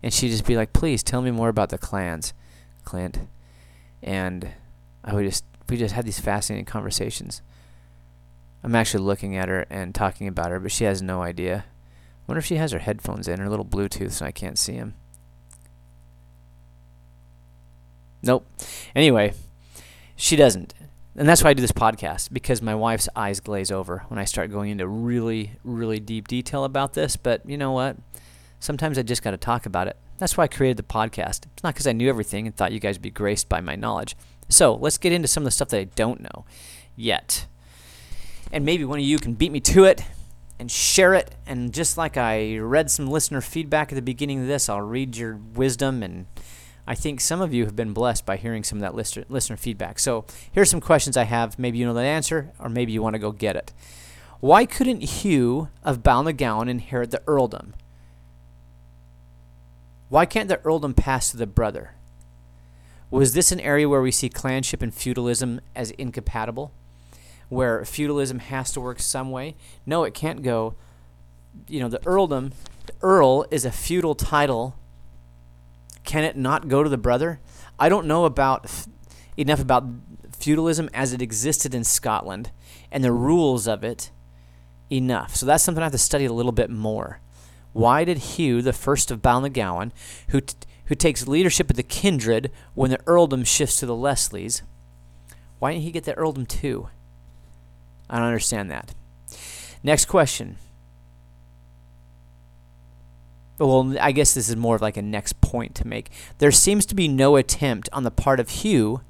And 0.03 0.13
she'd 0.13 0.31
just 0.31 0.47
be 0.47 0.57
like, 0.57 0.73
please 0.73 1.03
tell 1.03 1.23
me 1.23 1.31
more 1.31 1.49
about 1.49 1.71
the 1.71 1.79
clans, 1.79 2.33
Clint. 2.85 3.21
And 4.03 4.51
I 5.03 5.15
would 5.15 5.25
just, 5.25 5.45
we 5.69 5.77
just 5.77 5.95
had 5.95 6.05
these 6.05 6.21
fascinating 6.21 6.67
conversations. 6.67 7.43
I'm 8.63 8.75
actually 8.75 9.05
looking 9.05 9.37
at 9.37 9.49
her 9.49 9.67
and 9.71 9.95
talking 9.95 10.29
about 10.29 10.51
her, 10.51 10.61
but 10.61 10.73
she 10.73 10.85
has 10.85 11.03
no 11.03 11.23
idea. 11.23 11.65
I 11.67 12.23
wonder 12.29 12.39
if 12.39 12.47
she 12.47 12.57
has 12.57 12.73
her 12.73 12.79
headphones 12.79 13.27
in, 13.27 13.41
her 13.41 13.49
little 13.49 13.65
Bluetooth, 13.65 14.13
so 14.13 14.27
I 14.27 14.31
can't 14.31 14.59
see 14.59 14.77
them. 14.77 14.95
Nope. 18.23 18.47
Anyway, 18.95 19.33
she 20.17 20.37
doesn't 20.37 20.75
and 21.19 21.29
that's 21.29 21.43
why 21.43 21.51
I 21.51 21.55
do 21.55 21.61
this 21.61 21.73
podcast 21.73 22.33
because 22.33 22.63
my 22.63 22.77
wife's 22.77 23.09
eyes 23.17 23.41
glaze 23.41 23.73
over 23.73 24.05
when 24.07 24.21
I 24.21 24.25
start 24.25 24.53
going 24.53 24.71
into 24.71 24.87
really, 24.87 25.57
really 25.65 25.99
deep 25.99 26.29
detail 26.29 26.63
about 26.63 26.95
this. 26.95 27.17
But 27.17 27.43
you 27.45 27.59
know 27.59 27.73
what? 27.73 27.97
Sometimes 28.61 28.97
I 28.99 29.03
just 29.03 29.25
got 29.25 29.33
to 29.33 29.37
talk 29.37 29.67
about 29.67 29.89
it. 29.89 29.97
That's 30.19 30.37
why 30.37 30.45
I 30.45 30.49
created 30.49 30.77
the 30.77 30.85
podcast. 30.85 31.47
It's 31.53 31.65
not 31.65 31.75
because 31.75 31.89
I 31.89 31.93
knew 31.93 32.09
everything 32.09 32.47
and 32.47 32.57
thought 32.57 32.71
you 32.71 32.79
guys 32.79 32.95
would 32.95 33.03
be 33.03 33.11
graced 33.11 33.49
by 33.49 33.61
my 33.61 33.75
knowledge. 33.75 34.17
So 34.49 34.75
let's 34.75 34.97
get 34.97 35.13
into 35.13 35.27
some 35.27 35.43
of 35.43 35.47
the 35.47 35.51
stuff 35.51 35.71
that 35.71 35.81
I 35.81 35.85
don't 35.85 36.21
know 36.21 36.45
yet. 36.95 37.47
And 38.53 38.65
maybe 38.65 38.85
one 38.85 39.01
of 39.01 39.05
you 39.05 39.19
can 39.19 39.35
beat 39.35 39.51
me 39.51 39.59
to 39.61 39.85
it 39.85 40.05
and 40.61 40.71
share 40.71 41.15
it. 41.15 41.35
And 41.47 41.75
just 41.75 41.99
like 41.99 42.17
I 42.17 42.59
read 42.59 42.93
some 42.93 43.09
listener 43.09 43.41
feedback 43.41 43.91
at 43.91 43.97
the 43.97 44.03
beginning 44.03 44.43
of 44.43 44.47
this, 44.47 44.69
I'll 44.69 44.83
read 44.83 45.17
your 45.17 45.35
wisdom 45.35 46.05
and 46.05 46.27
I 46.89 46.95
think 46.95 47.21
some 47.21 47.43
of 47.43 47.53
you 47.53 47.67
have 47.67 47.77
been 47.77 47.93
blessed 47.93 48.25
by 48.25 48.39
hearing 48.39 48.65
some 48.65 48.79
of 48.79 48.81
that 48.81 48.95
listener, 48.95 49.27
listener 49.29 49.59
feedback. 49.59 49.99
So 49.99 50.25
here's 50.51 50.71
some 50.71 50.81
questions 50.81 51.19
I 51.19 51.25
have. 51.25 51.59
Maybe 51.59 51.77
you 51.77 51.85
know 51.85 51.93
the 51.93 52.01
answer, 52.01 52.51
or 52.59 52.71
maybe 52.71 52.93
you 52.93 53.03
want 53.03 53.13
to 53.13 53.19
go 53.19 53.31
get 53.31 53.57
it. 53.57 53.75
Why 54.41 54.65
couldn't 54.65 55.03
Hugh 55.03 55.69
of 55.85 56.03
Balnagowan 56.03 56.67
inherit 56.67 57.11
the 57.11 57.21
earldom? 57.27 57.75
Why 60.09 60.25
can't 60.25 60.49
the 60.49 60.65
earldom 60.65 60.95
pass 60.95 61.31
to 61.31 61.37
the 61.37 61.47
brother? 61.47 61.93
Was 63.11 63.35
this 63.35 63.53
an 63.53 63.61
area 63.61 63.87
where 63.87 64.01
we 64.01 64.11
see 64.11 64.31
clanship 64.31 64.81
and 64.81 64.95
feudalism 64.95 65.61
as 65.77 65.91
incompatible? 65.91 66.73
Where 67.51 67.85
feudalism 67.85 68.39
has 68.39 68.73
to 68.73 68.81
work 68.81 69.01
some 69.01 69.31
way? 69.31 69.57
No, 69.85 70.05
it 70.05 70.15
can't 70.15 70.41
go. 70.41 70.75
You 71.67 71.81
know, 71.81 71.89
the 71.89 72.01
earldom, 72.07 72.55
the 72.87 72.95
earl 73.03 73.45
is 73.51 73.67
a 73.67 73.71
feudal 73.71 74.15
title 74.15 74.75
can 76.09 76.25
it 76.25 76.39
not 76.39 76.69
go 76.69 76.83
to 76.83 76.89
the 76.89 76.97
brother? 76.97 77.39
I 77.79 77.91
don't 77.91 78.07
know 78.07 78.25
about 78.25 78.67
enough 79.37 79.61
about 79.61 79.85
feudalism 80.33 80.89
as 80.95 81.13
it 81.13 81.21
existed 81.21 81.75
in 81.75 81.85
Scotland 81.85 82.51
and 82.91 83.05
the 83.05 83.13
rules 83.13 83.69
of 83.69 83.85
it 83.85 84.11
enough. 84.91 85.37
So 85.37 85.45
that's 85.45 85.63
something 85.63 85.83
I 85.83 85.85
have 85.85 85.93
to 85.93 85.99
study 85.99 86.25
a 86.25 86.33
little 86.33 86.51
bit 86.51 86.71
more. 86.71 87.21
Why 87.75 88.05
did 88.05 88.17
Hugh, 88.17 88.63
the 88.63 88.73
first 88.73 89.11
of 89.11 89.21
Balnagowan, 89.21 89.93
who 90.29 90.41
t- 90.41 90.55
who 90.87 90.95
takes 90.95 91.29
leadership 91.29 91.69
of 91.69 91.77
the 91.77 91.83
kindred 91.83 92.51
when 92.75 92.91
the 92.91 93.01
earldom 93.07 93.45
shifts 93.45 93.79
to 93.81 93.85
the 93.85 93.93
Leslies, 93.93 94.63
why 95.59 95.73
didn't 95.73 95.85
he 95.85 95.91
get 95.91 96.05
the 96.05 96.15
earldom 96.15 96.47
too? 96.47 96.89
I 98.09 98.17
don't 98.17 98.29
understand 98.29 98.71
that. 98.71 98.95
Next 99.83 100.07
question. 100.07 100.57
Well, 103.59 103.97
I 104.01 104.13
guess 104.13 104.35
this 104.35 104.49
is 104.49 104.57
more 104.57 104.77
of 104.77 104.83
like 104.83 104.97
a 104.97 105.03
next 105.03 105.41
point 105.41 105.75
to 105.77 105.87
make. 105.87 106.11
There 106.39 106.53
seems 106.53 106.87
to 106.87 106.95
be 106.95 107.09
no 107.09 107.37
attempt 107.37 107.89
on 107.93 108.05
the 108.05 108.11
part 108.11 108.41
of 108.41 108.51
Hugh 108.51 109.03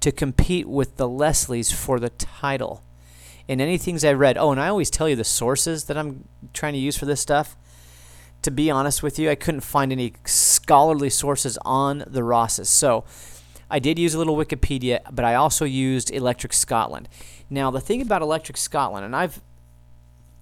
to 0.00 0.12
compete 0.12 0.68
with 0.68 0.96
the 0.96 1.08
Leslies 1.08 1.72
for 1.72 2.00
the 2.00 2.10
title. 2.10 2.82
In 3.46 3.60
any 3.60 3.78
things 3.78 4.04
I 4.04 4.12
read, 4.12 4.36
oh, 4.38 4.52
and 4.52 4.60
I 4.60 4.68
always 4.68 4.90
tell 4.90 5.08
you 5.08 5.16
the 5.16 5.24
sources 5.24 5.84
that 5.84 5.96
I'm 5.96 6.28
trying 6.52 6.72
to 6.72 6.78
use 6.78 6.96
for 6.96 7.06
this 7.06 7.20
stuff. 7.20 7.56
To 8.42 8.50
be 8.50 8.70
honest 8.70 9.02
with 9.02 9.18
you, 9.18 9.30
I 9.30 9.34
couldn't 9.34 9.62
find 9.62 9.92
any 9.92 10.14
scholarly 10.24 11.10
sources 11.10 11.58
on 11.64 12.04
the 12.06 12.22
Rosses. 12.22 12.68
So 12.68 13.04
I 13.70 13.78
did 13.78 13.98
use 13.98 14.14
a 14.14 14.18
little 14.18 14.36
Wikipedia, 14.36 15.00
but 15.10 15.24
I 15.24 15.34
also 15.34 15.64
used 15.64 16.10
Electric 16.10 16.52
Scotland. 16.52 17.08
Now, 17.48 17.70
the 17.70 17.80
thing 17.80 18.02
about 18.02 18.22
Electric 18.22 18.56
Scotland, 18.56 19.04
and 19.04 19.16
I've 19.16 19.40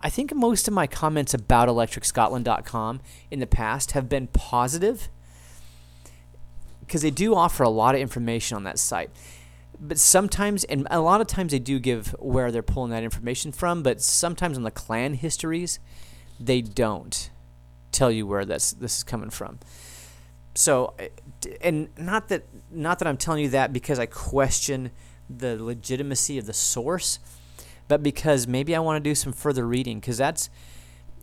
I 0.02 0.10
think 0.10 0.34
most 0.34 0.66
of 0.66 0.74
my 0.74 0.86
comments 0.86 1.32
about 1.32 1.68
electricscotland.com 1.68 3.00
in 3.30 3.40
the 3.40 3.46
past 3.46 3.92
have 3.92 4.08
been 4.08 4.26
positive 4.28 5.08
because 6.80 7.02
they 7.02 7.10
do 7.10 7.34
offer 7.34 7.62
a 7.62 7.68
lot 7.68 7.94
of 7.94 8.00
information 8.00 8.56
on 8.56 8.64
that 8.64 8.78
site. 8.78 9.10
But 9.80 9.98
sometimes, 9.98 10.64
and 10.64 10.86
a 10.90 11.00
lot 11.00 11.20
of 11.20 11.26
times, 11.26 11.52
they 11.52 11.58
do 11.58 11.78
give 11.78 12.08
where 12.18 12.52
they're 12.52 12.62
pulling 12.62 12.90
that 12.90 13.02
information 13.02 13.50
from. 13.50 13.82
But 13.82 14.00
sometimes 14.00 14.56
on 14.56 14.62
the 14.62 14.70
clan 14.70 15.14
histories, 15.14 15.78
they 16.38 16.60
don't 16.60 17.30
tell 17.90 18.10
you 18.10 18.26
where 18.26 18.44
this 18.44 18.72
this 18.72 18.98
is 18.98 19.02
coming 19.02 19.30
from. 19.30 19.58
So, 20.54 20.94
eh, 20.98 21.08
and 21.60 21.88
not 21.96 22.28
that 22.28 22.44
not 22.70 22.98
that 22.98 23.08
I'm 23.08 23.16
telling 23.16 23.42
you 23.42 23.50
that 23.50 23.72
because 23.72 23.98
I 23.98 24.06
question 24.06 24.90
the 25.28 25.62
legitimacy 25.62 26.38
of 26.38 26.46
the 26.46 26.52
source 26.52 27.18
but 27.92 28.02
because 28.02 28.46
maybe 28.46 28.74
I 28.74 28.78
want 28.78 29.04
to 29.04 29.10
do 29.10 29.14
some 29.14 29.34
further 29.34 29.66
reading 29.66 30.00
because 30.00 30.16
that's 30.16 30.48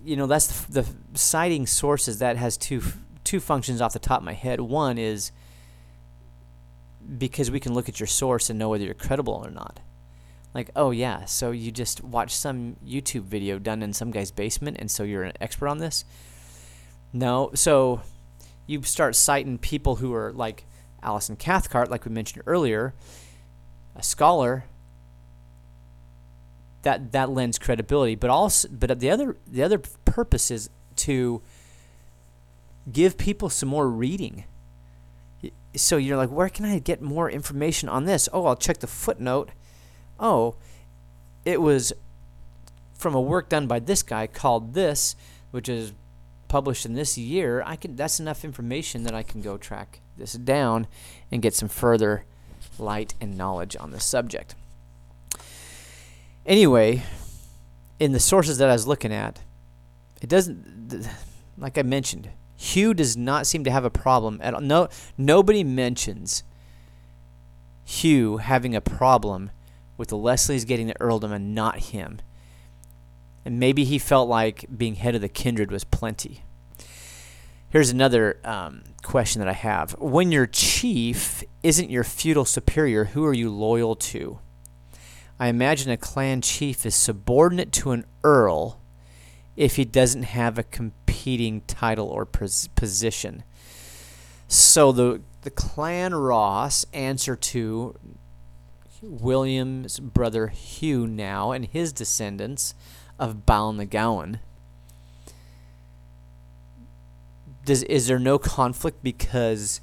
you 0.06 0.16
know 0.16 0.28
that's 0.28 0.66
the, 0.66 0.84
the 0.84 1.18
citing 1.18 1.66
sources 1.66 2.20
that 2.20 2.38
has 2.38 2.58
two 2.58 2.84
two 3.24 3.40
functions 3.40 3.82
off 3.82 3.94
the 3.94 3.98
top 3.98 4.20
of 4.20 4.24
my 4.24 4.34
head. 4.34 4.62
One 4.62 5.00
is 5.00 5.32
because 7.18 7.50
we 7.50 7.60
can 7.60 7.74
look 7.74 7.90
at 7.90 8.00
your 8.00 8.06
source 8.06 8.52
and 8.52 8.60
know 8.60 8.70
whether 8.70 8.84
you're 8.84 8.94
credible 8.94 9.42
or 9.44 9.50
not. 9.50 9.80
Like, 10.54 10.70
oh 10.76 10.92
yeah, 10.92 11.26
so 11.26 11.50
you 11.50 11.72
just 11.72 12.04
watched 12.04 12.36
some 12.36 12.76
YouTube 12.86 13.24
video 13.24 13.58
done 13.58 13.82
in 13.82 13.92
some 13.92 14.12
guy's 14.12 14.30
basement 14.30 14.78
and 14.80 14.92
so 14.92 15.02
you're 15.02 15.24
an 15.24 15.34
expert 15.42 15.70
on 15.70 15.80
this? 15.80 16.06
No. 17.12 17.50
So 17.56 18.02
you 18.68 18.84
start 18.84 19.16
citing 19.16 19.58
people 19.58 19.96
who 19.96 20.14
are 20.14 20.32
like 20.34 20.66
Alison 21.02 21.36
Cathcart, 21.36 21.90
like 21.90 22.06
we 22.06 22.12
mentioned 22.12 22.44
earlier, 22.46 22.94
a 23.96 24.04
scholar 24.04 24.66
that 26.84 27.12
that 27.12 27.30
lends 27.30 27.60
credibility. 27.60 28.16
But 28.16 28.30
also, 28.30 28.68
but 28.70 29.00
the 29.00 29.10
other 29.10 29.38
the 29.48 29.64
other 29.64 29.80
purpose 30.06 30.52
is 30.52 30.70
to 30.98 31.42
give 32.92 33.18
people 33.18 33.50
some 33.50 33.70
more 33.70 33.90
reading. 33.90 34.46
So 35.76 35.98
you're 35.98 36.18
like, 36.18 36.32
where 36.32 36.50
can 36.50 36.66
I 36.66 36.80
get 36.80 37.02
more 37.02 37.30
information 37.30 37.90
on 37.90 38.06
this? 38.06 38.28
Oh, 38.34 38.46
I'll 38.46 38.56
check 38.56 38.80
the 38.80 38.88
footnote. 38.88 39.52
Oh, 40.20 40.56
it 41.46 41.62
was 41.62 41.94
from 42.94 43.16
a 43.16 43.22
work 43.22 43.50
done 43.50 43.68
by 43.68 43.80
this 43.80 44.04
guy 44.04 44.28
called 44.28 44.74
this, 44.74 45.16
which 45.52 45.70
is 45.70 45.94
published 46.48 46.86
in 46.86 46.96
this 46.96 47.18
year. 47.18 47.64
I 47.66 47.76
can 47.76 47.96
that's 47.96 48.20
enough 48.20 48.44
information 48.44 49.04
that 49.04 49.14
I 49.14 49.24
can 49.24 49.42
go 49.42 49.58
track 49.58 50.02
this 50.18 50.34
down 50.34 50.88
and 51.32 51.42
get 51.42 51.54
some 51.54 51.70
further 51.70 52.26
light 52.78 53.14
and 53.22 53.38
knowledge 53.38 53.78
on 53.80 53.92
the 53.92 54.00
subject. 54.00 54.56
Anyway, 56.50 57.04
in 58.00 58.12
the 58.12 58.20
sources 58.20 58.58
that 58.58 58.70
I 58.70 58.74
was 58.74 58.88
looking 58.88 59.14
at, 59.14 59.40
it 60.20 60.28
doesn't, 60.28 61.08
like 61.60 61.78
I 61.78 61.84
mentioned, 61.84 62.32
Hugh 62.58 62.96
does 62.96 63.16
not 63.16 63.46
seem 63.46 63.64
to 63.66 63.72
have 63.72 63.86
a 63.86 63.92
problem 63.92 64.40
at 64.42 64.56
all. 64.56 64.60
No, 64.60 64.90
nobody 65.16 65.64
mentions 65.64 66.44
Hugh 67.86 68.38
having 68.38 68.76
a 68.76 68.82
problem 68.82 69.52
with 69.96 70.10
the 70.10 70.18
Leslies 70.18 70.66
getting 70.66 70.88
the 70.88 71.00
earldom 71.00 71.32
and 71.32 71.54
not 71.54 71.80
him. 71.80 72.20
And 73.46 73.60
maybe 73.60 73.84
he 73.84 74.00
felt 74.00 74.28
like 74.28 74.66
being 74.76 74.96
head 74.96 75.14
of 75.14 75.22
the 75.22 75.30
kindred 75.30 75.72
was 75.72 75.84
plenty. 75.84 76.44
Here's 77.70 77.92
another 77.92 78.40
um, 78.44 78.82
question 79.04 79.40
that 79.40 79.48
I 79.48 79.54
have. 79.54 79.92
When 80.00 80.32
your 80.32 80.48
chief 80.48 81.44
isn't 81.62 81.92
your 81.92 82.04
feudal 82.04 82.46
superior, 82.46 83.06
who 83.06 83.24
are 83.24 83.34
you 83.34 83.52
loyal 83.52 83.96
to? 83.96 84.40
I 85.40 85.48
imagine 85.48 85.90
a 85.90 85.98
clan 85.98 86.42
chief 86.42 86.86
is 86.86 86.96
subordinate 86.96 87.72
to 87.74 87.92
an 87.92 88.06
earl 88.24 88.82
if 89.56 89.78
he 89.78 89.86
doesn't 89.86 90.24
have 90.24 90.58
a 90.58 90.64
competing 90.64 91.62
title 91.62 92.08
or 92.08 92.26
pos- 92.26 92.68
position. 92.68 93.44
So 94.48 94.92
the 94.92 95.22
the 95.42 95.50
clan 95.50 96.14
Ross 96.14 96.86
answer 96.92 97.36
to 97.38 97.96
William's 99.02 100.00
brother 100.00 100.48
Hugh 100.48 101.08
now 101.08 101.52
and 101.52 101.66
his 101.66 101.94
descendants 101.94 102.76
of 103.18 103.46
Balnagowan. 103.46 104.40
Does 107.64 107.84
is 107.84 108.08
there 108.08 108.20
no 108.20 108.38
conflict 108.38 109.02
because 109.02 109.80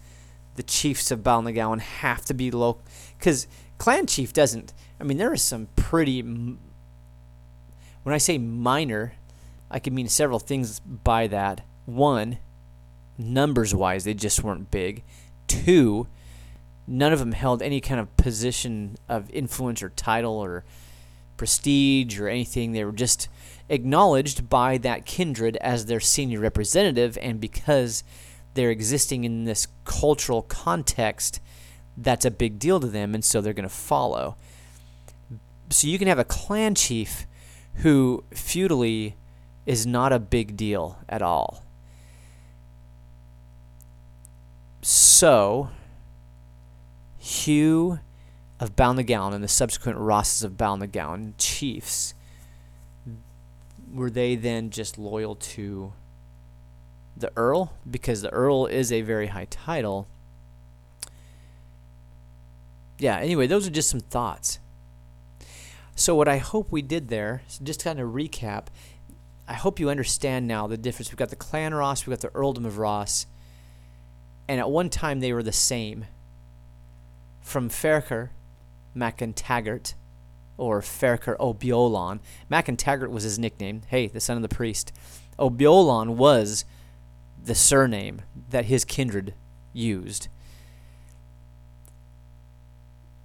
the 0.56 0.62
chiefs 0.62 1.10
of 1.10 1.20
Balnagowan 1.20 1.80
have 1.80 2.24
to 2.26 2.34
be 2.34 2.50
local? 2.50 2.82
Because 3.18 3.46
clan 3.78 4.06
chief 4.06 4.34
doesn't. 4.34 4.74
I 5.00 5.04
mean, 5.04 5.18
there 5.18 5.32
are 5.32 5.36
some 5.36 5.68
pretty. 5.76 6.22
When 6.22 6.58
I 8.14 8.18
say 8.18 8.38
minor, 8.38 9.14
I 9.70 9.78
can 9.78 9.94
mean 9.94 10.08
several 10.08 10.38
things 10.38 10.80
by 10.80 11.26
that. 11.26 11.62
One, 11.86 12.38
numbers 13.18 13.74
wise, 13.74 14.04
they 14.04 14.14
just 14.14 14.42
weren't 14.42 14.70
big. 14.70 15.02
Two, 15.48 16.06
none 16.86 17.12
of 17.12 17.18
them 17.18 17.32
held 17.32 17.62
any 17.62 17.80
kind 17.80 18.00
of 18.00 18.16
position 18.16 18.96
of 19.08 19.30
influence 19.30 19.82
or 19.82 19.90
title 19.90 20.34
or 20.34 20.64
prestige 21.36 22.18
or 22.18 22.28
anything. 22.28 22.72
They 22.72 22.84
were 22.84 22.92
just 22.92 23.28
acknowledged 23.68 24.48
by 24.48 24.78
that 24.78 25.04
kindred 25.06 25.56
as 25.58 25.86
their 25.86 26.00
senior 26.00 26.40
representative, 26.40 27.18
and 27.20 27.40
because 27.40 28.04
they're 28.54 28.70
existing 28.70 29.24
in 29.24 29.44
this 29.44 29.66
cultural 29.84 30.42
context, 30.42 31.40
that's 31.96 32.24
a 32.24 32.30
big 32.30 32.58
deal 32.58 32.80
to 32.80 32.86
them, 32.86 33.14
and 33.14 33.24
so 33.24 33.40
they're 33.40 33.52
going 33.52 33.68
to 33.68 33.74
follow. 33.74 34.36
So 35.68 35.86
you 35.86 35.98
can 35.98 36.08
have 36.08 36.18
a 36.18 36.24
clan 36.24 36.74
chief 36.74 37.26
who 37.76 38.24
feudally 38.30 39.14
is 39.66 39.86
not 39.86 40.12
a 40.12 40.18
big 40.18 40.56
deal 40.56 40.98
at 41.08 41.22
all. 41.22 41.62
So, 44.82 45.70
Hugh 47.18 47.98
of 48.60 48.76
Balnagowan 48.76 49.34
and 49.34 49.42
the 49.42 49.48
subsequent 49.48 49.98
Rosses 49.98 50.44
of 50.44 50.52
Balnagowan, 50.52 51.34
chiefs, 51.38 52.14
were 53.92 54.10
they 54.10 54.36
then 54.36 54.70
just 54.70 54.96
loyal 54.96 55.34
to 55.34 55.92
the 57.16 57.32
Earl? 57.36 57.72
Because 57.90 58.22
the 58.22 58.30
Earl 58.30 58.66
is 58.66 58.92
a 58.92 59.02
very 59.02 59.28
high 59.28 59.48
title. 59.50 60.06
Yeah, 62.98 63.18
anyway, 63.18 63.46
those 63.46 63.66
are 63.66 63.70
just 63.70 63.90
some 63.90 64.00
thoughts. 64.00 64.60
So, 65.98 66.14
what 66.14 66.28
I 66.28 66.36
hope 66.36 66.70
we 66.70 66.82
did 66.82 67.08
there, 67.08 67.42
so 67.48 67.64
just 67.64 67.82
kind 67.82 67.98
of 67.98 68.10
recap, 68.10 68.66
I 69.48 69.54
hope 69.54 69.80
you 69.80 69.88
understand 69.88 70.46
now 70.46 70.66
the 70.66 70.76
difference. 70.76 71.10
We've 71.10 71.16
got 71.16 71.30
the 71.30 71.36
Clan 71.36 71.72
Ross, 71.72 72.06
we've 72.06 72.14
got 72.14 72.20
the 72.20 72.38
Earldom 72.38 72.66
of 72.66 72.76
Ross, 72.76 73.26
and 74.46 74.60
at 74.60 74.70
one 74.70 74.90
time 74.90 75.20
they 75.20 75.32
were 75.32 75.42
the 75.42 75.52
same. 75.52 76.04
From 77.40 77.70
Ferchar, 77.70 78.28
MacIntaggart, 78.94 79.94
or 80.58 80.82
Ferchar 80.82 81.38
O'Beolán. 81.40 82.20
MacIntaggart 82.50 83.10
was 83.10 83.22
his 83.22 83.38
nickname. 83.38 83.80
Hey, 83.86 84.06
the 84.06 84.20
son 84.20 84.36
of 84.36 84.42
the 84.42 84.54
priest. 84.54 84.92
O'Beolán 85.38 86.16
was 86.16 86.66
the 87.42 87.54
surname 87.54 88.20
that 88.50 88.66
his 88.66 88.84
kindred 88.84 89.32
used. 89.72 90.28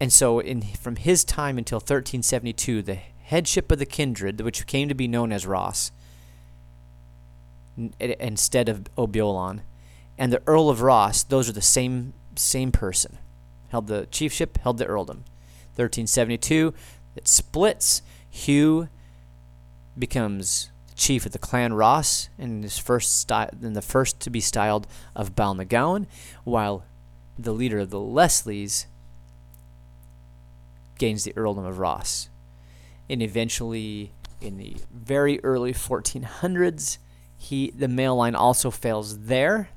And 0.02 0.12
so, 0.12 0.39
in 0.39 0.64
from 0.64 0.95
his 0.95 1.24
time 1.24 1.60
until 1.60 1.76
1372, 1.76 2.82
the 2.82 2.95
headship 2.95 3.72
of 3.72 3.78
the 3.78 3.86
kindred, 3.86 4.41
which 4.41 4.66
came 4.66 4.88
to 4.88 4.95
be 4.95 5.08
known 5.08 5.32
as 5.32 5.45
Ross, 5.45 5.91
n- 7.78 7.93
instead 7.99 8.68
of 8.68 8.86
O'Beolán, 8.97 9.60
and 10.18 10.34
the 10.34 10.41
Earl 10.47 10.72
of 10.72 10.82
Ross, 10.82 11.22
those 11.22 11.47
are 11.47 11.54
the 11.54 11.62
same 11.62 12.14
same 12.36 12.72
person. 12.72 13.20
Held 13.70 13.86
the 13.86 14.08
chiefship, 14.10 14.58
held 14.58 14.80
the 14.80 14.88
earldom. 14.88 15.24
1372, 15.76 16.74
it 17.16 17.28
splits. 17.28 18.02
Hugh 18.28 18.89
becomes 19.95 20.72
chief 20.95 21.28
of 21.28 21.32
the 21.32 21.38
clan 21.38 21.74
Ross, 21.74 22.28
and 22.39 22.66
is 22.66 22.80
first 22.80 23.20
sty- 23.20 23.52
and 23.62 23.76
the 23.76 23.84
first 23.84 24.20
to 24.22 24.32
be 24.32 24.41
styled 24.41 24.88
of 25.16 25.36
Balnagowan, 25.36 26.08
while 26.43 26.86
the 27.38 27.54
leader 27.54 27.78
of 27.78 27.91
the 27.91 27.99
Leslies 27.99 28.88
gains 31.02 31.24
the 31.24 31.34
earldom 31.36 31.66
of 31.66 31.80
Ross. 31.80 32.30
And 33.10 33.22
eventually, 33.22 34.14
in 34.39 34.58
the 34.58 34.78
very 34.93 35.43
early 35.43 35.74
1400s, 35.74 36.97
he 37.38 37.72
the 37.72 37.88
male 37.88 38.16
line 38.16 38.36
also 38.36 38.70
fails 38.70 39.20
there 39.26 39.70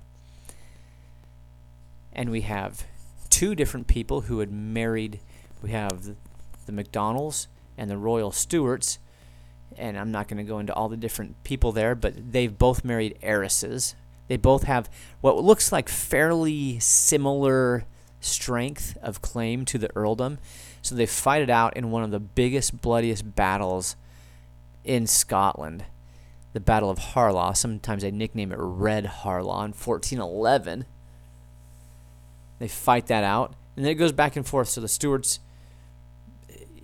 and 2.14 2.31
we 2.31 2.43
have 2.43 2.85
two 3.29 3.55
different 3.55 3.87
people 3.87 4.22
who 4.22 4.39
had 4.39 4.53
married. 4.53 5.20
We 5.62 5.70
have 5.70 6.05
the, 6.05 6.72
McDonalds 6.72 7.49
and 7.77 7.91
the 7.91 7.99
Royal 7.99 8.31
Stuarts, 8.31 8.99
and 9.77 9.99
I'm 9.99 10.12
not 10.12 10.29
going 10.29 10.39
to 10.39 10.49
go 10.49 10.59
into 10.59 10.72
all 10.72 10.89
the 10.89 10.97
different 10.97 11.43
people 11.45 11.72
there, 11.72 11.95
but 11.95 12.33
they've 12.33 12.57
both 12.57 12.85
married 12.85 13.18
heiresses. 13.22 13.95
They 14.29 14.37
both 14.37 14.62
have 14.62 14.89
what 15.20 15.37
looks 15.43 15.72
like 15.72 15.89
fairly 15.89 16.79
similar 16.79 17.85
strength 18.20 18.97
of 19.03 19.20
claim 19.20 19.64
to 19.66 19.79
the 19.79 19.91
earldom. 19.95 20.39
So 20.85 20.95
they 20.95 21.07
fight 21.07 21.41
it 21.41 21.49
out 21.49 21.78
in 21.78 21.91
one 21.91 22.03
of 22.03 22.11
the 22.11 22.20
biggest, 22.20 22.82
bloodiest 22.82 23.35
battles 23.35 23.97
in 24.85 25.07
Scotland, 25.07 25.87
the 26.53 26.61
Battle 26.61 26.91
of 26.91 26.99
Harlaw. 26.99 27.57
Sometimes 27.57 28.03
they 28.03 28.11
nickname 28.11 28.53
it 28.53 28.59
Red 28.59 29.07
Harlaw 29.07 29.64
in 29.64 29.72
1411. 29.72 30.85
They 32.59 32.68
fight 32.68 33.07
that 33.07 33.24
out, 33.24 33.55
and 33.76 33.85
then 33.87 33.93
it 33.93 33.95
goes 33.95 34.12
back 34.12 34.37
and 34.37 34.47
forth. 34.47 34.68
So 34.68 34.82
the 34.82 34.89
Stuarts, 34.89 35.41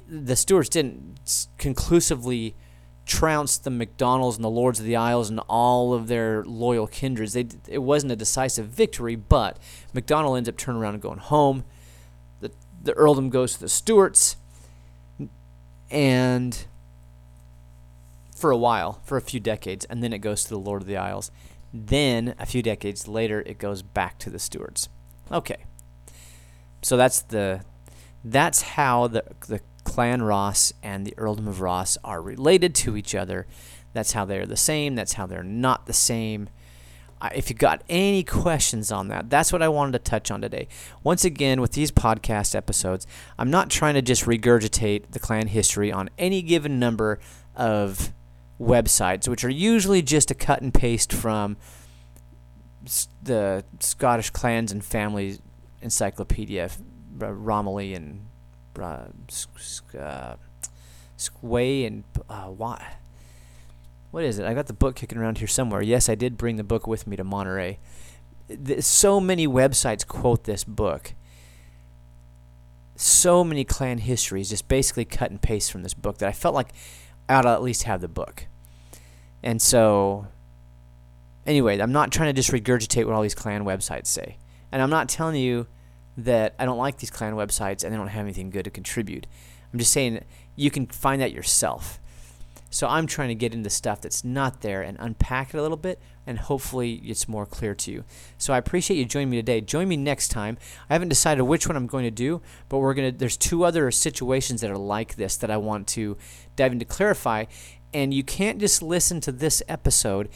the 0.08 0.34
Stuarts 0.34 0.70
didn't 0.70 1.48
conclusively 1.58 2.56
trounce 3.04 3.58
the 3.58 3.70
McDonalds 3.70 4.36
and 4.36 4.44
the 4.44 4.48
Lords 4.48 4.80
of 4.80 4.86
the 4.86 4.96
Isles 4.96 5.28
and 5.28 5.40
all 5.46 5.92
of 5.92 6.08
their 6.08 6.42
loyal 6.44 6.86
kindreds. 6.86 7.34
They, 7.34 7.48
it 7.68 7.82
wasn't 7.82 8.12
a 8.12 8.16
decisive 8.16 8.68
victory, 8.68 9.14
but 9.14 9.58
McDonald 9.92 10.38
ends 10.38 10.48
up 10.48 10.56
turning 10.56 10.80
around 10.80 10.94
and 10.94 11.02
going 11.02 11.18
home. 11.18 11.64
The, 12.82 12.92
earldom 12.94 13.30
goes 13.30 13.54
to 13.54 13.60
the 13.60 13.68
Stuarts, 13.68 14.36
and 15.90 16.66
for 18.34 18.50
a 18.50 18.56
while, 18.56 19.00
for 19.04 19.16
a 19.16 19.20
few 19.20 19.40
decades, 19.40 19.84
and 19.86 20.02
then 20.02 20.12
it 20.12 20.18
goes 20.18 20.44
to 20.44 20.50
the 20.50 20.58
Lord 20.58 20.82
of 20.82 20.88
the 20.88 20.96
Isles. 20.96 21.30
Then, 21.72 22.34
a 22.38 22.46
few 22.46 22.62
decades 22.62 23.06
later, 23.06 23.42
it 23.44 23.58
goes 23.58 23.82
back 23.82 24.18
to 24.20 24.30
the 24.30 24.38
Stuarts. 24.38 24.88
Okay. 25.30 25.64
So 26.82 26.96
that's 26.96 27.20
the 27.20 27.62
that's 28.24 28.62
how 28.62 29.06
the 29.06 29.24
the 29.46 29.60
clan 29.84 30.22
Ross 30.22 30.72
and 30.82 31.06
the 31.06 31.14
earldom 31.16 31.48
of 31.48 31.60
Ross 31.60 31.98
are 32.04 32.22
related 32.22 32.74
to 32.76 32.96
each 32.96 33.14
other. 33.14 33.46
That's 33.92 34.12
how 34.12 34.24
they're 34.24 34.46
the 34.46 34.56
same. 34.56 34.94
That's 34.94 35.14
how 35.14 35.26
they're 35.26 35.42
not 35.42 35.86
the 35.86 35.92
same. 35.92 36.48
If 37.34 37.50
you 37.50 37.56
got 37.56 37.82
any 37.88 38.24
questions 38.24 38.90
on 38.90 39.08
that, 39.08 39.28
that's 39.28 39.52
what 39.52 39.62
I 39.62 39.68
wanted 39.68 39.92
to 39.92 39.98
touch 39.98 40.30
on 40.30 40.40
today. 40.40 40.68
Once 41.02 41.24
again, 41.24 41.60
with 41.60 41.72
these 41.72 41.90
podcast 41.90 42.54
episodes, 42.54 43.06
I'm 43.38 43.50
not 43.50 43.70
trying 43.70 43.94
to 43.94 44.02
just 44.02 44.24
regurgitate 44.24 45.10
the 45.10 45.18
clan 45.18 45.48
history 45.48 45.92
on 45.92 46.10
any 46.18 46.42
given 46.42 46.78
number 46.78 47.20
of 47.54 48.12
websites, 48.60 49.28
which 49.28 49.44
are 49.44 49.50
usually 49.50 50.02
just 50.02 50.30
a 50.30 50.34
cut 50.34 50.62
and 50.62 50.72
paste 50.72 51.12
from 51.12 51.56
the 53.22 53.64
Scottish 53.80 54.30
clans 54.30 54.72
and 54.72 54.84
families 54.84 55.40
encyclopedia, 55.82 56.70
Romilly 57.18 57.94
and 57.94 58.26
uh, 58.80 60.36
Squay 61.16 61.84
and 61.84 62.04
uh, 62.28 62.46
what? 62.46 62.82
What 64.10 64.24
is 64.24 64.38
it? 64.38 64.46
I 64.46 64.54
got 64.54 64.66
the 64.66 64.72
book 64.72 64.96
kicking 64.96 65.18
around 65.18 65.38
here 65.38 65.46
somewhere. 65.46 65.82
Yes, 65.82 66.08
I 66.08 66.14
did 66.14 66.36
bring 66.36 66.56
the 66.56 66.64
book 66.64 66.86
with 66.86 67.06
me 67.06 67.16
to 67.16 67.24
Monterey. 67.24 67.78
So 68.80 69.20
many 69.20 69.46
websites 69.46 70.06
quote 70.06 70.44
this 70.44 70.64
book. 70.64 71.14
So 72.96 73.44
many 73.44 73.64
clan 73.64 73.98
histories, 73.98 74.50
just 74.50 74.68
basically 74.68 75.04
cut 75.04 75.30
and 75.30 75.40
paste 75.40 75.70
from 75.70 75.82
this 75.82 75.94
book 75.94 76.18
that 76.18 76.28
I 76.28 76.32
felt 76.32 76.54
like 76.54 76.72
I 77.28 77.34
ought 77.34 77.42
to 77.42 77.50
at 77.50 77.62
least 77.62 77.84
have 77.84 78.00
the 78.00 78.08
book. 78.08 78.46
And 79.42 79.62
so 79.62 80.26
anyway, 81.46 81.78
I'm 81.78 81.92
not 81.92 82.10
trying 82.10 82.34
to 82.34 82.42
just 82.42 82.50
regurgitate 82.50 83.06
what 83.06 83.14
all 83.14 83.22
these 83.22 83.34
clan 83.34 83.64
websites 83.64 84.08
say. 84.08 84.38
And 84.72 84.82
I'm 84.82 84.90
not 84.90 85.08
telling 85.08 85.36
you 85.36 85.68
that 86.16 86.54
I 86.58 86.64
don't 86.64 86.78
like 86.78 86.98
these 86.98 87.10
clan 87.10 87.34
websites 87.34 87.84
and 87.84 87.92
they 87.92 87.96
don't 87.96 88.08
have 88.08 88.24
anything 88.24 88.50
good 88.50 88.64
to 88.64 88.70
contribute. 88.70 89.26
I'm 89.72 89.78
just 89.78 89.92
saying 89.92 90.24
you 90.56 90.70
can 90.70 90.86
find 90.88 91.22
that 91.22 91.32
yourself. 91.32 92.00
So 92.70 92.86
I'm 92.86 93.06
trying 93.06 93.28
to 93.28 93.34
get 93.34 93.52
into 93.52 93.68
stuff 93.68 94.00
that's 94.00 94.24
not 94.24 94.60
there 94.60 94.80
and 94.80 94.96
unpack 95.00 95.52
it 95.52 95.58
a 95.58 95.62
little 95.62 95.76
bit, 95.76 96.00
and 96.26 96.38
hopefully 96.38 97.02
it's 97.04 97.28
more 97.28 97.44
clear 97.44 97.74
to 97.74 97.90
you. 97.90 98.04
So 98.38 98.54
I 98.54 98.58
appreciate 98.58 98.96
you 98.96 99.04
joining 99.04 99.30
me 99.30 99.38
today. 99.38 99.60
Join 99.60 99.88
me 99.88 99.96
next 99.96 100.28
time. 100.28 100.56
I 100.88 100.94
haven't 100.94 101.08
decided 101.08 101.42
which 101.42 101.66
one 101.66 101.76
I'm 101.76 101.88
going 101.88 102.04
to 102.04 102.10
do, 102.10 102.40
but 102.68 102.78
we're 102.78 102.94
gonna. 102.94 103.12
There's 103.12 103.36
two 103.36 103.64
other 103.64 103.90
situations 103.90 104.60
that 104.60 104.70
are 104.70 104.78
like 104.78 105.16
this 105.16 105.36
that 105.38 105.50
I 105.50 105.56
want 105.56 105.88
to 105.88 106.16
dive 106.54 106.72
into 106.72 106.84
clarify, 106.84 107.46
and 107.92 108.14
you 108.14 108.22
can't 108.22 108.60
just 108.60 108.82
listen 108.82 109.20
to 109.22 109.32
this 109.32 109.62
episode 109.68 110.28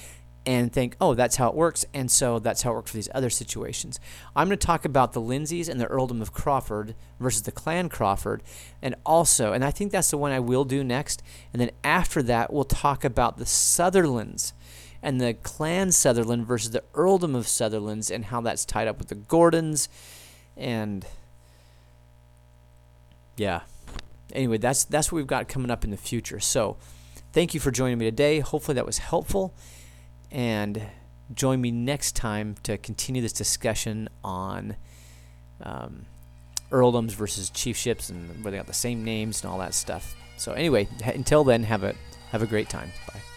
and 0.47 0.73
think, 0.73 0.97
oh, 1.01 1.15
that's 1.15 1.37
how 1.37 1.49
it 1.49 1.55
works, 1.55 1.87
and 1.95 2.11
so 2.11 2.39
that's 2.39 2.63
how 2.63 2.73
it 2.73 2.75
works 2.75 2.91
for 2.91 2.99
these 2.99 3.09
other 3.15 3.31
situations. 3.31 3.99
I'm 4.37 4.49
going 4.49 4.59
to 4.59 4.67
talk 4.67 4.85
about 4.85 5.13
the 5.13 5.21
Lindsays 5.21 5.69
and 5.69 5.81
the 5.81 5.87
Earldom 5.87 6.21
of 6.21 6.33
Crawford 6.33 6.95
versus 7.19 7.43
the 7.43 7.53
Clan 7.53 7.89
Crawford, 7.89 8.43
and 8.83 8.95
also, 9.07 9.53
and 9.53 9.65
I 9.65 9.71
think 9.71 9.91
that's 9.91 10.11
the 10.11 10.19
one 10.19 10.33
I 10.33 10.41
will 10.41 10.65
do 10.65 10.85
next, 10.85 11.23
and 11.53 11.61
then 11.61 11.71
after 11.83 12.23
that, 12.25 12.53
we'll 12.53 12.65
talk 12.65 13.05
about 13.05 13.39
the 13.39 13.47
Sutherlands 13.47 14.53
and 15.03 15.21
the 15.21 15.35
Clan 15.35 15.93
Sutherland 15.93 16.47
versus 16.47 16.71
the 16.71 16.85
Earldom 16.95 17.35
of 17.35 17.49
Sutherlands 17.49 18.11
and 18.11 18.27
how 18.27 18.41
that's 18.43 18.65
tied 18.65 18.89
up 18.89 18.99
with 18.99 19.09
the 19.09 19.15
Gordons, 19.15 19.89
and 20.57 21.07
yeah. 23.37 23.61
Anyway, 24.33 24.59
that's 24.59 24.85
that's 24.85 25.11
what 25.11 25.17
we've 25.17 25.27
got 25.27 25.49
coming 25.49 25.71
up 25.71 25.85
in 25.85 25.91
the 25.91 25.97
future. 25.97 26.41
So, 26.41 26.77
thank 27.33 27.55
you 27.55 27.61
for 27.61 27.71
joining 27.71 27.99
me 27.99 28.07
today. 28.07 28.41
Hopefully 28.41 28.75
that 28.75 28.87
was 28.87 28.99
helpful 28.99 29.55
and 30.35 30.83
join 31.33 31.61
me 31.61 31.71
next 31.71 32.17
time 32.17 32.57
to 32.65 32.77
continue 32.77 33.23
this 33.23 33.33
discussion 33.33 34.09
on 34.23 34.77
um, 35.63 36.05
earldoms 36.71 37.13
versus 37.13 37.51
chiefships 37.51 38.11
and 38.11 38.45
where 38.45 38.51
they 38.51 38.59
got 38.59 38.67
the 38.67 38.73
same 38.73 39.05
names 39.05 39.43
and 39.43 39.51
all 39.51 39.59
that 39.59 39.73
stuff. 39.73 40.15
So 40.37 40.53
anyway, 40.53 40.89
until 41.03 41.45
then, 41.45 41.63
have 41.63 41.85
a 41.85 41.95
have 42.31 42.43
a 42.43 42.47
great 42.47 42.69
time. 42.69 42.91
Bye. 43.07 43.34